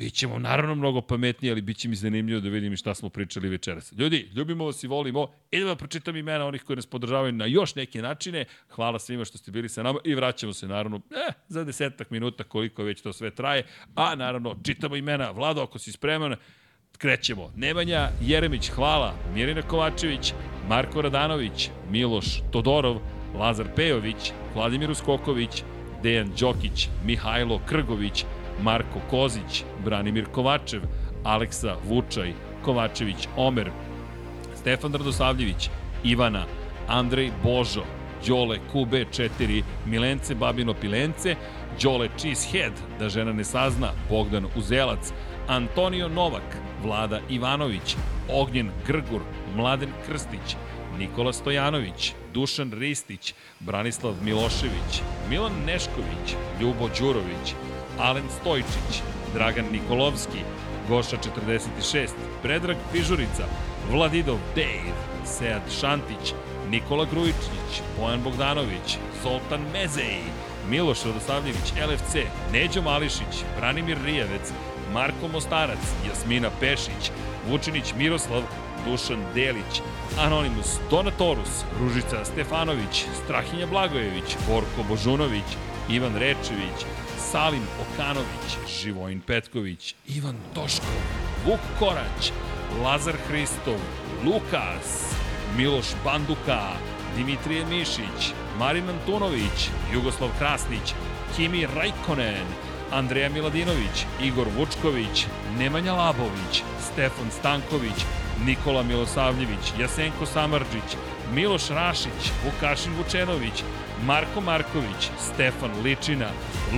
[0.00, 3.92] Bićemo naravno mnogo pametniji, ali biće mi zanimljivo da vidim šta smo pričali večeras.
[3.92, 5.28] Ljudi, ljubimo vas i volimo.
[5.50, 8.44] Idemo da pročitam imena onih koji nas podržavaju na još neke načine.
[8.68, 12.44] Hvala svima što ste bili sa nama i vraćamo se naravno eh, za desetak minuta
[12.44, 13.66] koliko već to sve traje.
[13.94, 15.30] A naravno, čitamo imena.
[15.30, 16.36] Vlado, ako si spreman,
[16.98, 17.52] krećemo.
[17.56, 19.14] Nemanja Jeremić, hvala.
[19.34, 20.32] Mirina Kovačević,
[20.68, 23.00] Marko Radanović, Miloš Todorov,
[23.38, 25.62] Lazar Pejović, Vladimir Uskoković,
[26.02, 28.24] Dejan Đokić, Mihajlo Krgović,
[28.62, 30.82] Marko Kozić, Branimir Kovačev,
[31.24, 32.32] Aleksa Vučaj,
[32.64, 33.70] Kovačević Omer,
[34.54, 35.70] Stefan Radosavljević,
[36.04, 36.44] Ivana,
[36.88, 37.84] Andrej Božo,
[38.26, 41.36] Đole QB4, Milence Babino Pilence,
[41.82, 45.12] Đole Cheesehead, da žena ne sazna, Bogdan Uzelac,
[45.48, 47.96] Antonio Novak, Vlada Ivanović,
[48.28, 49.20] Ognjen Grgur,
[49.56, 50.56] Mladen Krstić,
[50.98, 57.54] Nikola Stojanović, Dušan Ristić, Branislav Milošević, Milan Nešković, Ljubo Đurović,
[57.98, 59.02] Alen Stojčić,
[59.34, 60.38] Dragan Nikolovski,
[60.88, 62.08] Goša 46,
[62.42, 63.44] Predrag Pižurica,
[63.90, 64.92] Vladidov Dave,
[65.24, 66.34] Sead Šantić,
[66.70, 70.22] Nikola Grujičić, Bojan Bogdanović, Zoltan Mezej,
[70.70, 72.16] Miloš Radosavljević, LFC,
[72.52, 74.52] Neđo Mališić, Branimir Rijavec,
[74.92, 75.78] Marko Mostarac,
[76.08, 77.10] Jasmina Pešić,
[77.48, 78.42] Vučinić Miroslav,
[78.86, 79.82] Dušan Delić,
[80.18, 85.44] Anonimus Donatorus, Ružica Stefanović, Strahinja Blagojević, Borko Božunović,
[85.88, 86.78] Ivan Rečević,
[87.18, 90.86] Salim Okanović, Živojin Petković, Ivan Toško,
[91.46, 92.32] Vuk Korać,
[92.82, 93.78] Lazar Hristov,
[94.24, 95.14] Lukas,
[95.56, 96.60] Miloš Banduka,
[97.16, 100.94] Dimitrije Mišić, Marin Antunović, Jugoslav Krasnić,
[101.36, 102.46] Kimi Rajkonen,
[102.92, 105.26] Andreja Miladinović, Igor Vučković,
[105.58, 106.62] Nemanja Labović,
[106.92, 108.04] Stefan Stanković,
[108.46, 110.96] Nikola Milosavljević, Jasenko Samarđić,
[111.34, 113.62] Miloš Rašić, Vukašin Vučenović,
[114.06, 116.28] Marko Marković, Stefan Ličina,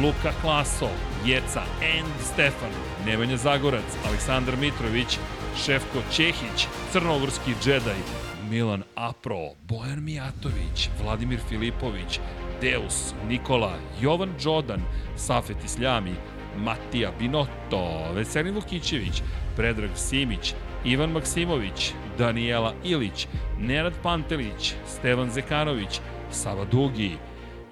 [0.03, 0.89] Luka Klaso,
[1.25, 1.63] Jeca
[1.99, 2.73] and Stefan,
[3.07, 5.19] Nemanja Zagorac, Aleksandar Mitrović,
[5.65, 12.21] Šefko Čehić, Crnogorski džedaj, Milan Apro, Bojan Mijatović, Vladimir Filipović,
[12.61, 14.81] Deus, Nikola, Jovan Đodan,
[15.17, 16.15] Safet Isljami,
[16.57, 19.23] Matija Binotto, Veselin Vukićević,
[19.57, 20.55] Predrag Simić,
[20.85, 23.27] Ivan Maksimović, Daniela Ilić,
[23.59, 27.17] Nenad Pantelić, Stevan Zekanović, Sava Dugi,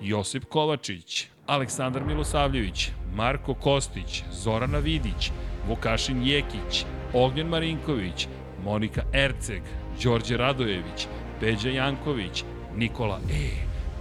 [0.00, 5.31] Josip Kovačić, Aleksandar Milosavljević, Marko Kostić, Zorana Vidić,
[5.68, 6.84] Vukašin Jekić,
[7.15, 8.28] Ognjen Marinković,
[8.65, 9.62] Monika Erceg,
[10.02, 11.06] Đorđe Radojević,
[11.40, 12.44] Peđa Janković,
[12.76, 13.50] Nikola E,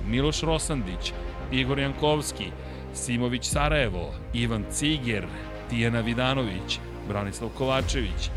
[0.07, 1.13] Miloš Rosandić,
[1.51, 2.51] Igor Jankovski,
[2.93, 5.25] Simović Sarajevo, Ivan Ciger,
[5.69, 8.29] Tijana Vidanović, Branislav Kovačević,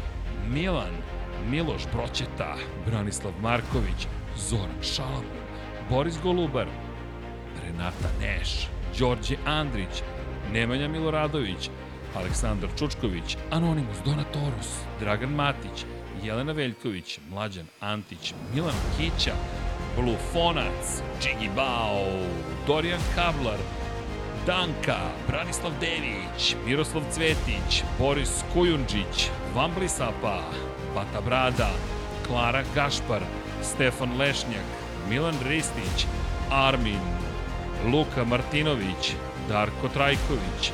[0.48, 0.92] Milan,
[1.50, 5.42] Miloš Broćeta, Branislav Marković, Zoran Šalamun,
[5.90, 6.66] Boris Golubar,
[7.62, 8.68] Renata Neš,
[8.98, 10.02] Đorđe Andrić,
[10.52, 11.70] Nemanja Miloradović,
[12.14, 15.84] Aleksandar Čučković, Anonimus Donatorus, Dragan Matić,
[16.22, 19.34] Jelena Veljković, Mlađan Antić, Milan Kića,
[19.96, 22.06] Blufonac, Džigi Bao,
[22.66, 23.58] Dorijan Kablar,
[24.46, 30.42] Danka, Branislav Dević, Miroslav Cvetić, Boris Kujundžić, Vambli Sapa,
[30.94, 31.70] Bata Brada,
[32.26, 33.22] Klara Gašpar,
[33.62, 34.66] Stefan Lešnjak,
[35.08, 36.06] Milan Ristić,
[36.50, 37.00] Armin,
[37.92, 39.12] Luka Martinović,
[39.48, 40.72] Darko Trajković,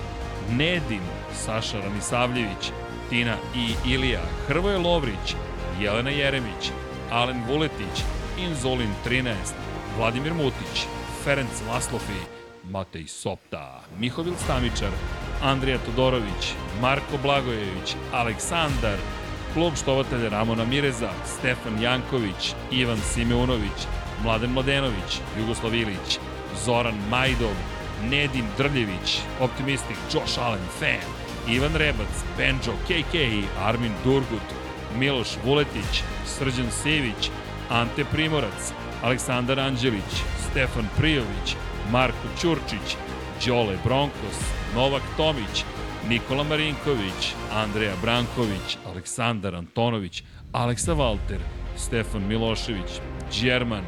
[0.51, 1.03] Nedim,
[1.35, 2.73] Saša Ranisavljević,
[3.11, 5.35] Tina i Ilija, Hrvoje Lovrić,
[5.81, 6.71] Jelena Jeremić,
[7.11, 8.05] Alen Vuletić,
[8.39, 9.35] Inzolin 13,
[9.99, 10.87] Vladimir Mutić,
[11.25, 12.21] Ferenc Laslofi,
[12.65, 14.91] Matej Sopta, Mihovil Stamičar,
[15.43, 18.99] Andrija Todorović, Marko Blagojević, Aleksandar,
[19.53, 23.87] klub štovatelja Ramona Mireza, Stefan Janković, Ivan Simeunović,
[24.23, 26.19] Mladen Mladenović, Jugoslav Ilić,
[26.65, 27.55] Zoran Majdov,
[28.11, 31.18] Nedim Drljević, Optimistik, Josh Allen, Fan,
[31.51, 33.15] Ivan Rebac, Benjo, KK,
[33.65, 34.49] Armin Durgut,
[34.99, 37.31] Miloš Vuletić, Srđan Sević,
[37.71, 40.13] Ante Primorac, Aleksandar Anđelić,
[40.51, 41.57] Stefan Prijović,
[41.91, 42.97] Marko Ćurčić,
[43.47, 44.39] Đole Bronkos,
[44.75, 45.65] Novak Tomić,
[46.09, 51.41] Nikola Marinković, Andreja Branković, Aleksandar Antonović, Aleksa Valter,
[51.77, 53.01] Stefan Milošević,
[53.41, 53.85] Đerman,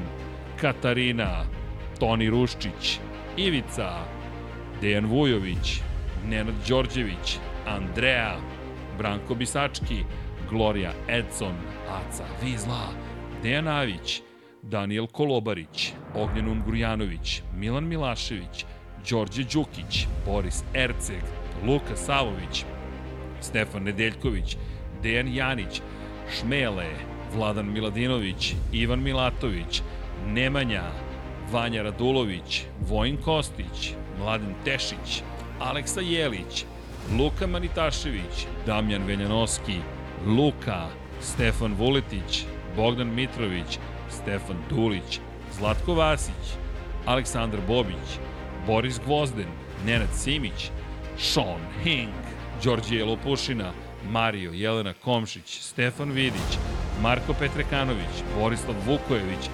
[0.60, 1.44] Katarina,
[1.98, 2.98] Toni Ruščić,
[3.36, 4.04] Ivica,
[4.80, 5.80] Dejan Vujović,
[6.28, 7.38] Nenad Đorđević,
[7.76, 8.36] Andrea,
[8.98, 10.04] Branko Bisački,
[10.50, 11.54] Gloria Edson,
[11.88, 12.88] Aca Vizla,
[13.42, 14.22] Dejan Avić,
[14.62, 18.64] Daniel Kolobarić, Ognjen Ungurjanović, Milan Milašević,
[19.10, 21.22] Đorđe Đukić, Boris Erceg,
[21.66, 22.64] Luka Savović,
[23.40, 24.56] Stefan Nedeljković,
[25.02, 25.80] Dejan Janić,
[26.30, 26.90] Šmele,
[27.34, 29.82] Vladan Miladinović, Ivan Milatović,
[30.26, 30.82] Nemanja,
[31.52, 35.22] Vanja Radulović, Vojin Kostić, Mladen Tešić,
[35.60, 36.64] Aleksa Jelić,
[37.18, 39.78] Luka Manitašević, Damjan Veljanoski,
[40.26, 40.86] Luka,
[41.20, 42.44] Stefan Vuletić,
[42.76, 43.78] Bogdan Mitrović,
[44.10, 45.20] Stefan Dulić,
[45.58, 46.54] Zlatko Vasić,
[47.06, 48.18] Aleksandar Bobić,
[48.66, 49.48] Boris Gvozden,
[49.86, 50.70] Nenad Simić,
[51.18, 52.14] Sean Hink,
[52.64, 53.72] Đorđije Lopušina,
[54.10, 56.58] Mario Jelena Komšić, Stefan Vidić,
[57.02, 59.50] Marko Petrekanović, Borislav Vukojević,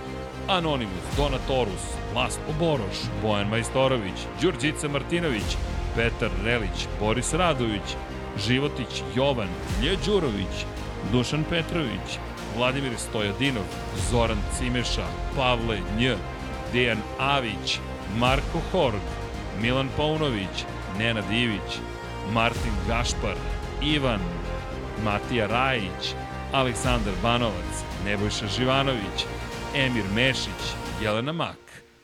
[0.48, 5.56] Anonimus, Donatorus, Laslo Boroš, Bojan Majstorović, Đurđica Martinović,
[5.96, 7.96] Petar Relić, Boris Radović,
[8.46, 9.48] Životić Jovan,
[9.82, 10.66] Lje Đurović,
[11.12, 12.18] Dušan Petrović,
[12.56, 13.64] Vladimir Stojadinov,
[14.10, 16.14] Zoran Cimeša, Pavle Nj,
[16.72, 17.78] Dejan Avić,
[18.18, 19.00] Marko Horg,
[19.62, 20.64] Milan Paunović,
[20.98, 21.80] Nenad Ivić,
[22.32, 23.36] Martin Gašpar,
[23.82, 24.20] Ivan,
[25.04, 26.14] Matija Rajić,
[26.52, 29.26] Aleksandar Banovac, Nebojša Živanović,
[29.74, 30.62] Emir Mešić,
[31.02, 31.58] Jelena Mak,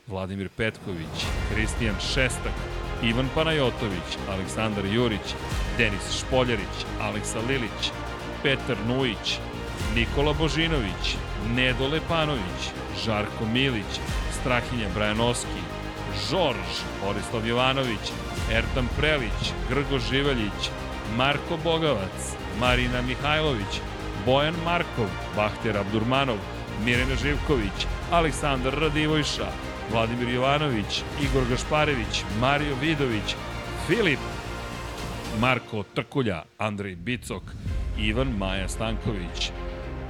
[0.06, 2.52] Vladimir Petković, Kristijan Šestak,
[3.02, 5.34] Ivan Panajotović, Aleksandar Jurić,
[5.78, 7.90] Denis Špoljarić, Aleksa Lilić,
[8.42, 9.38] Petar Nujić,
[9.94, 11.16] Nikola Božinović,
[11.54, 12.62] Nedo Lepanović,
[13.04, 14.00] Žarko Milić,
[14.40, 15.62] Strahinja Brajanoski,
[16.30, 18.12] Žorž, Borislav Jovanović,
[18.52, 20.70] Ertan Prelić, Grgo Živaljić,
[21.16, 23.80] Marko Bogavac, Marina Mihajlović,
[24.26, 26.38] Bojan Markov, Bahter Abdurmanov,
[26.84, 33.34] Mirena Živković, Aleksandar Radivojša, Vladimir Jovanović, Igor Gašparević, Mario Vidović,
[33.86, 34.18] Filip,
[35.40, 37.42] Marko Trkulja, Andrej Bicok,
[37.98, 39.50] Ivan Maja Stanković,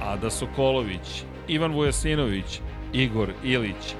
[0.01, 2.59] Ada Sokolović, Ivan Vujasinović,
[2.93, 3.95] Igor Ilić,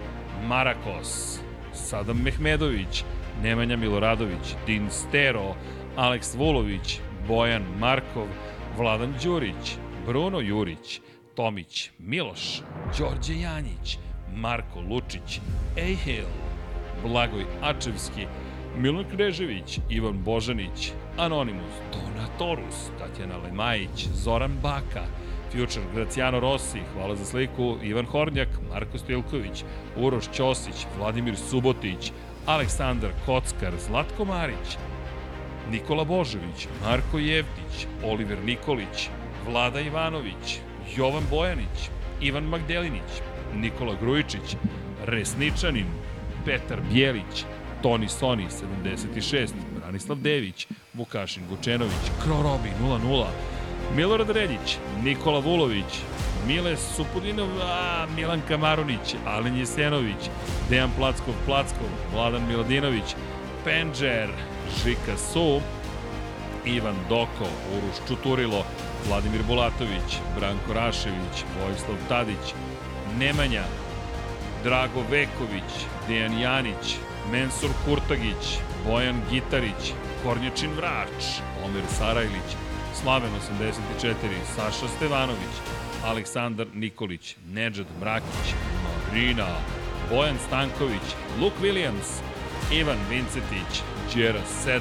[0.48, 1.40] Marakos,
[1.74, 3.04] Sadam Mehmedović,
[3.44, 5.56] Nemanja Miloradović, Din Stero,
[5.96, 8.28] Aleks Vulović, Bojan Markov,
[8.78, 11.02] Vladan Đurić, Bruno Jurić,
[11.36, 12.62] Tomić, Miloš,
[12.98, 13.98] Đorđe Janjić,
[14.36, 15.40] Marko Lučić,
[15.78, 16.26] Ejhil,
[17.04, 18.28] Blagoj Ačevski,
[18.78, 25.04] Milan Krežević, Ivan Božanić, Anonimus, Donatorus, Tatjana Lemajić, Zoran Baka,
[25.52, 29.64] Future, Graciano Rossi, hvala za sliku, Ivan Hornjak, Marko Stilković,
[29.98, 32.12] Uroš Ćosić, Vladimir Subotić,
[32.46, 34.78] Aleksandar Kockar, Zlatko Marić,
[35.72, 39.10] Nikola Božović, Marko Jevtić, Oliver Nikolić,
[39.48, 40.60] Vlada Ivanović,
[40.98, 41.90] Jovan Bojanić,
[42.22, 43.22] Ivan Magdelinić,
[43.56, 44.56] Nikola Grujičić,
[45.06, 45.88] Resničanin,
[46.46, 47.46] Petar Bjelić,
[47.82, 48.48] Toni Soni
[49.16, 53.26] 76, Branislav Dević, Vukašin Vučenović, Krorobi 00,
[53.96, 56.02] Milorad Reljić, Nikola Vulović,
[56.48, 60.30] Mile Supudinov, a, Milan Kamarunić, Alen Jesenović,
[60.70, 63.16] Dejan Plackov Plackov, Vladan Miladinović,
[63.64, 64.30] Penđer,
[64.84, 65.62] Žika Su,
[66.66, 68.66] Ivan Doko, Uruš Čuturilo,
[69.08, 72.54] Vladimir Bulatović, Branko Rašević, Vojislav Tadić,
[73.20, 73.64] Nemanja,
[74.64, 75.72] Drago Veković,
[76.08, 76.98] Dejan Janić,
[77.32, 79.94] Mensur Kurtagić, Bojan Gitarić,
[80.24, 82.50] Kornjačin Vrač, Omer Sarajlić,
[83.02, 84.16] Slaven 84,
[84.56, 85.56] Saša Stevanović,
[86.06, 89.48] Aleksandar Nikolić, Nedžad Mrakić, Marina,
[90.10, 91.08] Bojan Stanković,
[91.42, 92.22] Luke Williams,
[92.72, 93.82] Ivan Vincetić,
[94.16, 94.80] Đera 7,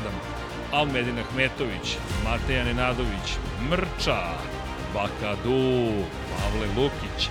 [0.73, 3.37] Almedin Ahmetović, Mateja Nenadović,
[3.71, 4.21] Mrča,
[4.95, 5.91] Bakadu,
[6.31, 7.29] Pavle Lukić,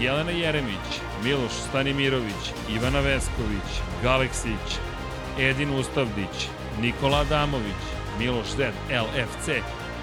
[0.00, 0.88] Jelena Jeremić,
[1.24, 3.70] Miloš Stanimirović, Ivana Vesković,
[4.02, 4.78] Galeksić,
[5.38, 6.48] Edin Ustavdić,
[6.80, 7.82] Nikola Adamović,
[8.18, 9.48] Miloš Z, LFC,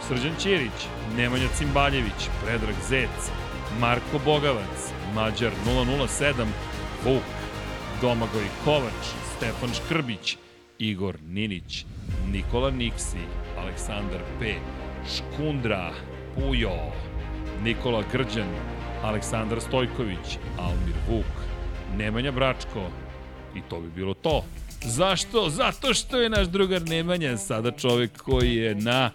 [0.07, 3.31] Srđan Ćirić, Nemanja Cimbaljević, Predrag Zec,
[3.79, 6.45] Marko Bogavac, Mađar 007,
[7.05, 7.23] Vuk,
[8.01, 9.03] Domagoj Kovač,
[9.37, 10.37] Stefan Škrbić,
[10.79, 11.85] Igor Ninić,
[12.31, 13.17] Nikola Niksi,
[13.57, 14.53] Aleksandar P,
[15.15, 15.91] Škundra,
[16.35, 16.91] Pujo,
[17.63, 18.49] Nikola Grđan,
[19.05, 21.25] Aleksandar Stojković, Almir Vuk,
[21.97, 22.89] Nemanja Bračko
[23.55, 24.43] i to bi bilo to.
[24.81, 25.49] Zašto?
[25.49, 29.11] Zato što je naš drugar Nemanja sada čovek koji je na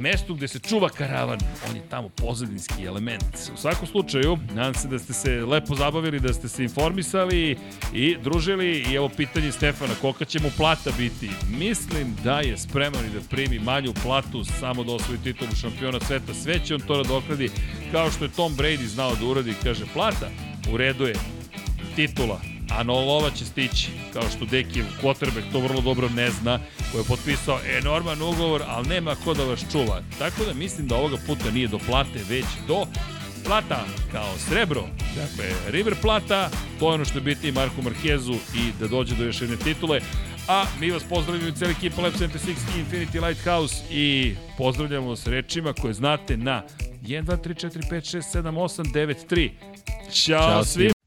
[0.00, 1.38] mestu gde se čuva karavan,
[1.70, 3.24] on je tamo pozadinski element.
[3.54, 7.56] U svakom slučaju, nadam se da ste se lepo zabavili, da ste se informisali
[7.94, 11.30] i družili i evo pitanje Stefana, kolika će mu plata biti?
[11.48, 16.34] Mislim da je spreman i da primi manju platu samo da osvoji titulu šampiona sveta.
[16.34, 17.50] Sve će on to nadokradi
[17.92, 19.54] kao što je Tom Brady znao da uradi.
[19.62, 20.30] Kaže, plata
[20.72, 21.14] u redu je,
[21.96, 22.40] titula,
[22.70, 26.58] a Nolova će stići, kao što Dekijev quarterback to vrlo dobro ne zna,
[26.92, 30.02] koji je potpisao enorman ugovor, ali nema ko da vas čuva.
[30.18, 32.86] Tako da mislim da ovoga puta nije do plate, već do
[33.44, 34.84] plata kao srebro.
[35.16, 39.24] Dakle, River plata, to je ono što je biti Marku Markezu i da dođe do
[39.24, 40.00] još jedne titule.
[40.48, 45.26] A mi vas pozdravljamo i cijeli ekipa Lab 76 i Infinity Lighthouse i pozdravljamo vas
[45.26, 46.62] rečima koje znate na
[47.02, 49.50] 1, 2, 3, 4, 5, 6, 7, 8, 9, 3.
[50.12, 51.01] Ćao, Ćao svima!